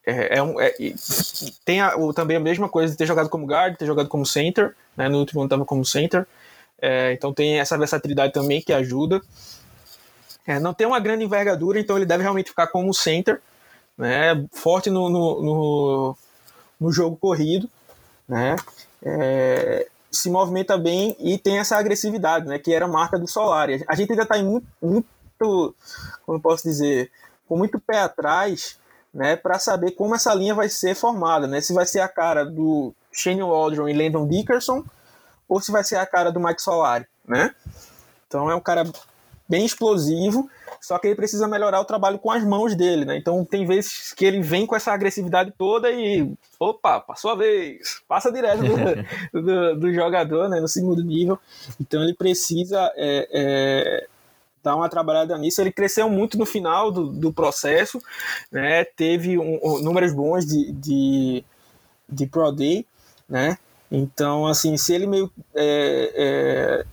é, 0.05 0.37
é, 0.37 0.41
um, 0.43 0.59
é 0.59 0.73
tem 1.65 1.81
a, 1.81 1.97
o, 1.97 2.13
também 2.13 2.37
a 2.37 2.39
mesma 2.39 2.69
coisa 2.69 2.93
de 2.93 2.97
ter 2.97 3.05
jogado 3.05 3.27
como 3.27 3.45
guard, 3.45 3.75
ter 3.75 3.85
jogado 3.85 4.07
como 4.07 4.25
center, 4.25 4.73
né? 4.95 5.09
No 5.09 5.19
último 5.19 5.41
ano 5.41 5.47
estava 5.47 5.65
como 5.65 5.83
center. 5.83 6.25
É, 6.81 7.11
então 7.11 7.33
tem 7.33 7.59
essa 7.59 7.77
versatilidade 7.77 8.31
também 8.31 8.61
que 8.61 8.71
ajuda. 8.71 9.21
É, 10.47 10.61
não 10.61 10.73
tem 10.73 10.87
uma 10.87 10.99
grande 11.01 11.25
envergadura, 11.25 11.77
então 11.77 11.97
ele 11.97 12.05
deve 12.05 12.23
realmente 12.23 12.49
ficar 12.49 12.67
como 12.67 12.93
center, 12.93 13.41
né? 13.97 14.47
Forte 14.53 14.89
no, 14.89 15.09
no, 15.09 15.41
no, 15.41 16.17
no 16.79 16.91
jogo 16.91 17.17
corrido, 17.17 17.69
né? 18.29 18.55
É, 19.03 19.87
se 20.11 20.29
movimenta 20.29 20.77
bem 20.77 21.15
e 21.19 21.37
tem 21.37 21.57
essa 21.57 21.77
agressividade, 21.77 22.45
né? 22.47 22.59
Que 22.59 22.73
era 22.73 22.85
a 22.85 22.89
marca 22.89 23.17
do 23.17 23.27
Solari. 23.27 23.83
A 23.87 23.95
gente 23.95 24.11
ainda 24.11 24.23
está 24.23 24.37
muito, 24.43 24.67
muito, 24.81 25.75
como 26.25 26.41
posso 26.41 26.63
dizer, 26.63 27.09
com 27.47 27.57
muito 27.57 27.79
pé 27.79 27.99
atrás, 27.99 28.77
né? 29.13 29.35
Para 29.35 29.57
saber 29.57 29.91
como 29.91 30.15
essa 30.15 30.33
linha 30.33 30.53
vai 30.53 30.69
ser 30.69 30.95
formada, 30.95 31.47
né? 31.47 31.61
Se 31.61 31.73
vai 31.73 31.85
ser 31.85 32.01
a 32.01 32.07
cara 32.07 32.45
do 32.45 32.93
Shane 33.11 33.41
Waldron 33.41 33.87
e 33.87 33.93
Landon 33.93 34.27
Dickerson 34.27 34.83
ou 35.47 35.59
se 35.61 35.71
vai 35.71 35.83
ser 35.83 35.97
a 35.97 36.05
cara 36.05 36.31
do 36.31 36.39
Mike 36.39 36.61
Solari, 36.61 37.05
né? 37.27 37.53
Então 38.27 38.49
é 38.49 38.55
um 38.55 38.61
cara 38.61 38.89
bem 39.47 39.65
explosivo, 39.65 40.49
só 40.81 40.97
que 40.97 41.07
ele 41.07 41.15
precisa 41.15 41.47
melhorar 41.47 41.79
o 41.79 41.85
trabalho 41.85 42.17
com 42.17 42.31
as 42.31 42.43
mãos 42.43 42.75
dele, 42.75 43.05
né? 43.05 43.15
Então 43.15 43.45
tem 43.45 43.67
vezes 43.67 44.13
que 44.13 44.25
ele 44.25 44.41
vem 44.41 44.65
com 44.65 44.75
essa 44.75 44.91
agressividade 44.91 45.53
toda 45.55 45.91
e 45.91 46.33
opa, 46.59 46.99
passou 46.99 47.31
a 47.31 47.35
vez, 47.35 48.01
passa 48.07 48.31
direto 48.31 48.63
do, 48.63 48.65
do, 49.41 49.79
do 49.79 49.93
jogador, 49.93 50.49
né? 50.49 50.59
No 50.59 50.67
segundo 50.67 51.03
nível. 51.03 51.39
Então 51.79 52.01
ele 52.01 52.15
precisa 52.15 52.91
é, 52.95 53.27
é, 53.31 54.07
dar 54.63 54.75
uma 54.75 54.89
trabalhada 54.89 55.37
nisso. 55.37 55.61
Ele 55.61 55.71
cresceu 55.71 56.09
muito 56.09 56.35
no 56.35 56.47
final 56.47 56.91
do, 56.91 57.11
do 57.11 57.31
processo, 57.31 58.01
né? 58.51 58.83
Teve 58.83 59.37
um, 59.37 59.59
um, 59.63 59.79
números 59.83 60.11
bons 60.13 60.47
de, 60.47 60.71
de, 60.71 61.45
de 62.09 62.25
Pro 62.25 62.51
Day, 62.51 62.87
né? 63.29 63.55
Então, 63.91 64.47
assim, 64.47 64.77
se 64.77 64.95
ele 64.95 65.05
meio. 65.05 65.31
É, 65.53 66.13
é, 66.15 66.85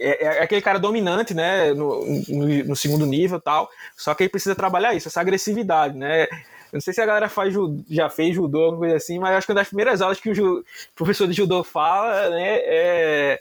é, 0.00 0.24
é 0.38 0.42
aquele 0.42 0.62
cara 0.62 0.78
dominante, 0.78 1.34
né? 1.34 1.72
No, 1.74 2.04
no, 2.28 2.64
no, 2.64 2.76
segundo 2.76 3.06
nível 3.06 3.40
tal. 3.40 3.68
Só 3.96 4.14
que 4.14 4.24
ele 4.24 4.30
precisa 4.30 4.54
trabalhar 4.54 4.94
isso, 4.94 5.08
essa 5.08 5.20
agressividade, 5.20 5.96
né? 5.96 6.24
Eu 6.24 6.76
não 6.76 6.80
sei 6.80 6.94
se 6.94 7.00
a 7.00 7.06
galera 7.06 7.28
faz, 7.28 7.54
já 7.88 8.08
fez 8.08 8.34
judô, 8.34 8.64
alguma 8.64 8.78
coisa 8.80 8.96
assim, 8.96 9.18
mas 9.18 9.36
acho 9.36 9.46
que 9.46 9.52
uma 9.52 9.60
das 9.60 9.68
primeiras 9.68 10.00
aulas 10.00 10.20
que 10.20 10.30
o 10.30 10.64
professor 10.94 11.26
de 11.26 11.34
judô 11.34 11.64
fala, 11.64 12.30
né? 12.30 12.58
É 12.62 13.40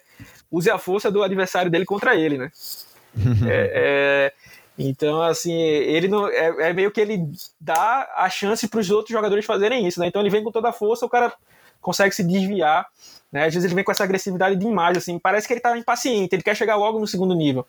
use 0.51 0.70
a 0.70 0.78
força 0.78 1.12
do 1.12 1.24
adversário 1.24 1.70
dele 1.70 1.86
contra 1.86 2.16
ele, 2.16 2.38
né? 2.38 2.51
é, 3.47 3.72
é, 3.74 4.34
então, 4.78 5.22
assim, 5.22 5.53
ele 5.53 6.07
não. 6.07 6.28
É, 6.28 6.70
é, 6.70 6.74
meio 6.74 6.91
que 6.91 7.01
ele 7.01 7.30
dá 7.60 8.10
a 8.16 8.30
chance 8.30 8.68
para 8.68 8.80
os 8.80 8.89
outros 8.89 9.12
jogadores 9.12 9.45
fazerem 9.45 9.86
isso, 9.88 9.99
né? 9.99 10.07
Então 10.07 10.22
ele 10.22 10.30
vem 10.30 10.43
com 10.43 10.51
toda 10.51 10.70
a 10.70 10.74
força, 10.74 11.05
o 11.05 11.10
cara 11.10 11.34
consegue 11.82 12.14
se 12.16 12.24
desviar. 12.24 12.88
Né? 13.32 13.45
Às 13.45 13.53
vezes 13.53 13.65
ele 13.65 13.75
vem 13.75 13.84
com 13.84 13.91
essa 13.91 14.03
agressividade 14.03 14.55
de 14.55 14.65
imagem, 14.65 14.97
assim, 14.97 15.19
parece 15.19 15.47
que 15.47 15.53
ele 15.53 15.59
está 15.59 15.77
impaciente, 15.77 16.36
ele 16.36 16.43
quer 16.43 16.55
chegar 16.55 16.75
logo 16.75 16.99
no 16.99 17.07
segundo 17.07 17.36
nível. 17.36 17.65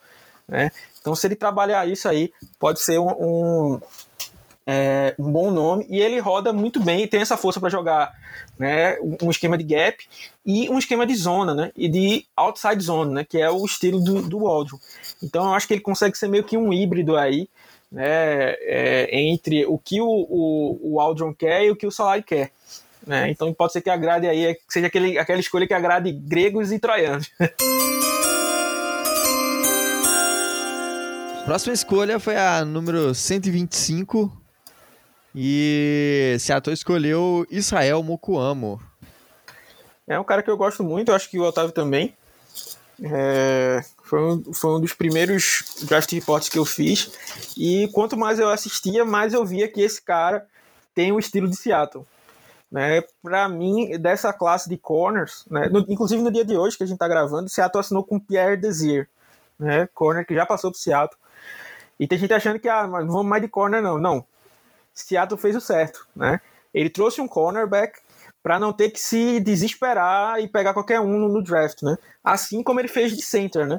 Né? 0.49 0.71
Então, 1.01 1.15
se 1.15 1.27
ele 1.27 1.37
trabalhar 1.37 1.87
isso 1.89 2.09
aí, 2.09 2.33
pode 2.59 2.81
ser 2.81 2.99
um, 2.99 3.09
um, 3.09 3.81
é, 4.67 5.15
um 5.19 5.31
bom 5.31 5.51
nome. 5.51 5.87
E 5.89 6.01
ele 6.01 6.19
roda 6.19 6.53
muito 6.53 6.81
bem, 6.81 7.07
tem 7.07 7.21
essa 7.21 7.37
força 7.37 7.61
para 7.61 7.69
jogar 7.69 8.13
né? 8.59 8.97
um 9.23 9.31
esquema 9.31 9.57
de 9.57 9.65
gap 9.65 10.05
e 10.45 10.69
um 10.69 10.79
esquema 10.79 11.07
de 11.07 11.15
zona, 11.15 11.55
né? 11.55 11.73
e 11.77 11.89
de 11.89 12.27
outside 12.37 12.83
zone, 12.83 13.15
né? 13.15 13.25
que 13.25 13.39
é 13.39 13.51
o 13.51 13.65
estilo 13.65 14.01
do, 14.01 14.23
do. 14.23 14.41
Então, 15.23 15.45
eu 15.45 15.55
acho 15.55 15.69
que 15.69 15.75
ele 15.75 15.81
consegue 15.81 16.19
ser 16.19 16.29
meio 16.29 16.45
que 16.45 16.57
um 16.57 16.73
híbrido 16.73 17.17
aí. 17.17 17.49
Né, 17.93 18.05
é, 18.61 19.09
entre 19.11 19.67
o 19.67 19.77
que 19.77 20.01
o, 20.01 20.07
o, 20.07 20.79
o 20.81 21.01
Aldron 21.01 21.35
quer 21.35 21.65
e 21.65 21.73
o 21.73 21.77
que 21.77 21.89
o 21.89 21.91
Solari 21.91 22.23
quer. 22.23 22.53
Né? 23.07 23.31
Então 23.31 23.53
pode 23.55 23.73
ser 23.73 23.81
que 23.81 23.91
agrade 23.91 24.27
aí, 24.27 24.55
que 24.55 24.61
seja 24.69 24.89
aquele, 24.89 25.19
aquela 25.19 25.41
escolha 25.41 25.67
que 25.67 25.75
agrade 25.75 26.13
gregos 26.13 26.71
e 26.73 26.79
troianos. 26.79 27.31
Próxima 31.45 31.75
escolha 31.75 32.21
foi 32.21 32.37
a 32.37 32.65
número 32.65 33.15
125 33.15 34.31
e 35.35 36.37
Seattle 36.39 36.75
escolheu 36.75 37.47
Israel 37.51 38.03
Mokuamo. 38.03 38.81
É 40.07 40.19
um 40.19 40.25
cara 40.25 40.43
que 40.43 40.51
eu 40.51 40.57
gosto 40.57 40.85
muito, 40.85 41.11
eu 41.11 41.15
acho 41.15 41.31
que 41.31 41.39
o 41.39 41.43
Otávio 41.43 41.73
também. 41.73 42.15
É, 43.03 43.83
foi, 44.03 44.21
um, 44.21 44.53
foi 44.53 44.77
um 44.77 44.81
dos 44.81 44.93
primeiros 44.93 45.65
draft 45.83 46.13
reports 46.13 46.49
que 46.49 46.59
eu 46.59 46.65
fiz. 46.65 47.11
E 47.57 47.89
quanto 47.93 48.17
mais 48.17 48.39
eu 48.39 48.49
assistia, 48.49 49.05
mais 49.05 49.33
eu 49.33 49.45
via 49.45 49.69
que 49.69 49.81
esse 49.81 50.03
cara 50.03 50.47
tem 50.95 51.13
o 51.13 51.19
estilo 51.19 51.49
de 51.49 51.57
Seattle. 51.57 52.07
Né, 52.71 53.03
para 53.21 53.49
mim, 53.49 53.99
dessa 53.99 54.33
classe 54.33 54.69
de 54.69 54.79
corners, 54.79 55.45
né, 55.51 55.69
no, 55.69 55.81
inclusive 55.89 56.23
no 56.23 56.31
dia 56.31 56.45
de 56.45 56.57
hoje 56.57 56.77
que 56.77 56.85
a 56.85 56.87
gente 56.87 56.95
está 56.95 57.09
gravando, 57.09 57.47
o 57.47 57.49
Seattle 57.49 57.81
assinou 57.81 58.05
com 58.05 58.21
Pierre 58.21 58.57
Desir, 58.57 59.09
né, 59.59 59.89
corner 59.93 60.25
que 60.25 60.35
já 60.37 60.47
passou 60.47 60.71
para 60.71 60.79
Seattle. 60.79 61.19
E 61.99 62.07
tem 62.07 62.17
gente 62.17 62.33
achando 62.33 62.61
que 62.61 62.69
ah, 62.69 62.87
não 62.87 63.09
vamos 63.09 63.27
mais 63.27 63.43
de 63.43 63.49
corner, 63.49 63.83
não. 63.83 63.99
Não. 63.99 64.25
Seattle 64.95 65.39
fez 65.39 65.55
o 65.55 65.61
certo. 65.61 66.07
Né? 66.17 66.41
Ele 66.73 66.89
trouxe 66.89 67.21
um 67.21 67.29
cornerback 67.29 67.99
para 68.43 68.59
não 68.59 68.73
ter 68.73 68.91
que 68.91 68.99
se 68.99 69.39
desesperar 69.41 70.41
e 70.41 70.49
pegar 70.49 70.73
qualquer 70.73 70.99
um 71.01 71.29
no, 71.29 71.43
draft, 71.43 71.83
né? 71.83 71.99
Assim 72.25 72.63
como 72.63 72.81
ele 72.81 72.89
fez 72.89 73.15
de 73.15 73.21
center, 73.21 73.67
né? 73.67 73.79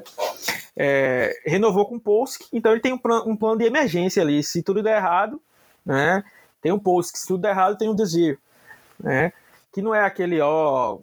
É, 0.76 1.34
renovou 1.44 1.84
com 1.86 1.96
o 1.96 2.24
então 2.52 2.70
ele 2.70 2.80
tem 2.80 2.92
um, 2.92 3.00
um, 3.26 3.36
plano 3.36 3.58
de 3.58 3.64
emergência 3.64 4.22
ali. 4.22 4.40
Se 4.42 4.62
tudo 4.62 4.82
der 4.82 4.98
errado, 4.98 5.42
né? 5.84 6.22
Tem 6.60 6.70
um 6.70 6.78
Polsk. 6.78 7.16
Se 7.16 7.26
tudo 7.26 7.42
der 7.42 7.50
errado, 7.50 7.76
tem 7.76 7.88
um 7.88 7.94
Desir 7.94 8.38
né? 9.02 9.32
Que 9.72 9.82
não 9.82 9.94
é 9.94 10.04
aquele, 10.04 10.40
ó, 10.40 10.98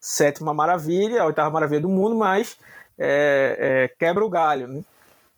sétima 0.00 0.54
maravilha, 0.54 1.22
a 1.22 1.26
oitava 1.26 1.50
maravilha 1.50 1.82
do 1.82 1.88
mundo, 1.88 2.16
mas 2.16 2.56
é, 2.98 3.56
é, 3.58 3.88
quebra 3.98 4.24
o 4.24 4.30
galho, 4.30 4.66
né? 4.66 4.82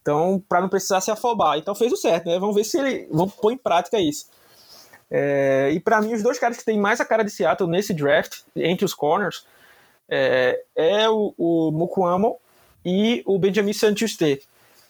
Então, 0.01 0.43
para 0.49 0.61
não 0.61 0.69
precisar 0.69 1.01
se 1.01 1.11
afobar. 1.11 1.59
Então 1.59 1.75
fez 1.75 1.93
o 1.93 1.97
certo, 1.97 2.27
né? 2.27 2.39
Vamos 2.39 2.57
ver 2.57 2.65
se 2.65 2.79
ele. 2.79 3.09
Vamos 3.11 3.35
pôr 3.35 3.53
em 3.53 3.57
prática 3.57 4.01
isso. 4.01 4.27
É, 5.11 5.71
e 5.73 5.79
para 5.79 6.01
mim, 6.01 6.15
os 6.15 6.23
dois 6.23 6.39
caras 6.39 6.57
que 6.57 6.65
têm 6.65 6.81
mais 6.81 7.01
a 7.01 7.05
cara 7.05 7.23
de 7.23 7.31
Seattle 7.31 7.71
nesse 7.71 7.93
draft, 7.93 8.41
entre 8.57 8.85
os 8.85 8.95
corners, 8.95 9.47
é, 10.09 10.65
é 10.75 11.09
o, 11.09 11.35
o 11.37 12.41
e 12.85 13.23
o 13.25 13.39
Benjamin 13.39 13.73
Saint-Juste, 13.73 14.43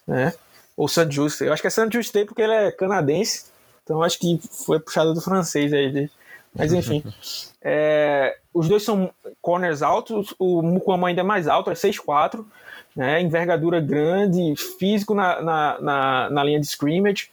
né? 0.06 0.32
Ou 0.76 0.88
Saint-Juste. 0.88 1.44
Eu 1.44 1.52
acho 1.52 1.60
que 1.60 1.68
é 1.68 1.70
Saint-Juste 1.70 2.24
porque 2.24 2.40
ele 2.40 2.52
é 2.52 2.72
canadense, 2.72 3.46
então 3.82 4.02
acho 4.02 4.18
que 4.18 4.40
foi 4.64 4.80
puxado 4.80 5.12
do 5.12 5.20
francês 5.20 5.72
aí. 5.72 6.08
Mas 6.54 6.72
enfim. 6.72 7.02
é, 7.62 8.36
os 8.52 8.68
dois 8.68 8.82
são 8.82 9.10
corners 9.40 9.82
altos, 9.82 10.34
o 10.38 10.62
Mukwama 10.62 11.08
ainda 11.08 11.22
é 11.22 11.24
mais 11.24 11.48
alto, 11.48 11.70
é 11.70 11.74
6'4", 11.74 12.44
né, 12.94 13.20
envergadura 13.20 13.80
grande, 13.80 14.54
físico 14.78 15.14
na, 15.14 15.40
na, 15.40 15.80
na, 15.80 16.30
na 16.30 16.44
linha 16.44 16.60
de 16.60 16.66
scrimmage. 16.66 17.30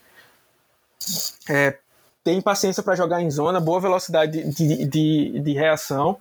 É, 1.48 1.76
tem 2.24 2.40
paciência 2.40 2.82
para 2.82 2.96
jogar 2.96 3.20
em 3.20 3.30
zona, 3.30 3.60
boa 3.60 3.80
velocidade 3.80 4.42
de, 4.50 4.86
de, 4.86 5.40
de 5.40 5.52
reação. 5.52 6.18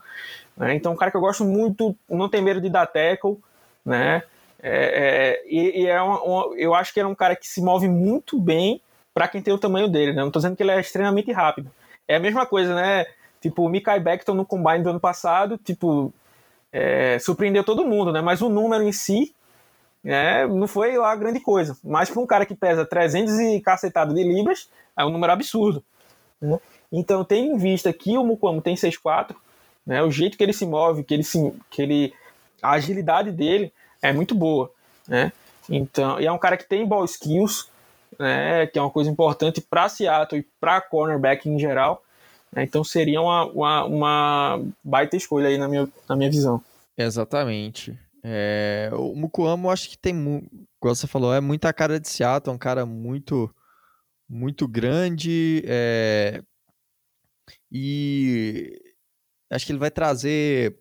Né, 0.58 0.76
então, 0.76 0.94
um 0.94 0.96
cara 0.96 1.12
que 1.12 1.18
eu 1.18 1.22
gosto 1.22 1.46
muito, 1.46 1.96
não 2.10 2.28
tem 2.28 2.42
medo 2.42 2.60
de 2.60 2.70
dar 2.70 2.86
tackle, 2.86 3.38
né? 3.86 4.24
É, 4.62 5.40
é, 5.42 5.44
e, 5.48 5.84
e 5.84 5.88
é 5.88 6.02
uma, 6.02 6.22
uma, 6.22 6.56
eu 6.58 6.74
acho 6.74 6.94
que 6.94 7.00
ele 7.00 7.08
é 7.08 7.12
um 7.12 7.16
cara 7.16 7.36
que 7.36 7.48
se 7.48 7.62
move 7.62 7.88
muito 7.88 8.38
bem 8.40 8.82
para 9.14 9.28
quem 9.28 9.42
tem 9.42 9.54
o 9.54 9.58
tamanho 9.58 9.88
dele. 9.88 10.12
Né? 10.12 10.20
Não 10.20 10.28
estou 10.28 10.42
dizendo 10.42 10.56
que 10.56 10.64
ele 10.64 10.72
é 10.72 10.80
extremamente 10.80 11.32
rápido, 11.32 11.72
é 12.10 12.16
a 12.16 12.20
mesma 12.20 12.44
coisa, 12.44 12.74
né? 12.74 13.06
Tipo, 13.40 13.64
o 13.64 13.70
Mikai 13.70 14.00
Beckton 14.00 14.34
no 14.34 14.46
Combine 14.46 14.84
do 14.84 14.90
ano 14.90 15.00
passado, 15.00 15.60
tipo, 15.60 16.12
é, 16.74 17.20
surpreendeu 17.20 17.64
todo 17.64 17.86
mundo, 17.86 18.12
né? 18.12 18.20
Mas 18.20 18.42
o 18.42 18.50
número 18.50 18.84
em 18.84 18.92
si, 18.92 19.34
né, 20.04 20.48
não 20.48 20.68
foi 20.68 20.98
lá 20.98 21.16
grande 21.16 21.40
coisa. 21.40 21.78
Mas 21.84 22.10
para 22.10 22.20
um 22.20 22.26
cara 22.26 22.48
que 22.48 22.56
pesa 22.56 22.84
300 22.84 23.40
e 23.40 23.62
cacetado 23.62 24.14
de 24.14 24.24
libras, 24.24 24.70
é 24.98 25.06
um 25.06 25.12
número 25.12 25.32
absurdo. 25.32 25.84
Né? 26.42 26.60
Então, 26.92 27.24
tendo 27.24 27.54
em 27.54 27.58
vista 27.58 27.94
que 27.94 28.18
o 28.18 28.26
Mukwamo 28.26 28.60
tem 28.60 28.76
6'4", 28.76 29.36
né, 29.86 30.02
o 30.02 30.10
jeito 30.10 30.36
que 30.36 30.44
ele 30.44 30.54
se 30.54 30.66
move, 30.66 31.04
que 31.04 31.14
ele, 31.14 31.24
se, 31.24 31.54
que 31.70 31.82
ele, 31.84 32.14
a 32.62 32.72
agilidade 32.72 33.32
dele 33.32 33.72
é 34.02 34.12
muito 34.12 34.34
boa, 34.34 34.72
né? 35.08 35.32
Então, 35.70 36.20
e 36.20 36.26
é 36.26 36.32
um 36.32 36.38
cara 36.40 36.58
que 36.58 36.68
tem 36.68 36.88
ball 36.88 37.06
skills, 37.06 37.70
né, 38.20 38.68
que 38.68 38.78
é 38.78 38.82
uma 38.82 38.92
coisa 38.92 39.10
importante 39.10 39.62
para 39.62 39.88
Seattle 39.90 40.42
e 40.42 40.48
para 40.60 40.82
cornerback 40.82 41.50
em 41.50 41.58
geral. 41.58 42.04
Né, 42.52 42.64
então 42.64 42.84
seria 42.84 43.22
uma, 43.22 43.46
uma, 43.46 43.86
uma, 43.86 44.62
baita 44.84 45.16
escolha 45.16 45.48
aí 45.48 45.58
na 45.58 45.68
minha, 45.68 45.88
na 46.08 46.16
minha 46.16 46.30
visão. 46.30 46.62
Exatamente. 46.98 47.98
É, 48.22 48.90
o 48.94 49.16
Mukuamo 49.16 49.72
acho 49.72 49.90
que 49.90 49.98
tem, 49.98 50.14
como 50.80 50.96
você 50.96 51.08
falou, 51.08 51.34
é 51.34 51.40
muita 51.40 51.72
cara 51.72 52.00
de 52.00 52.10
Seattle, 52.10 52.52
é 52.52 52.56
um 52.56 52.60
cara 52.60 52.86
muito 52.86 53.50
muito 54.32 54.68
grande 54.68 55.64
é, 55.66 56.44
e 57.72 58.80
acho 59.52 59.66
que 59.66 59.72
ele 59.72 59.80
vai 59.80 59.90
trazer 59.90 60.78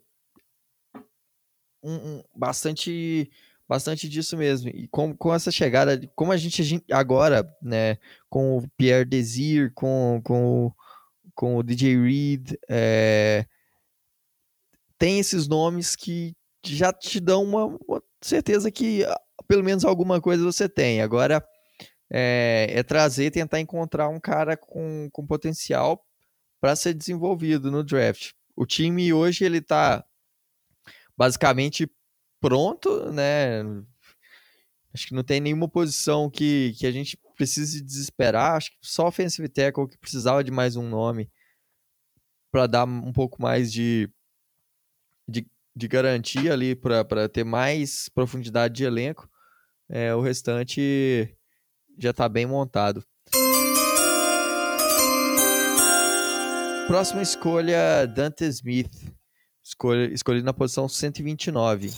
um, 1.82 1.94
um, 1.94 2.24
bastante 2.36 3.30
bastante 3.68 4.08
disso 4.08 4.36
mesmo. 4.36 4.70
E 4.70 4.88
com, 4.88 5.14
com 5.14 5.34
essa 5.34 5.50
chegada, 5.50 6.00
como 6.16 6.32
a 6.32 6.36
gente, 6.36 6.62
a 6.62 6.64
gente 6.64 6.92
agora, 6.92 7.46
né, 7.62 7.98
com 8.28 8.56
o 8.56 8.68
Pierre 8.76 9.04
Desir, 9.04 9.72
com, 9.74 10.20
com, 10.24 10.72
com 11.34 11.56
o 11.56 11.62
DJ 11.62 12.00
Reed, 12.00 12.52
é, 12.68 13.46
tem 14.96 15.18
esses 15.18 15.46
nomes 15.46 15.94
que 15.94 16.34
já 16.64 16.92
te 16.92 17.20
dão 17.20 17.44
uma, 17.44 17.66
uma, 17.66 18.02
certeza 18.20 18.70
que 18.70 19.04
ah, 19.04 19.20
pelo 19.46 19.62
menos 19.62 19.84
alguma 19.84 20.20
coisa 20.20 20.42
você 20.42 20.68
tem. 20.68 21.02
Agora 21.02 21.44
é, 22.10 22.68
é 22.70 22.82
trazer, 22.82 23.30
tentar 23.30 23.60
encontrar 23.60 24.08
um 24.08 24.18
cara 24.18 24.56
com, 24.56 25.08
com 25.12 25.26
potencial 25.26 26.02
para 26.60 26.74
ser 26.74 26.94
desenvolvido 26.94 27.70
no 27.70 27.84
draft. 27.84 28.32
O 28.56 28.66
time 28.66 29.12
hoje 29.12 29.44
ele 29.44 29.58
está 29.58 30.04
basicamente 31.16 31.88
pronto, 32.40 33.10
né? 33.12 33.62
Acho 34.92 35.08
que 35.08 35.14
não 35.14 35.22
tem 35.22 35.40
nenhuma 35.40 35.68
posição 35.68 36.30
que, 36.30 36.74
que 36.78 36.86
a 36.86 36.90
gente 36.90 37.18
precise 37.36 37.82
desesperar. 37.82 38.56
Acho 38.56 38.70
que 38.70 38.78
só 38.82 39.06
offensive 39.06 39.48
tackle 39.48 39.88
que 39.88 39.98
precisava 39.98 40.42
de 40.42 40.50
mais 40.50 40.76
um 40.76 40.88
nome 40.88 41.30
para 42.50 42.66
dar 42.66 42.84
um 42.84 43.12
pouco 43.12 43.40
mais 43.40 43.72
de, 43.72 44.10
de, 45.28 45.46
de 45.76 45.88
garantia 45.88 46.52
ali 46.52 46.74
para 46.74 47.28
ter 47.28 47.44
mais 47.44 48.08
profundidade 48.08 48.74
de 48.74 48.84
elenco. 48.84 49.28
É, 49.88 50.14
o 50.14 50.20
restante 50.20 51.34
já 51.98 52.10
está 52.10 52.28
bem 52.28 52.46
montado. 52.46 53.04
Próxima 56.86 57.20
escolha, 57.20 58.06
Dante 58.06 58.44
Smith. 58.46 59.17
Escolhido 60.12 60.44
na 60.44 60.52
posição 60.52 60.88
129. 60.88 61.92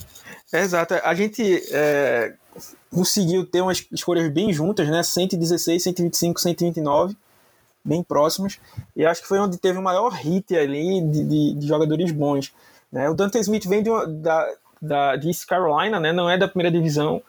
É, 0.52 0.60
exato. 0.60 0.94
A 0.94 1.14
gente 1.14 1.62
é, 1.70 2.34
conseguiu 2.90 3.46
ter 3.46 3.60
umas 3.60 3.86
escolhas 3.92 4.30
bem 4.32 4.52
juntas, 4.52 4.88
né? 4.88 5.02
116, 5.02 5.82
125, 5.82 6.40
129, 6.40 7.16
bem 7.84 8.02
próximas. 8.02 8.58
E 8.96 9.06
acho 9.06 9.22
que 9.22 9.28
foi 9.28 9.38
onde 9.38 9.56
teve 9.56 9.78
o 9.78 9.82
maior 9.82 10.10
hit 10.12 10.56
ali 10.56 11.00
de, 11.00 11.24
de, 11.24 11.54
de 11.54 11.66
jogadores 11.66 12.10
bons. 12.10 12.52
Né? 12.90 13.08
O 13.08 13.14
Dante 13.14 13.38
Smith 13.38 13.66
vem 13.66 13.82
de, 13.82 13.90
da, 14.20 14.54
da, 14.82 15.16
de 15.16 15.28
East 15.28 15.46
Carolina, 15.46 16.00
né? 16.00 16.12
não 16.12 16.28
é 16.28 16.36
da 16.36 16.48
primeira 16.48 16.76
divisão. 16.76 17.22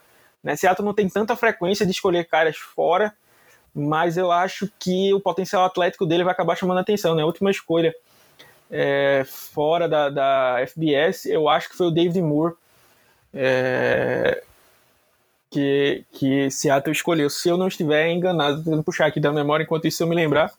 Né? 0.43 0.55
Seattle 0.55 0.85
não 0.85 0.93
tem 0.93 1.07
tanta 1.07 1.35
frequência 1.35 1.85
de 1.85 1.91
escolher 1.91 2.27
caras 2.27 2.57
fora, 2.57 3.13
mas 3.73 4.17
eu 4.17 4.31
acho 4.31 4.69
que 4.79 5.13
o 5.13 5.19
potencial 5.19 5.63
atlético 5.63 6.05
dele 6.05 6.23
vai 6.23 6.33
acabar 6.33 6.55
chamando 6.55 6.79
a 6.79 6.81
atenção. 6.81 7.13
Né? 7.13 7.21
A 7.21 7.27
última 7.27 7.51
escolha 7.51 7.93
é, 8.71 9.23
fora 9.27 9.87
da, 9.87 10.09
da 10.09 10.65
FBS, 10.65 11.25
eu 11.25 11.49
acho 11.49 11.69
que 11.69 11.75
foi 11.75 11.87
o 11.87 11.91
David 11.91 12.21
Moore 12.21 12.55
é, 13.33 14.41
que, 15.49 16.05
que 16.13 16.49
Seattle 16.49 16.93
escolheu. 16.93 17.29
Se 17.29 17.49
eu 17.49 17.57
não 17.57 17.67
estiver 17.67 18.09
enganado, 18.09 18.63
tentando 18.63 18.83
puxar 18.83 19.07
aqui 19.07 19.19
da 19.19 19.33
memória, 19.33 19.63
enquanto 19.63 19.87
isso 19.87 20.01
eu 20.01 20.07
me 20.07 20.15
lembrar, 20.15 20.51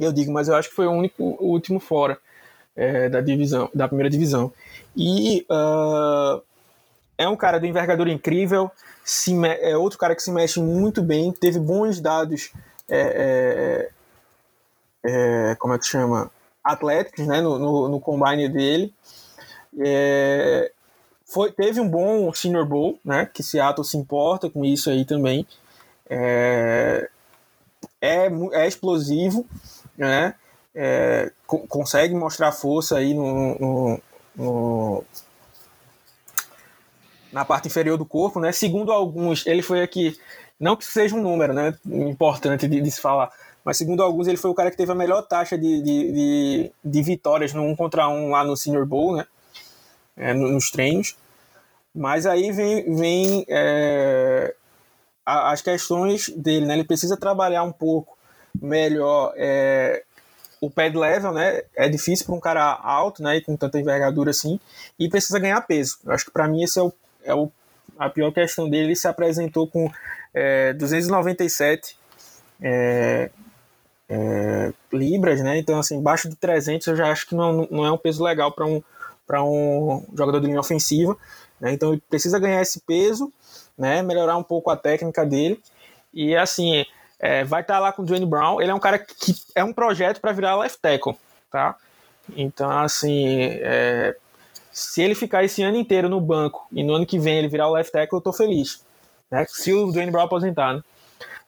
eu 0.00 0.12
digo, 0.12 0.32
mas 0.32 0.48
eu 0.48 0.56
acho 0.56 0.70
que 0.70 0.74
foi 0.74 0.86
o 0.86 0.92
único, 0.92 1.22
o 1.22 1.52
último 1.52 1.78
fora 1.78 2.18
é, 2.74 3.08
da 3.08 3.20
divisão, 3.20 3.68
da 3.74 3.86
primeira 3.86 4.08
divisão. 4.08 4.50
E 4.96 5.44
uh, 5.50 6.42
é 7.18 7.28
um 7.28 7.36
cara 7.36 7.58
de 7.58 7.66
envergadura 7.66 8.10
incrível, 8.10 8.70
se 9.04 9.34
é 9.60 9.76
outro 9.76 9.98
cara 9.98 10.14
que 10.14 10.22
se 10.22 10.32
mexe 10.32 10.60
muito 10.60 11.02
bem, 11.02 11.32
teve 11.32 11.58
bons 11.58 12.00
dados, 12.00 12.52
é, 12.88 13.90
é, 15.04 15.50
é 15.50 15.54
como 15.56 15.74
é 15.74 15.78
que 15.78 15.86
chama? 15.86 16.30
Atléticos, 16.72 17.26
né, 17.26 17.40
no, 17.40 17.58
no, 17.58 17.88
no 17.88 18.00
combine 18.00 18.48
dele. 18.48 18.92
É, 19.78 20.70
foi, 21.24 21.52
teve 21.52 21.80
um 21.80 21.88
bom 21.88 22.32
Senior 22.32 22.66
Bowl, 22.66 22.98
né, 23.04 23.28
que 23.32 23.42
Seattle 23.42 23.84
se 23.84 23.96
importa 23.96 24.48
com 24.50 24.64
isso 24.64 24.90
aí 24.90 25.04
também. 25.04 25.46
É, 26.08 27.08
é, 28.00 28.28
é 28.52 28.66
explosivo, 28.66 29.46
né, 29.96 30.34
é, 30.74 31.32
co 31.46 31.58
consegue 31.66 32.14
mostrar 32.14 32.52
força 32.52 32.96
aí 32.98 33.12
no, 33.14 33.58
no, 33.58 34.00
no 34.36 35.04
na 37.32 37.44
parte 37.44 37.68
inferior 37.68 37.98
do 37.98 38.06
corpo, 38.06 38.40
né? 38.40 38.52
Segundo 38.52 38.90
alguns, 38.90 39.46
ele 39.46 39.62
foi 39.62 39.82
aqui, 39.82 40.18
não 40.58 40.76
que 40.76 40.84
seja 40.84 41.14
um 41.14 41.22
número, 41.22 41.52
né? 41.52 41.74
Importante 41.86 42.66
de, 42.66 42.80
de, 42.80 42.90
se 42.90 43.00
falar, 43.00 43.30
mas 43.68 43.76
segundo 43.76 44.02
alguns, 44.02 44.26
ele 44.26 44.38
foi 44.38 44.50
o 44.50 44.54
cara 44.54 44.70
que 44.70 44.78
teve 44.78 44.92
a 44.92 44.94
melhor 44.94 45.20
taxa 45.20 45.58
de, 45.58 45.82
de, 45.82 46.12
de, 46.12 46.72
de 46.82 47.02
vitórias 47.02 47.52
no 47.52 47.62
um 47.62 47.76
contra 47.76 48.08
um 48.08 48.30
lá 48.30 48.42
no 48.42 48.56
Senior 48.56 48.86
Bowl, 48.86 49.14
né? 49.14 49.26
É, 50.16 50.32
nos 50.32 50.70
treinos. 50.70 51.14
Mas 51.94 52.24
aí 52.24 52.50
vem, 52.50 52.96
vem 52.96 53.44
é, 53.46 54.54
as 55.22 55.60
questões 55.60 56.30
dele, 56.30 56.64
né? 56.64 56.72
Ele 56.72 56.84
precisa 56.84 57.14
trabalhar 57.14 57.62
um 57.62 57.70
pouco 57.70 58.16
melhor 58.58 59.34
é, 59.36 60.02
o 60.62 60.70
pad 60.70 60.96
level, 60.96 61.32
né? 61.34 61.60
É 61.76 61.90
difícil 61.90 62.24
para 62.24 62.36
um 62.36 62.40
cara 62.40 62.72
alto, 62.72 63.22
né? 63.22 63.36
E 63.36 63.42
com 63.42 63.54
tanta 63.54 63.78
envergadura 63.78 64.30
assim, 64.30 64.58
e 64.98 65.10
precisa 65.10 65.38
ganhar 65.38 65.60
peso. 65.60 65.98
Eu 66.06 66.12
acho 66.12 66.24
que 66.24 66.30
para 66.30 66.48
mim 66.48 66.62
esse 66.62 66.78
é 66.78 66.82
o 66.82 66.90
é 67.22 67.34
o, 67.34 67.52
a 67.98 68.08
pior 68.08 68.32
questão 68.32 68.66
dele. 68.66 68.84
Ele 68.84 68.96
se 68.96 69.06
apresentou 69.06 69.68
com 69.68 69.90
é, 70.32 70.72
297 70.72 71.98
é, 72.62 73.30
é, 74.08 74.72
libras, 74.92 75.40
né? 75.42 75.58
Então, 75.58 75.78
assim, 75.78 76.00
baixo 76.00 76.28
de 76.28 76.36
300 76.36 76.86
eu 76.86 76.96
já 76.96 77.10
acho 77.10 77.26
que 77.26 77.34
não, 77.34 77.68
não 77.70 77.84
é 77.84 77.92
um 77.92 77.98
peso 77.98 78.24
legal 78.24 78.52
para 78.52 78.66
um, 78.66 78.82
um 79.30 80.04
jogador 80.16 80.40
de 80.40 80.46
linha 80.46 80.60
ofensiva. 80.60 81.16
Né? 81.60 81.72
Então, 81.72 81.92
ele 81.92 82.02
precisa 82.08 82.38
ganhar 82.38 82.62
esse 82.62 82.80
peso, 82.80 83.32
né? 83.76 84.02
melhorar 84.02 84.36
um 84.36 84.42
pouco 84.42 84.70
a 84.70 84.76
técnica 84.76 85.26
dele. 85.26 85.60
E, 86.12 86.34
assim, 86.34 86.84
é, 87.18 87.44
vai 87.44 87.60
estar 87.60 87.74
tá 87.74 87.80
lá 87.80 87.92
com 87.92 88.02
o 88.02 88.04
Dwayne 88.04 88.26
Brown. 88.26 88.60
Ele 88.60 88.70
é 88.70 88.74
um 88.74 88.80
cara 88.80 88.98
que 88.98 89.34
é 89.54 89.62
um 89.62 89.72
projeto 89.72 90.20
para 90.20 90.32
virar 90.32 90.56
left 90.56 90.80
tackle, 90.80 91.16
tá? 91.50 91.76
Então, 92.36 92.70
assim, 92.70 93.36
é, 93.60 94.16
se 94.70 95.02
ele 95.02 95.14
ficar 95.14 95.44
esse 95.44 95.62
ano 95.62 95.76
inteiro 95.76 96.08
no 96.08 96.20
banco 96.20 96.66
e 96.72 96.82
no 96.82 96.94
ano 96.94 97.06
que 97.06 97.18
vem 97.18 97.38
ele 97.38 97.48
virar 97.48 97.68
o 97.68 97.72
left 97.72 97.92
tackle, 97.92 98.18
eu 98.18 98.22
tô 98.22 98.32
feliz. 98.32 98.84
Né? 99.30 99.44
Se 99.48 99.72
o 99.72 99.90
Dwayne 99.90 100.10
Brown 100.10 100.24
aposentar, 100.24 100.74
né? 100.74 100.82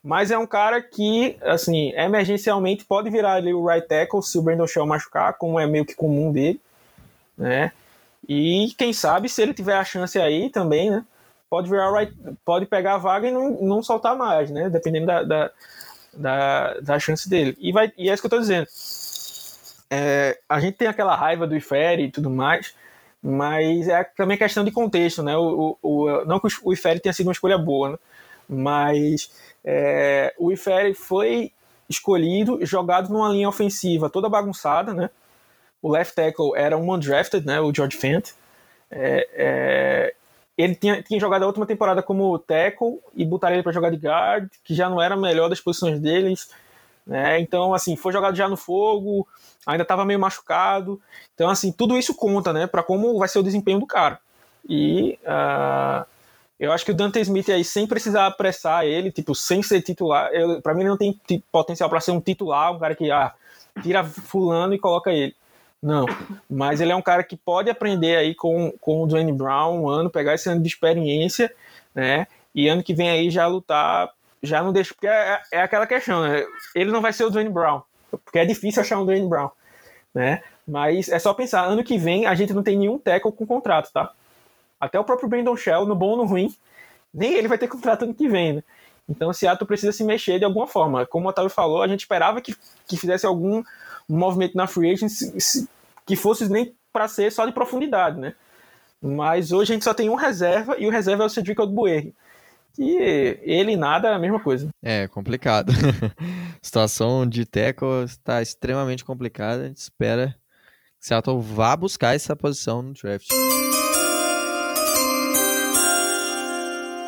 Mas 0.03 0.31
é 0.31 0.39
um 0.39 0.47
cara 0.47 0.81
que, 0.81 1.37
assim, 1.43 1.93
emergencialmente 1.95 2.85
pode 2.85 3.11
virar 3.11 3.35
ali 3.35 3.53
o 3.53 3.67
right 3.67 3.87
tackle 3.87 4.23
se 4.23 4.39
o 4.39 4.43
Brandon 4.43 4.67
Shell 4.67 4.87
machucar, 4.87 5.35
como 5.35 5.61
é 5.61 5.67
meio 5.67 5.85
que 5.85 5.95
comum 5.95 6.33
dele, 6.33 6.61
né? 7.37 7.73
E 8.27 8.75
quem 8.79 8.93
sabe, 8.93 9.29
se 9.29 9.43
ele 9.43 9.53
tiver 9.53 9.77
a 9.77 9.85
chance 9.85 10.19
aí 10.19 10.49
também, 10.49 10.91
né? 10.91 11.05
Pode 11.51 11.69
virar 11.69 11.93
right, 11.93 12.15
pode 12.45 12.65
pegar 12.65 12.95
a 12.95 12.99
vaga 12.99 13.29
e 13.29 13.31
não, 13.31 13.51
não 13.61 13.83
soltar 13.83 14.17
mais, 14.17 14.51
né? 14.51 14.71
Dependendo 14.71 15.07
da, 15.07 15.23
da, 15.23 15.51
da, 16.15 16.75
da 16.81 16.99
chance 16.99 17.29
dele. 17.29 17.57
E, 17.61 17.71
vai, 17.73 17.93
e 17.99 18.09
é 18.09 18.15
isso 18.15 18.23
que 18.23 18.27
eu 18.27 18.31
tô 18.31 18.39
dizendo. 18.39 18.69
É, 19.91 20.39
a 20.49 20.61
gente 20.61 20.77
tem 20.77 20.89
aquela 20.89 21.15
raiva 21.15 21.47
do 21.47 21.57
Ifere 21.57 22.05
e 22.05 22.11
tudo 22.11 22.31
mais, 22.31 22.75
mas 23.23 23.89
é 23.89 24.05
também 24.05 24.39
questão 24.39 24.65
de 24.65 24.71
contexto, 24.71 25.23
né? 25.23 25.37
O, 25.37 25.77
o, 25.83 26.25
não 26.25 26.41
que 26.41 26.47
o 26.63 26.73
Ifere 26.73 27.01
tenha 27.01 27.13
sido 27.13 27.27
uma 27.27 27.33
escolha 27.33 27.59
boa, 27.59 27.91
né? 27.91 27.99
mas 28.51 29.31
é, 29.65 30.35
o 30.39 30.51
Ifere 30.53 30.95
foi 30.95 31.53
escolhido, 31.89 32.65
jogado 32.65 33.13
numa 33.13 33.29
linha 33.29 33.49
ofensiva 33.49 34.09
toda 34.09 34.29
bagunçada, 34.29 34.95
né? 34.95 35.11
O 35.83 35.91
left 35.91 36.15
tackle 36.15 36.53
era 36.55 36.77
um 36.77 36.93
undrafted, 36.93 37.47
né? 37.47 37.61
O 37.61 37.75
George 37.75 37.97
Fent. 37.97 38.31
É, 38.91 39.29
é, 39.33 40.15
ele 40.57 40.75
tinha, 40.75 41.03
tinha 41.03 41.19
jogado 41.19 41.43
a 41.43 41.47
última 41.47 41.67
temporada 41.67 42.03
como 42.03 42.39
tackle 42.39 42.99
e 43.15 43.25
botaram 43.25 43.55
ele 43.55 43.63
para 43.63 43.73
jogar 43.73 43.91
de 43.91 43.97
guard, 43.97 44.49
que 44.63 44.75
já 44.75 44.89
não 44.89 45.01
era 45.01 45.15
a 45.15 45.19
melhor 45.19 45.49
das 45.49 45.61
posições 45.61 45.99
deles. 45.99 46.51
Né? 47.07 47.41
Então, 47.41 47.73
assim, 47.73 47.97
foi 47.97 48.13
jogado 48.13 48.37
já 48.37 48.49
no 48.49 48.57
fogo, 48.57 49.27
ainda 49.67 49.83
estava 49.83 50.05
meio 50.05 50.21
machucado. 50.21 51.01
Então, 51.35 51.49
assim, 51.49 51.73
tudo 51.73 51.97
isso 51.97 52.15
conta, 52.15 52.53
né, 52.53 52.67
para 52.67 52.83
como 52.83 53.19
vai 53.19 53.29
ser 53.29 53.39
o 53.39 53.43
desempenho 53.43 53.81
do 53.81 53.87
cara. 53.87 54.21
E 54.69 55.19
uh, 55.25 56.07
eu 56.61 56.71
acho 56.71 56.85
que 56.85 56.91
o 56.91 56.95
Dante 56.95 57.19
Smith 57.21 57.49
aí, 57.49 57.65
sem 57.65 57.87
precisar 57.87 58.27
apressar 58.27 58.85
ele, 58.85 59.11
tipo, 59.11 59.35
sem 59.35 59.63
ser 59.63 59.81
titular, 59.81 60.31
para 60.63 60.75
mim 60.75 60.83
ele 60.83 60.91
não 60.91 60.97
tem 60.99 61.19
potencial 61.51 61.89
para 61.89 62.01
ser 62.01 62.11
um 62.11 62.21
titular, 62.21 62.71
um 62.71 62.79
cara 62.79 62.95
que 62.95 63.11
ah, 63.11 63.33
tira 63.83 64.05
fulano 64.05 64.75
e 64.75 64.79
coloca 64.79 65.11
ele. 65.11 65.35
Não, 65.83 66.05
mas 66.49 66.83
ele 66.83 66.93
é 66.93 66.97
um 66.97 67.01
cara 67.01 67.25
que 67.25 67.35
pode 67.35 67.71
aprender 67.71 68.15
aí 68.17 68.35
com, 68.35 68.71
com 68.79 69.03
o 69.03 69.07
Dwayne 69.07 69.33
Brown 69.33 69.81
um 69.81 69.89
ano, 69.89 70.11
pegar 70.11 70.35
esse 70.35 70.51
ano 70.51 70.61
de 70.61 70.69
experiência, 70.69 71.51
né? 71.95 72.27
E 72.55 72.69
ano 72.69 72.83
que 72.83 72.93
vem 72.93 73.09
aí 73.09 73.31
já 73.31 73.47
lutar, 73.47 74.11
já 74.43 74.63
não 74.63 74.71
deixa, 74.71 74.93
porque 74.93 75.07
é, 75.07 75.41
é 75.51 75.63
aquela 75.63 75.87
questão, 75.87 76.23
né? 76.23 76.45
Ele 76.75 76.91
não 76.91 77.01
vai 77.01 77.15
ser 77.15 77.25
o 77.25 77.31
Dwayne 77.31 77.49
Brown, 77.49 77.81
porque 78.23 78.39
é 78.39 78.45
difícil 78.45 78.83
achar 78.83 79.01
um 79.01 79.07
Dwayne 79.07 79.27
Brown, 79.27 79.51
né? 80.15 80.43
Mas 80.69 81.09
é 81.09 81.19
só 81.19 81.33
pensar, 81.33 81.65
ano 81.65 81.83
que 81.83 81.97
vem 81.97 82.27
a 82.27 82.35
gente 82.35 82.53
não 82.53 82.63
tem 82.63 82.77
nenhum 82.77 82.99
tackle 82.99 83.33
com 83.33 83.47
contrato, 83.47 83.91
tá? 83.91 84.13
Até 84.81 84.99
o 84.99 85.05
próprio 85.05 85.29
Brandon 85.29 85.57
Shell, 85.57 85.87
no 85.87 85.95
bom 85.95 86.11
ou 86.11 86.17
no 86.17 86.25
ruim, 86.25 86.55
nem 87.13 87.35
ele 87.35 87.49
vai 87.49 87.59
ter 87.59 87.69
contrato 87.69 88.05
ano 88.05 88.15
que 88.15 88.29
vem, 88.29 88.55
né? 88.55 88.65
Então 89.09 89.31
o 89.31 89.35
Seattle 89.35 89.67
precisa 89.67 89.93
se 89.93 90.05
mexer 90.05 90.39
de 90.39 90.45
alguma 90.45 90.67
forma. 90.67 91.05
Como 91.05 91.27
o 91.27 91.29
Otávio 91.29 91.51
falou, 91.51 91.83
a 91.83 91.89
gente 91.89 92.01
esperava 92.01 92.41
que, 92.41 92.55
que 92.87 92.97
fizesse 92.97 93.27
algum 93.27 93.63
movimento 94.09 94.57
na 94.57 94.67
free 94.67 94.93
agency 94.93 95.69
que 96.07 96.17
fosse 96.17 96.49
nem 96.49 96.75
para 96.93 97.09
ser 97.09 97.31
só 97.31 97.45
de 97.45 97.53
profundidade, 97.53 98.19
né? 98.19 98.35
Mas 99.03 99.53
hoje 99.53 99.73
a 99.73 99.75
gente 99.75 99.85
só 99.85 99.95
tem 99.95 100.09
um 100.09 100.15
reserva 100.15 100.77
e 100.79 100.87
o 100.87 100.91
reserva 100.91 101.25
é 101.25 101.27
o 101.27 101.31
Cedric 101.31 101.61
Ogbuerri. 101.61 102.15
E 102.79 103.39
ele 103.43 103.77
nada 103.77 104.09
é 104.09 104.15
a 104.15 104.19
mesma 104.19 104.41
coisa. 104.41 104.69
É, 104.83 105.09
complicado. 105.09 105.73
a 105.73 106.11
situação 106.63 107.27
de 107.27 107.45
Teco 107.45 108.03
está 108.05 108.41
extremamente 108.41 109.05
complicada. 109.05 109.65
A 109.65 109.67
gente 109.67 109.79
espera 109.79 110.37
que 111.01 111.07
Seattle 111.07 111.41
vá 111.41 111.77
buscar 111.77 112.15
essa 112.15 112.37
posição 112.37 112.83
no 112.83 112.93
draft. 112.93 113.29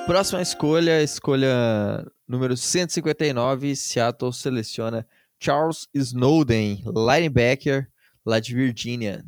Próxima 0.06 0.42
escolha, 0.42 1.00
escolha 1.00 2.04
número 2.26 2.56
159, 2.56 3.76
Seattle 3.76 4.32
seleciona 4.32 5.06
Charles 5.38 5.86
Snowden, 5.94 6.82
linebacker 6.86 7.88
lá 8.26 8.40
de 8.40 8.54
Virgínia. 8.54 9.24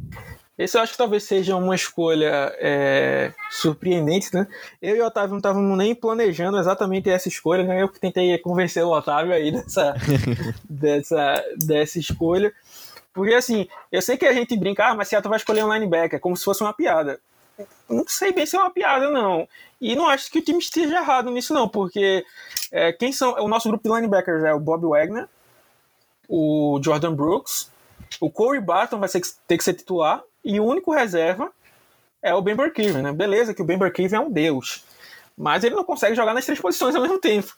Esse 0.59 0.77
eu 0.77 0.83
acho 0.83 0.93
que 0.93 0.99
talvez 0.99 1.23
seja 1.25 1.57
uma 1.57 1.75
escolha 1.75 2.53
é, 2.59 3.33
surpreendente, 3.51 4.33
né? 4.35 4.47
Eu 4.83 4.97
e 4.97 5.01
o 5.01 5.07
Otávio 5.07 5.31
não 5.31 5.39
estávamos 5.39 5.79
nem 5.79 5.95
planejando 5.95 6.59
exatamente 6.59 7.09
essa 7.09 7.29
escolha, 7.29 7.65
né? 7.65 7.83
Eu 7.83 7.89
que 7.89 8.01
tentei 8.01 8.37
convencer 8.39 8.85
o 8.85 8.91
Otávio 8.91 9.33
aí 9.33 9.53
dessa, 9.53 9.95
dessa, 10.69 11.45
dessa 11.57 11.99
escolha. 11.99 12.53
Porque 13.13 13.35
assim, 13.35 13.69
eu 13.93 14.03
sei 14.03 14.17
que 14.17 14.27
a 14.27 14.33
gente 14.33 14.57
brinca, 14.57 14.89
ah, 14.89 14.95
mas 14.95 15.09
Seattle 15.09 15.31
vai 15.31 15.39
escolher 15.39 15.65
um 15.65 15.73
linebacker, 15.73 16.21
como 16.21 16.37
se 16.37 16.45
fosse 16.45 16.63
uma 16.63 16.73
piada. 16.73 17.21
Não 17.89 18.05
sei 18.07 18.33
bem 18.33 18.47
se 18.47 18.57
é 18.57 18.59
uma 18.59 18.71
piada, 18.71 19.11
não. 19.11 19.49
E 19.81 19.95
não 19.95 20.09
acho 20.09 20.31
que 20.31 20.39
o 20.39 20.43
time 20.43 20.59
esteja 20.59 20.97
errado 20.97 21.31
nisso, 21.31 21.53
não, 21.53 21.69
porque 21.69 22.25
é, 22.73 22.93
quem 22.93 23.13
são. 23.13 23.35
O 23.35 23.49
nosso 23.49 23.69
grupo 23.69 23.89
de 23.89 23.95
linebackers 23.95 24.45
é 24.45 24.53
o 24.53 24.61
Bob 24.61 24.87
Wagner, 24.87 25.29
o 26.29 26.81
Jordan 26.83 27.15
Brooks, 27.15 27.71
o 28.21 28.31
Corey 28.31 28.61
Barton 28.61 28.99
vai 28.99 29.09
ter 29.47 29.59
que 29.59 29.65
ser 29.65 29.75
titular, 29.75 30.23
e 30.45 30.59
o 30.59 30.65
único 30.65 30.93
reserva 30.93 31.51
é 32.23 32.35
o 32.35 32.43
Ben 32.43 32.57
Burkiven, 32.57 33.03
né? 33.03 33.13
Beleza 33.13 33.55
que 33.55 33.63
o 33.63 33.65
Ben 33.65 33.79
Burkiven 33.79 34.19
é 34.19 34.21
um 34.21 34.31
deus, 34.31 34.85
mas 35.37 35.63
ele 35.63 35.75
não 35.75 35.85
consegue 35.85 36.15
jogar 36.15 36.35
nas 36.35 36.45
três 36.45 36.61
posições 36.61 36.95
ao 36.95 37.03
mesmo 37.03 37.19
tempo. 37.19 37.55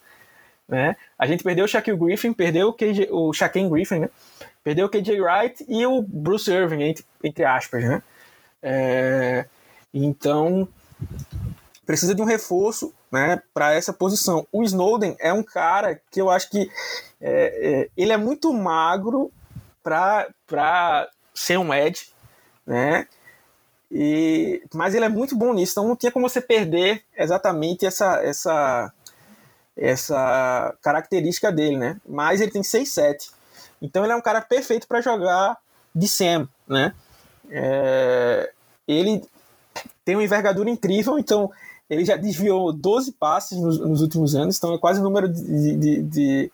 Né? 0.68 0.96
A 1.16 1.26
gente 1.26 1.44
perdeu 1.44 1.64
o 1.64 1.68
Shaquille 1.68 1.96
Griffin, 1.96 2.32
perdeu 2.32 2.68
o, 2.68 2.72
KJ, 2.72 3.08
o 3.12 3.32
Shaquem 3.32 3.70
Griffin, 3.70 4.00
né? 4.00 4.10
Perdeu 4.64 4.86
o 4.86 4.88
KJ 4.88 5.20
Wright 5.20 5.64
e 5.68 5.86
o 5.86 6.02
Bruce 6.02 6.50
Irving, 6.50 6.82
entre, 6.82 7.04
entre 7.22 7.44
aspas, 7.44 7.84
né? 7.84 8.02
É, 8.60 9.46
então, 10.04 10.68
precisa 11.86 12.14
de 12.14 12.20
um 12.20 12.26
reforço 12.26 12.92
né, 13.10 13.40
para 13.54 13.72
essa 13.72 13.92
posição. 13.92 14.46
O 14.52 14.62
Snowden 14.62 15.16
é 15.18 15.32
um 15.32 15.42
cara 15.42 16.00
que 16.10 16.20
eu 16.20 16.28
acho 16.28 16.50
que 16.50 16.70
é, 17.20 17.84
é, 17.84 17.90
ele 17.96 18.12
é 18.12 18.16
muito 18.16 18.52
magro 18.52 19.32
para 19.82 21.08
ser 21.34 21.58
um 21.58 21.72
edge, 21.72 22.10
né? 22.66 23.06
E, 23.90 24.62
mas 24.74 24.94
ele 24.94 25.04
é 25.04 25.08
muito 25.08 25.36
bom 25.36 25.54
nisso, 25.54 25.72
então 25.72 25.88
não 25.88 25.94
tinha 25.94 26.10
como 26.10 26.28
você 26.28 26.40
perder 26.40 27.04
exatamente 27.16 27.86
essa, 27.86 28.20
essa, 28.20 28.92
essa 29.76 30.76
característica 30.82 31.52
dele, 31.52 31.76
né? 31.76 32.00
Mas 32.06 32.40
ele 32.40 32.50
tem 32.50 32.62
6'7", 32.62 33.30
então 33.80 34.02
ele 34.02 34.12
é 34.12 34.16
um 34.16 34.20
cara 34.20 34.40
perfeito 34.40 34.88
para 34.88 35.00
jogar 35.00 35.56
de 35.94 36.08
Sam, 36.08 36.48
né? 36.66 36.92
É, 37.48 38.52
ele 38.88 39.22
tem 40.04 40.16
uma 40.16 40.24
envergadura 40.24 40.70
incrível, 40.70 41.18
então 41.18 41.50
ele 41.88 42.04
já 42.04 42.16
desviou 42.16 42.72
12 42.72 43.12
passes 43.12 43.58
nos, 43.58 43.78
nos 43.78 44.00
últimos 44.00 44.34
anos, 44.34 44.56
então 44.56 44.74
é 44.74 44.78
quase 44.78 45.00
o 45.00 45.02
número 45.02 45.28
de. 45.28 45.76
de, 45.76 46.02
de 46.02 46.52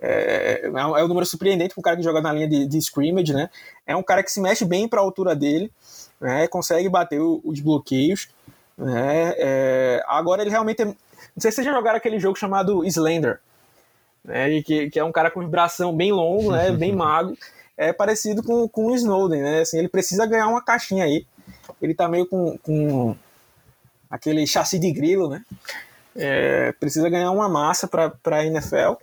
é, 0.00 0.62
é, 0.64 1.04
um 1.04 1.08
número 1.08 1.24
surpreendente 1.24 1.74
para 1.74 1.80
um 1.80 1.82
cara 1.82 1.96
que 1.96 2.02
joga 2.02 2.20
na 2.20 2.32
linha 2.32 2.48
de, 2.48 2.66
de 2.66 2.78
scrimmage, 2.78 3.32
né? 3.32 3.48
É 3.86 3.94
um 3.94 4.02
cara 4.02 4.22
que 4.22 4.32
se 4.32 4.40
mexe 4.40 4.64
bem 4.64 4.88
para 4.88 5.00
a 5.00 5.02
altura 5.02 5.36
dele, 5.36 5.70
né? 6.20 6.48
consegue 6.48 6.88
bater 6.88 7.20
o, 7.20 7.40
os 7.44 7.60
bloqueios. 7.60 8.28
Né? 8.76 9.34
É, 9.36 10.02
agora 10.08 10.42
ele 10.42 10.50
realmente 10.50 10.82
é, 10.82 10.86
Não 10.86 10.94
sei 11.38 11.52
se 11.52 11.56
vocês 11.56 11.66
já 11.66 11.72
jogaram 11.72 11.98
aquele 11.98 12.18
jogo 12.18 12.36
chamado 12.36 12.84
Slender, 12.84 13.38
né? 14.24 14.60
que, 14.62 14.90
que 14.90 14.98
é 14.98 15.04
um 15.04 15.12
cara 15.12 15.30
com 15.30 15.40
vibração 15.40 15.94
bem 15.94 16.10
longo, 16.10 16.50
né? 16.50 16.72
bem 16.72 16.90
mago. 16.96 17.36
É 17.76 17.92
parecido 17.92 18.42
com, 18.42 18.68
com 18.68 18.86
o 18.86 18.94
Snowden, 18.94 19.42
né? 19.42 19.60
Assim, 19.60 19.78
ele 19.78 19.88
precisa 19.88 20.26
ganhar 20.26 20.48
uma 20.48 20.62
caixinha 20.62 21.04
aí. 21.04 21.26
Ele 21.80 21.94
tá 21.94 22.08
meio 22.08 22.26
com, 22.26 22.56
com 22.58 23.16
aquele 24.10 24.46
chassi 24.46 24.78
de 24.78 24.92
grilo, 24.92 25.28
né? 25.28 25.44
É, 26.14 26.72
precisa 26.72 27.08
ganhar 27.08 27.30
uma 27.30 27.48
massa 27.48 27.88
para 27.88 28.12
a 28.24 28.44
NFL, 28.44 28.94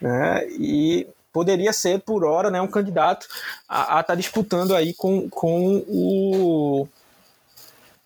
né? 0.00 0.48
E 0.50 1.06
poderia 1.32 1.72
ser 1.72 2.00
por 2.00 2.24
hora, 2.24 2.50
né, 2.50 2.60
um 2.60 2.66
candidato 2.66 3.28
a 3.68 3.82
estar 3.82 4.02
tá 4.02 4.14
disputando 4.14 4.74
aí 4.74 4.94
com, 4.94 5.28
com 5.28 5.84
o 5.86 6.88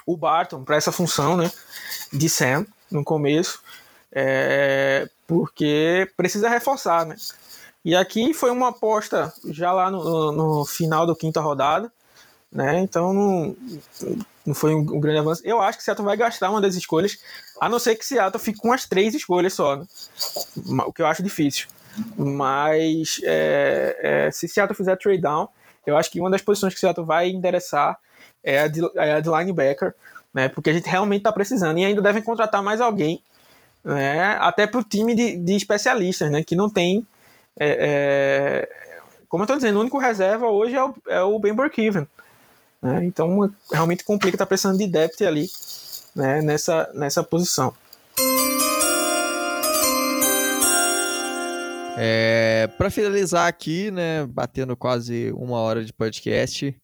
o 0.05 0.17
Barton 0.17 0.65
para 0.65 0.77
essa 0.77 0.91
função, 0.91 1.37
né, 1.37 1.51
de 2.13 2.29
Sam 2.29 2.67
no 2.91 3.05
começo, 3.05 3.63
é, 4.11 5.09
porque 5.27 6.11
precisa 6.17 6.49
reforçar, 6.49 7.07
né? 7.07 7.17
E 7.85 7.97
aqui 7.97 8.35
foi 8.35 8.51
uma 8.51 8.69
aposta 8.69 9.33
já 9.47 9.73
lá 9.73 9.91
no, 9.91 10.05
no, 10.05 10.33
no 10.33 10.65
final 10.65 11.07
da 11.07 11.17
quinta 11.17 11.41
rodada, 11.41 11.91
né? 12.53 12.81
Então 12.81 13.13
não, 13.13 13.57
não 14.47 14.55
foi 14.55 14.75
um, 14.75 14.85
grande 15.01 15.19
avanço. 15.19 15.43
Eu 15.45 15.61
acho 15.61 15.79
que 15.79 15.85
Seattle 15.85 16.05
vai 16.05 16.17
gastar 16.17 16.51
uma 16.51 16.61
das 16.61 16.75
escolhas, 16.75 17.19
a 17.61 17.69
não 17.69 17.79
ser 17.79 17.97
que 17.97 18.05
Seattle 18.05 18.43
fique 18.43 18.59
com 18.59 18.73
as 18.73 18.87
três 18.87 19.15
escolhas 19.15 19.55
só, 19.55 19.77
né? 19.77 19.87
o 20.87 20.93
que 20.93 21.03
eu 21.03 21.07
acho 21.07 21.23
difícil. 21.23 21.69
Mas 22.17 23.21
é, 23.25 23.99
é, 24.01 24.31
se 24.31 24.49
Seattle 24.49 24.77
fizer 24.77 24.97
trade 24.97 25.21
down, 25.21 25.49
eu 25.87 25.97
acho 25.97 26.11
que 26.11 26.21
uma 26.21 26.31
das 26.31 26.43
posições 26.43 26.75
que 26.75 26.81
Seattle 26.81 27.07
vai 27.07 27.31
endereçar 27.31 27.99
é 28.45 28.61
a 28.61 28.69
de, 28.69 28.81
é 28.97 29.15
a 29.15 29.21
de 29.21 29.29
linebacker, 29.29 29.95
né? 30.33 30.49
Porque 30.49 30.71
a 30.71 30.73
gente 30.73 30.89
realmente 30.89 31.21
está 31.21 31.33
precisando 31.33 31.79
e 31.79 31.85
ainda 31.85 32.01
devem 32.01 32.23
contratar 32.23 32.63
mais 32.63 32.81
alguém, 32.81 33.23
né? 33.85 34.37
Até 34.41 34.67
para 34.67 34.81
o 34.81 34.85
time 34.85 35.15
de, 35.15 35.37
de 35.37 35.55
especialistas, 35.55 36.31
né? 36.31 36.43
Que 36.43 36.57
não 36.57 36.69
tem 36.71 37.07
é, 37.59 38.69
é 38.69 38.83
como 39.33 39.43
eu 39.43 39.45
estou 39.45 39.57
dizendo, 39.57 39.77
o 39.79 39.81
único 39.81 39.97
reserva 39.97 40.47
hoje 40.47 40.77
é 40.77 40.85
o, 40.85 40.95
é 41.09 41.23
o 41.23 41.39
Ben 41.39 41.55
Burkiven. 41.55 42.07
Né? 42.83 43.05
Então, 43.05 43.51
realmente 43.71 44.05
complica, 44.05 44.37
tá 44.37 44.45
precisando 44.45 44.79
de 44.79 44.87
depth 44.87 45.23
ali 45.23 45.49
né? 46.15 46.43
nessa, 46.43 46.91
nessa 46.95 47.23
posição. 47.23 47.73
É, 51.97 52.69
para 52.79 52.91
finalizar 52.91 53.47
aqui, 53.47 53.91
né, 53.91 54.27
batendo 54.27 54.75
quase 54.75 55.31
uma 55.33 55.59
hora 55.59 55.85
de 55.85 55.93
podcast, 55.93 56.75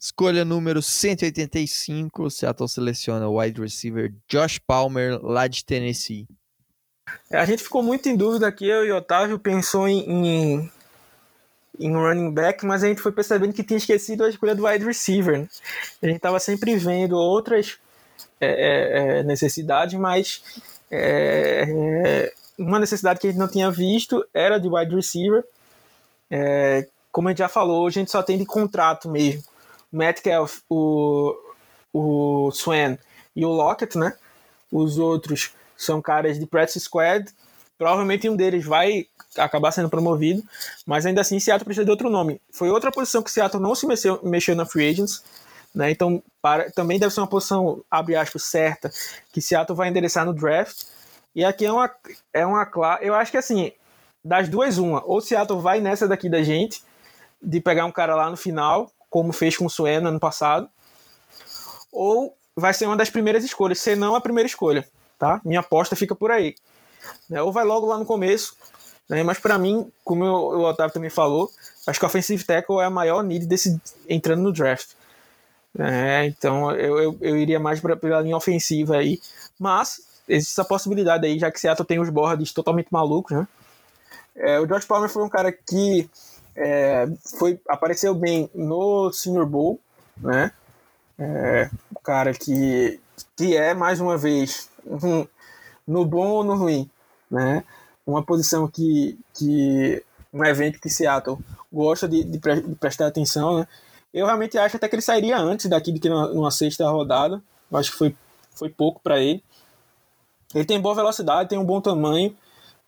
escolha 0.00 0.44
número 0.44 0.80
185, 0.80 2.30
Seattle 2.30 2.68
seleciona 2.68 3.28
o 3.28 3.40
wide 3.40 3.60
receiver 3.60 4.14
Josh 4.28 4.60
Palmer, 4.64 5.20
lá 5.22 5.48
de 5.48 5.64
Tennessee. 5.64 6.26
É, 7.30 7.38
a 7.38 7.44
gente 7.44 7.64
ficou 7.64 7.82
muito 7.82 8.08
em 8.08 8.16
dúvida 8.16 8.46
aqui, 8.46 8.66
eu 8.66 8.86
e 8.86 8.92
o 8.92 8.96
Otávio 8.96 9.40
pensou 9.40 9.88
em, 9.88 9.98
em 10.08 10.72
em 11.78 11.92
running 11.92 12.32
back, 12.32 12.64
mas 12.66 12.84
a 12.84 12.88
gente 12.88 13.00
foi 13.00 13.12
percebendo 13.12 13.52
que 13.52 13.64
tinha 13.64 13.78
esquecido 13.78 14.24
a 14.24 14.28
escolha 14.28 14.54
do 14.54 14.66
wide 14.66 14.84
receiver. 14.84 15.40
Né? 15.40 15.48
A 16.02 16.06
gente 16.06 16.16
estava 16.16 16.38
sempre 16.38 16.76
vendo 16.76 17.16
outras 17.16 17.78
é, 18.40 18.46
é, 18.46 19.18
é, 19.18 19.22
necessidades, 19.22 19.98
mas 19.98 20.42
é, 20.90 21.64
é, 21.68 22.32
uma 22.58 22.78
necessidade 22.78 23.20
que 23.20 23.26
a 23.26 23.30
gente 23.30 23.38
não 23.38 23.48
tinha 23.48 23.70
visto 23.70 24.24
era 24.34 24.58
de 24.58 24.68
wide 24.68 24.94
receiver. 24.94 25.44
É, 26.30 26.86
como 27.10 27.28
a 27.28 27.30
gente 27.30 27.38
já 27.38 27.48
falou, 27.48 27.86
a 27.86 27.90
gente 27.90 28.10
só 28.10 28.22
tem 28.22 28.38
de 28.38 28.44
contrato 28.44 29.08
mesmo. 29.08 29.42
O 29.92 29.96
Metcalf, 29.96 30.60
o, 30.68 31.34
o 31.92 32.50
Swan 32.52 32.96
e 33.34 33.44
o 33.44 33.50
Lockett, 33.50 33.96
né? 33.98 34.14
Os 34.70 34.98
outros 34.98 35.52
são 35.76 36.00
caras 36.00 36.38
de 36.38 36.46
practice 36.46 36.80
squad. 36.80 37.30
Provavelmente 37.76 38.28
um 38.28 38.36
deles 38.36 38.64
vai 38.64 39.06
acabar 39.36 39.72
sendo 39.72 39.88
promovido, 39.88 40.42
mas 40.86 41.06
ainda 41.06 41.20
assim 41.20 41.40
Seattle 41.40 41.64
precisa 41.64 41.84
de 41.84 41.90
outro 41.90 42.10
nome. 42.10 42.40
Foi 42.50 42.70
outra 42.70 42.90
posição 42.92 43.22
que 43.22 43.30
Seattle 43.30 43.62
não 43.62 43.74
se 43.74 43.86
mexeu, 43.86 44.20
mexeu 44.22 44.54
na 44.54 44.66
free 44.66 44.88
agents, 44.88 45.22
né? 45.74 45.90
Então 45.90 46.22
para, 46.40 46.70
também 46.70 46.98
deve 46.98 47.12
ser 47.12 47.20
uma 47.20 47.26
posição 47.26 47.82
abre 47.90 48.16
aspas 48.16 48.44
certa 48.44 48.90
que 49.32 49.40
Seattle 49.40 49.76
vai 49.76 49.88
endereçar 49.88 50.24
no 50.24 50.34
draft. 50.34 50.84
E 51.34 51.44
aqui 51.44 51.64
é 51.64 51.72
uma 51.72 51.90
é 52.32 52.46
uma 52.46 52.68
eu 53.00 53.14
acho 53.14 53.30
que 53.30 53.38
assim 53.38 53.72
das 54.24 54.48
duas 54.48 54.78
uma, 54.78 55.02
ou 55.04 55.20
Seattle 55.20 55.60
vai 55.60 55.80
nessa 55.80 56.06
daqui 56.06 56.28
da 56.28 56.42
gente 56.42 56.82
de 57.42 57.60
pegar 57.60 57.84
um 57.84 57.92
cara 57.92 58.14
lá 58.14 58.30
no 58.30 58.36
final, 58.36 58.90
como 59.10 59.32
fez 59.32 59.56
com 59.56 59.66
o 59.66 59.70
Suena 59.70 60.10
ano 60.10 60.20
passado, 60.20 60.68
ou 61.90 62.36
vai 62.54 62.72
ser 62.72 62.86
uma 62.86 62.96
das 62.96 63.10
primeiras 63.10 63.42
escolhas, 63.44 63.80
se 63.80 63.96
não 63.96 64.14
a 64.14 64.20
primeira 64.20 64.46
escolha, 64.46 64.88
tá? 65.18 65.40
Minha 65.44 65.60
aposta 65.60 65.96
fica 65.96 66.14
por 66.14 66.30
aí. 66.30 66.54
Né? 67.28 67.42
Ou 67.42 67.50
vai 67.50 67.64
logo 67.64 67.86
lá 67.86 67.98
no 67.98 68.06
começo, 68.06 68.56
né? 69.12 69.22
Mas 69.22 69.38
para 69.38 69.58
mim, 69.58 69.92
como 70.02 70.24
o 70.24 70.64
Otávio 70.64 70.94
também 70.94 71.10
falou, 71.10 71.50
acho 71.86 71.98
que 71.98 72.04
o 72.04 72.08
offensive 72.08 72.42
tackle 72.44 72.80
é 72.80 72.86
a 72.86 72.90
maior 72.90 73.22
need 73.22 73.44
desse 73.46 73.78
entrando 74.08 74.40
no 74.40 74.52
draft. 74.52 74.92
É, 75.78 76.24
então 76.26 76.70
eu, 76.72 76.98
eu, 76.98 77.18
eu, 77.20 77.36
iria 77.36 77.60
mais 77.60 77.78
pra, 77.78 77.94
pela 77.94 78.22
linha 78.22 78.36
ofensiva 78.36 78.96
aí. 78.96 79.20
Mas 79.58 80.00
existe 80.26 80.52
essa 80.52 80.64
possibilidade 80.64 81.26
aí, 81.26 81.38
já 81.38 81.50
que 81.50 81.60
Seattle 81.60 81.86
tem 81.86 82.00
os 82.00 82.08
boards 82.08 82.54
totalmente 82.54 82.88
malucos, 82.90 83.36
né? 83.36 83.46
É, 84.34 84.58
o 84.58 84.66
Josh 84.66 84.86
Palmer 84.86 85.10
foi 85.10 85.22
um 85.22 85.28
cara 85.28 85.52
que 85.52 86.08
é, 86.56 87.06
foi, 87.38 87.60
apareceu 87.68 88.14
bem 88.14 88.48
no 88.54 89.12
Senior 89.12 89.44
Bowl, 89.44 89.78
né? 90.16 90.52
É, 91.18 91.68
um 91.90 92.00
cara 92.02 92.32
que, 92.32 92.98
que 93.36 93.54
é, 93.54 93.74
mais 93.74 94.00
uma 94.00 94.16
vez, 94.16 94.70
no 95.86 96.06
bom 96.06 96.28
ou 96.28 96.44
no 96.44 96.56
ruim, 96.56 96.90
né? 97.30 97.62
Uma 98.06 98.22
posição 98.22 98.68
que, 98.68 99.18
que 99.34 100.02
um 100.32 100.44
evento 100.44 100.80
que 100.80 100.88
Seattle 100.88 101.38
gosta 101.72 102.08
de, 102.08 102.24
de, 102.24 102.38
pre, 102.38 102.60
de 102.60 102.74
prestar 102.74 103.06
atenção, 103.06 103.58
né? 103.58 103.68
Eu 104.12 104.26
realmente 104.26 104.58
acho 104.58 104.76
até 104.76 104.88
que 104.88 104.94
ele 104.94 105.02
sairia 105.02 105.38
antes 105.38 105.66
daqui 105.66 105.90
do 105.90 105.98
que 105.98 106.08
numa, 106.08 106.50
sexta 106.50 106.88
rodada. 106.88 107.42
Eu 107.70 107.78
acho 107.78 107.92
que 107.92 107.96
foi, 107.96 108.14
foi 108.54 108.68
pouco 108.68 109.00
para 109.02 109.18
ele. 109.18 109.42
Ele 110.54 110.64
tem 110.64 110.80
boa 110.80 110.94
velocidade, 110.94 111.48
tem 111.48 111.58
um 111.58 111.64
bom 111.64 111.80
tamanho, 111.80 112.36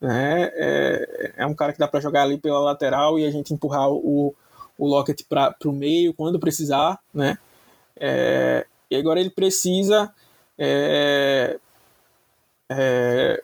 né? 0.01 0.51
É, 0.55 1.33
é 1.39 1.47
um 1.47 1.55
cara 1.55 1.73
que 1.73 1.79
dá 1.79 1.89
para 1.89 2.01
jogar 2.01 2.23
ali 2.23 2.37
pela 2.37 2.61
lateral 2.61 3.19
e 3.19 3.25
a 3.25 3.31
gente 3.31 3.55
empurrar 3.55 3.89
o, 3.89 4.35
o 4.77 4.87
Lockett 4.87 5.25
para 5.25 5.57
o 5.65 5.73
meio 5.73 6.13
quando 6.13 6.39
precisar, 6.39 6.99
né? 7.13 7.39
É, 7.97 8.67
e 8.91 8.97
agora 8.97 9.19
ele 9.19 9.31
precisa 9.31 10.13
é, 10.59 11.59
é, 12.71 13.43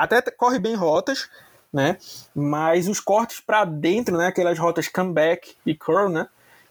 até 0.00 0.22
corre 0.30 0.58
bem 0.58 0.74
rotas, 0.74 1.28
né? 1.72 1.98
Mas 2.34 2.88
os 2.88 3.00
cortes 3.00 3.40
para 3.40 3.64
dentro, 3.64 4.16
né? 4.16 4.28
Aquelas 4.28 4.58
rotas 4.58 4.88
comeback 4.88 5.54
e 5.66 5.74
curl, 5.74 6.08
né? 6.08 6.26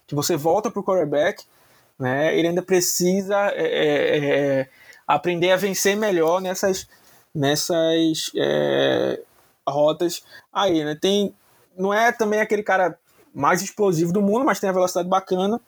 Que 0.08 0.16
você 0.16 0.36
volta 0.36 0.72
para 0.72 0.80
o 0.80 0.84
quarterback, 0.84 1.44
né? 1.98 2.36
Ele 2.36 2.48
ainda 2.48 2.64
precisa 2.64 3.36
é, 3.54 3.62
é, 3.62 4.18
é, 4.18 4.70
aprender 5.08 5.52
a 5.52 5.58
vencer 5.58 5.96
melhor 5.96 6.42
nessas 6.42 6.88
nessas 7.34 8.32
é, 8.36 9.22
rotas 9.68 10.24
aí, 10.52 10.84
né? 10.84 10.98
Tem 11.00 11.34
não 11.78 11.94
é 11.94 12.12
também 12.12 12.42
aquele 12.42 12.64
cara 12.64 12.98
mais 13.34 13.62
explosivo 13.62 14.12
do 14.12 14.22
mundo, 14.22 14.44
mas 14.44 14.60
tem 14.60 14.70
a 14.70 14.74
velocidade 14.74 15.08
bacana. 15.08 15.62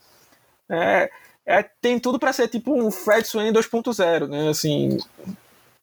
É, 0.68 1.10
é, 1.46 1.64
tem 1.64 2.00
tudo 2.00 2.18
para 2.18 2.34
ser 2.34 2.48
tipo 2.48 2.74
um 2.74 2.90
Fred 2.90 3.28
Swain 3.28 3.54
2.0, 3.54 4.28
né? 4.28 4.50
Assim, 4.50 4.98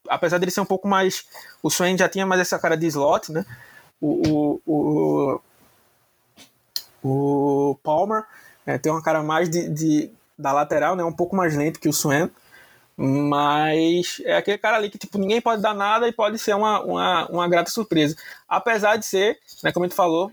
apesar 0.09 0.39
dele 0.39 0.51
ser 0.51 0.61
um 0.61 0.67
pouco 0.67 0.87
mais. 0.87 1.25
O 1.63 1.71
Swain 1.71 1.97
já 1.97 2.09
tinha 2.09 2.27
mais 2.27 2.41
essa 2.41 2.59
cara 2.59 2.77
de 2.77 2.87
slot, 2.87 3.33
né? 3.33 3.45
O, 4.01 4.61
o, 4.67 5.41
o, 7.03 7.71
o 7.71 7.75
Palmer 7.83 8.25
é, 8.67 8.79
tem 8.79 8.93
uma 8.93 9.03
cara 9.03 9.23
mais 9.23 9.49
de, 9.49 9.69
de, 9.69 10.11
da 10.39 10.53
lateral, 10.53 10.95
né? 10.95 11.03
Um 11.03 11.13
pouco 11.13 11.35
mais 11.35 11.57
lento 11.57 11.81
que 11.81 11.89
o 11.89 11.93
Swain. 11.93 12.31
Mas 13.01 14.21
é 14.25 14.37
aquele 14.37 14.59
cara 14.59 14.77
ali 14.77 14.91
que 14.91 14.99
tipo, 14.99 15.19
ninguém 15.19 15.41
pode 15.41 15.63
dar 15.63 15.73
nada 15.73 16.09
e 16.09 16.13
pode 16.13 16.37
ser 16.37 16.55
uma, 16.55 16.83
uma, 16.83 17.27
uma 17.29 17.49
grata 17.49 17.71
surpresa. 17.71 18.17
Apesar 18.49 18.97
de 18.97 19.07
ser, 19.07 19.39
né, 19.63 19.71
como 19.71 19.85
a 19.85 19.89
gente 19.89 19.97
falou, 19.97 20.33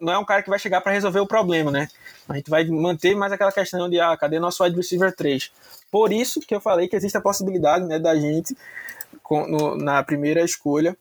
não 0.00 0.12
é 0.12 0.18
um 0.18 0.24
cara 0.24 0.42
que 0.42 0.50
vai 0.50 0.58
chegar 0.58 0.80
para 0.80 0.92
resolver 0.92 1.20
o 1.20 1.26
problema, 1.26 1.70
né? 1.70 1.88
A 2.28 2.34
gente 2.34 2.50
vai 2.50 2.64
manter 2.64 3.14
mais 3.14 3.32
aquela 3.32 3.52
questão 3.52 3.88
de, 3.88 4.00
ah, 4.00 4.16
cadê 4.16 4.38
nosso 4.38 4.62
wide 4.62 4.76
receiver 4.76 5.14
3? 5.14 5.50
Por 5.90 6.12
isso 6.12 6.40
que 6.40 6.54
eu 6.54 6.60
falei 6.60 6.88
que 6.88 6.96
existe 6.96 7.16
a 7.16 7.20
possibilidade 7.20 7.84
né, 7.84 7.98
da 7.98 8.14
gente, 8.14 8.56
com, 9.22 9.46
no, 9.46 9.76
na 9.76 10.02
primeira 10.02 10.42
escolha, 10.42 10.96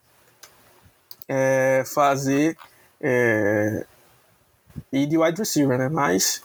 é, 1.28 1.84
fazer 1.86 2.58
é, 3.02 3.86
e 4.92 5.06
de 5.06 5.18
wide 5.18 5.40
receiver, 5.40 5.78
né? 5.78 5.90
Mas 5.90 6.42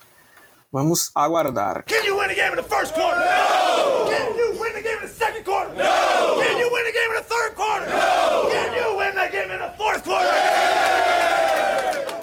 vamos 0.72 1.10
aguardar. 1.14 1.84
Can 1.84 2.04
you 2.04 2.18
win 2.18 2.30
a 2.30 2.34
game 2.34 2.52
in 2.52 2.56
the 2.56 2.62
first 2.62 2.94
quarter? 2.94 3.20
No! 3.20 4.08
Can 4.08 4.36
you 4.36 4.60
win 4.60 4.76
a 4.76 4.82
game 4.82 4.98
in 5.02 5.06
the 5.06 5.14
second 5.14 5.44
quarter? 5.44 5.74
No! 5.74 6.42
Can 6.42 6.58
you 6.58 6.70
win 6.72 6.86
a 6.86 6.92
game 6.92 7.10
in 7.10 7.16
the 7.16 7.28
third 7.28 7.54
quarter? 7.54 7.86
No! 7.86 8.48
Can 8.50 8.74
you 8.74 8.96
win 8.96 9.18
a 9.18 9.30
game 9.30 9.50
in 9.50 9.58
the 9.58 9.72
fourth 9.76 10.04
quarter? 10.04 10.28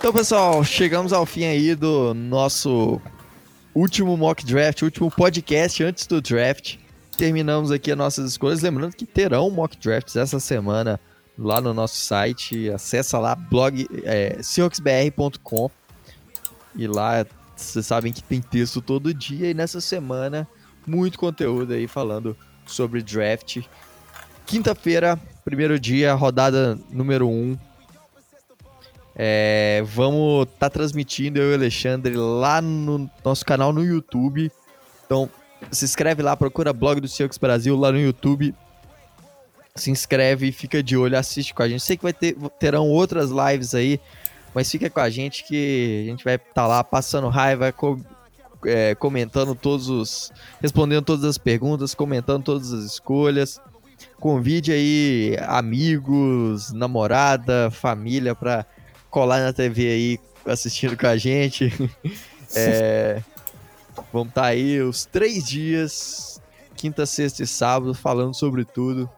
Então, 0.06 0.14
pessoal, 0.14 0.64
chegamos 0.64 1.12
ao 1.12 1.26
fim 1.26 1.46
aí 1.46 1.74
do 1.74 2.14
nosso 2.14 3.02
último 3.74 4.16
mock 4.16 4.46
draft, 4.46 4.84
último 4.84 5.10
podcast 5.10 5.84
antes 5.84 6.06
do 6.06 6.22
draft. 6.22 6.78
Terminamos 7.18 7.72
aqui 7.72 7.90
as 7.90 7.98
nossas 7.98 8.30
escolhas. 8.30 8.62
Lembrando 8.62 8.96
que 8.96 9.04
terão 9.04 9.50
mock 9.50 9.76
drafts 9.76 10.16
essa 10.16 10.40
semana 10.40 11.00
lá 11.36 11.60
no 11.60 11.74
nosso 11.74 11.96
site. 11.96 12.70
Acessa 12.70 13.18
lá 13.18 13.34
blog 13.34 13.88
é, 14.04 14.40
e 16.76 16.88
lá 16.88 17.26
vocês 17.56 17.88
sabem 17.88 18.14
que 18.14 18.22
tem 18.22 18.40
texto 18.40 18.82
todo 18.82 19.12
dia 19.12 19.50
e 19.50 19.56
nessa 19.56 19.82
semana 19.82 20.48
muito 20.86 21.18
conteúdo 21.18 21.74
aí 21.74 21.88
falando 21.88 22.38
sobre 22.68 23.02
draft. 23.02 23.64
Quinta-feira, 24.46 25.20
primeiro 25.44 25.80
dia, 25.80 26.14
rodada 26.14 26.78
número 26.92 27.28
1. 27.28 27.32
Um, 27.32 27.58
é, 29.16 29.82
vamos 29.86 30.44
estar 30.44 30.70
tá 30.70 30.70
transmitindo 30.70 31.40
eu 31.40 31.50
e 31.50 31.52
o 31.54 31.56
Alexandre 31.56 32.16
lá 32.16 32.62
no 32.62 33.10
nosso 33.24 33.46
canal 33.46 33.72
no 33.72 33.84
YouTube. 33.84 34.52
Então, 35.06 35.30
se 35.72 35.86
inscreve 35.86 36.22
lá, 36.22 36.36
procura 36.36 36.74
blog 36.74 37.00
do 37.00 37.08
Seahawks 37.08 37.38
Brasil 37.38 37.78
lá 37.78 37.94
no 37.94 38.00
YouTube. 38.00 38.54
Se 39.74 39.90
inscreve, 39.90 40.52
fica 40.52 40.84
de 40.84 40.98
olho, 40.98 41.18
assiste 41.18 41.54
com 41.54 41.64
a 41.64 41.70
gente. 41.70 41.82
Sei 41.82 41.96
que 41.96 42.04
vai 42.04 42.14
ter, 42.14 42.36
terão 42.60 42.90
outras 42.90 43.30
lives 43.30 43.74
aí, 43.74 44.02
mas 44.54 44.70
fica 44.70 44.90
com 44.90 45.00
a 45.00 45.10
gente 45.10 45.46
que 45.46 46.04
a 46.06 46.12
gente 46.12 46.24
vai 46.24 46.36
estar 46.36 46.54
tá 46.54 46.68
lá 46.68 46.84
passando 46.84 47.30
raiva, 47.30 47.72
com, 47.72 48.02
é, 48.66 48.96
comentando 48.96 49.56
todos 49.56 49.90
os. 49.90 50.32
respondendo 50.62 51.06
todas 51.06 51.24
as 51.24 51.38
perguntas, 51.38 51.94
comentando 51.94 52.44
todas 52.44 52.74
as 52.74 52.84
escolhas. 52.84 53.62
Convide 54.20 54.74
aí 54.74 55.38
amigos, 55.42 56.74
namorada, 56.74 57.70
família 57.72 58.36
para 58.36 58.66
colar 59.16 59.40
na 59.40 59.54
TV 59.54 59.88
aí 59.88 60.20
assistindo 60.46 60.98
com 60.98 61.08
a 61.08 61.16
gente. 61.16 61.72
é, 62.54 63.24
vamos 64.12 64.28
estar 64.28 64.42
tá 64.42 64.48
aí 64.48 64.82
os 64.82 65.06
três 65.06 65.46
dias, 65.46 66.42
quinta, 66.76 67.06
sexta 67.06 67.42
e 67.42 67.48
sábado, 67.48 67.94
falando 67.94 68.34
sobre 68.34 68.66
tudo 68.66 69.10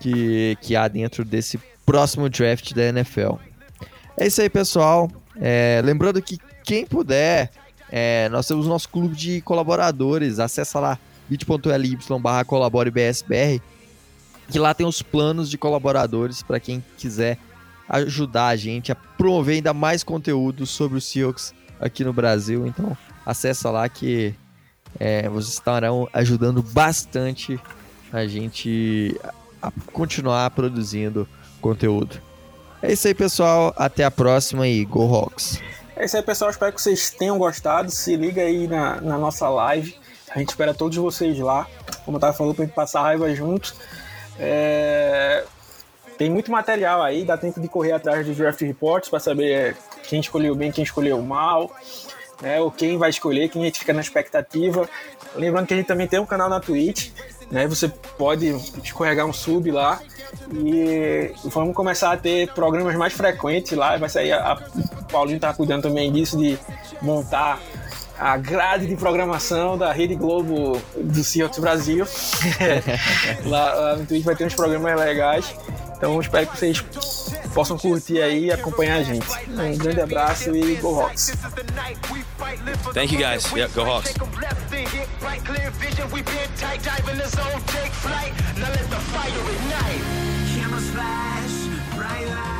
que, 0.00 0.58
que 0.60 0.74
há 0.74 0.88
dentro 0.88 1.24
desse 1.24 1.56
próximo 1.86 2.28
draft 2.28 2.72
da 2.72 2.86
NFL. 2.86 3.36
É 4.16 4.26
isso 4.26 4.42
aí, 4.42 4.50
pessoal. 4.50 5.08
É, 5.40 5.80
lembrando 5.84 6.20
que 6.20 6.40
quem 6.64 6.84
puder, 6.84 7.52
é, 7.92 8.28
nós 8.30 8.48
temos 8.48 8.66
nosso 8.66 8.88
clube 8.88 9.14
de 9.14 9.40
colaboradores. 9.42 10.40
Acessa 10.40 10.80
lá 10.80 10.98
bit.ly 11.28 11.96
barra 12.20 12.44
colaborebsbr 12.44 13.62
que 14.50 14.58
lá 14.58 14.72
tem 14.72 14.86
os 14.86 15.02
planos 15.02 15.50
de 15.50 15.58
colaboradores 15.58 16.42
para 16.42 16.60
quem 16.60 16.84
quiser 16.96 17.38
ajudar 17.88 18.48
a 18.48 18.56
gente 18.56 18.90
a 18.90 18.94
promover 18.94 19.56
ainda 19.56 19.72
mais 19.72 20.02
conteúdo 20.02 20.66
sobre 20.66 20.98
o 20.98 21.00
Seahawks 21.00 21.54
aqui 21.80 22.04
no 22.04 22.12
Brasil. 22.12 22.66
Então, 22.66 22.96
acessa 23.24 23.70
lá 23.70 23.88
que 23.88 24.34
é, 24.98 25.28
vocês 25.28 25.54
estarão 25.54 26.08
ajudando 26.12 26.62
bastante 26.62 27.60
a 28.12 28.26
gente 28.26 29.18
a 29.60 29.70
continuar 29.92 30.50
produzindo 30.50 31.28
conteúdo. 31.60 32.20
É 32.82 32.92
isso 32.92 33.08
aí, 33.08 33.14
pessoal. 33.14 33.74
Até 33.76 34.04
a 34.04 34.10
próxima 34.10 34.68
e 34.68 34.84
Go 34.84 35.02
Hawks! 35.14 35.60
É 35.96 36.04
isso 36.04 36.16
aí, 36.16 36.22
pessoal. 36.22 36.50
Espero 36.50 36.72
que 36.72 36.80
vocês 36.80 37.10
tenham 37.10 37.38
gostado. 37.38 37.90
Se 37.90 38.16
liga 38.16 38.42
aí 38.42 38.68
na, 38.68 39.00
na 39.00 39.18
nossa 39.18 39.48
live. 39.48 39.96
A 40.30 40.38
gente 40.38 40.50
espera 40.50 40.74
todos 40.74 40.96
vocês 40.96 41.38
lá. 41.38 41.66
Como 42.04 42.16
eu 42.16 42.20
tava 42.20 42.32
falando, 42.34 42.54
pra 42.54 42.64
gente 42.64 42.74
passar 42.74 43.02
raiva 43.02 43.34
juntos. 43.34 43.74
É... 44.38 45.44
Tem 46.18 46.30
muito 46.30 46.50
material 46.50 47.02
aí, 47.02 47.24
dá 47.24 47.36
tempo 47.36 47.60
de 47.60 47.68
correr 47.68 47.92
atrás 47.92 48.26
dos 48.26 48.36
draft 48.36 48.60
reports 48.60 49.10
para 49.10 49.20
saber 49.20 49.52
é, 49.52 49.74
quem 50.04 50.20
escolheu 50.20 50.54
bem, 50.54 50.72
quem 50.72 50.82
escolheu 50.82 51.20
mal, 51.20 51.70
né? 52.40 52.60
Ou 52.60 52.70
quem 52.70 52.96
vai 52.96 53.10
escolher, 53.10 53.48
quem 53.48 53.62
a 53.62 53.64
gente 53.66 53.80
fica 53.80 53.92
na 53.92 54.00
expectativa. 54.00 54.88
Lembrando 55.34 55.66
que 55.66 55.74
a 55.74 55.76
gente 55.76 55.86
também 55.86 56.06
tem 56.06 56.18
um 56.18 56.26
canal 56.26 56.48
na 56.48 56.60
Twitch, 56.60 57.10
né? 57.50 57.66
Você 57.66 57.88
pode 57.88 58.48
escorregar 58.82 59.26
um 59.26 59.32
sub 59.32 59.70
lá 59.70 60.00
e 60.52 61.32
vamos 61.44 61.74
começar 61.74 62.12
a 62.12 62.16
ter 62.16 62.52
programas 62.52 62.94
mais 62.96 63.12
frequentes 63.12 63.72
lá. 63.72 63.96
Vai 63.96 64.08
sair 64.08 64.32
a, 64.32 64.52
a 64.52 64.56
Paulinho 65.10 65.40
tá 65.40 65.52
cuidando 65.52 65.82
também 65.82 66.10
disso 66.10 66.38
de 66.38 66.58
montar 67.02 67.60
a 68.18 68.36
grade 68.38 68.86
de 68.86 68.96
programação 68.96 69.76
da 69.76 69.92
Rede 69.92 70.14
Globo 70.14 70.80
do 70.96 71.24
Seahawks 71.24 71.58
Brasil. 71.58 72.06
lá, 73.44 73.74
lá 73.74 73.96
no 73.96 74.06
Twitch 74.06 74.24
vai 74.24 74.34
ter 74.34 74.46
uns 74.46 74.54
programas 74.54 74.98
legais. 74.98 75.54
Então 75.96 76.20
espero 76.20 76.46
que 76.46 76.58
vocês 76.58 76.84
possam 77.54 77.78
curtir 77.78 78.20
aí 78.20 78.46
e 78.46 78.52
acompanhar 78.52 78.98
a 78.98 79.02
gente. 79.02 79.26
Um 79.48 79.78
grande 79.78 80.00
abraço 80.00 80.54
e 80.54 80.76
Go 80.76 81.00
Hawks! 81.00 81.32
Thank 82.92 83.14
you 83.14 83.18
guys. 83.18 83.50
Yeah, 83.52 83.72
go 83.74 83.82
Hawks. 83.82 84.12
Cameras 90.54 90.90
flash, 90.90 91.68
bright 91.94 92.26
lights. 92.26 92.55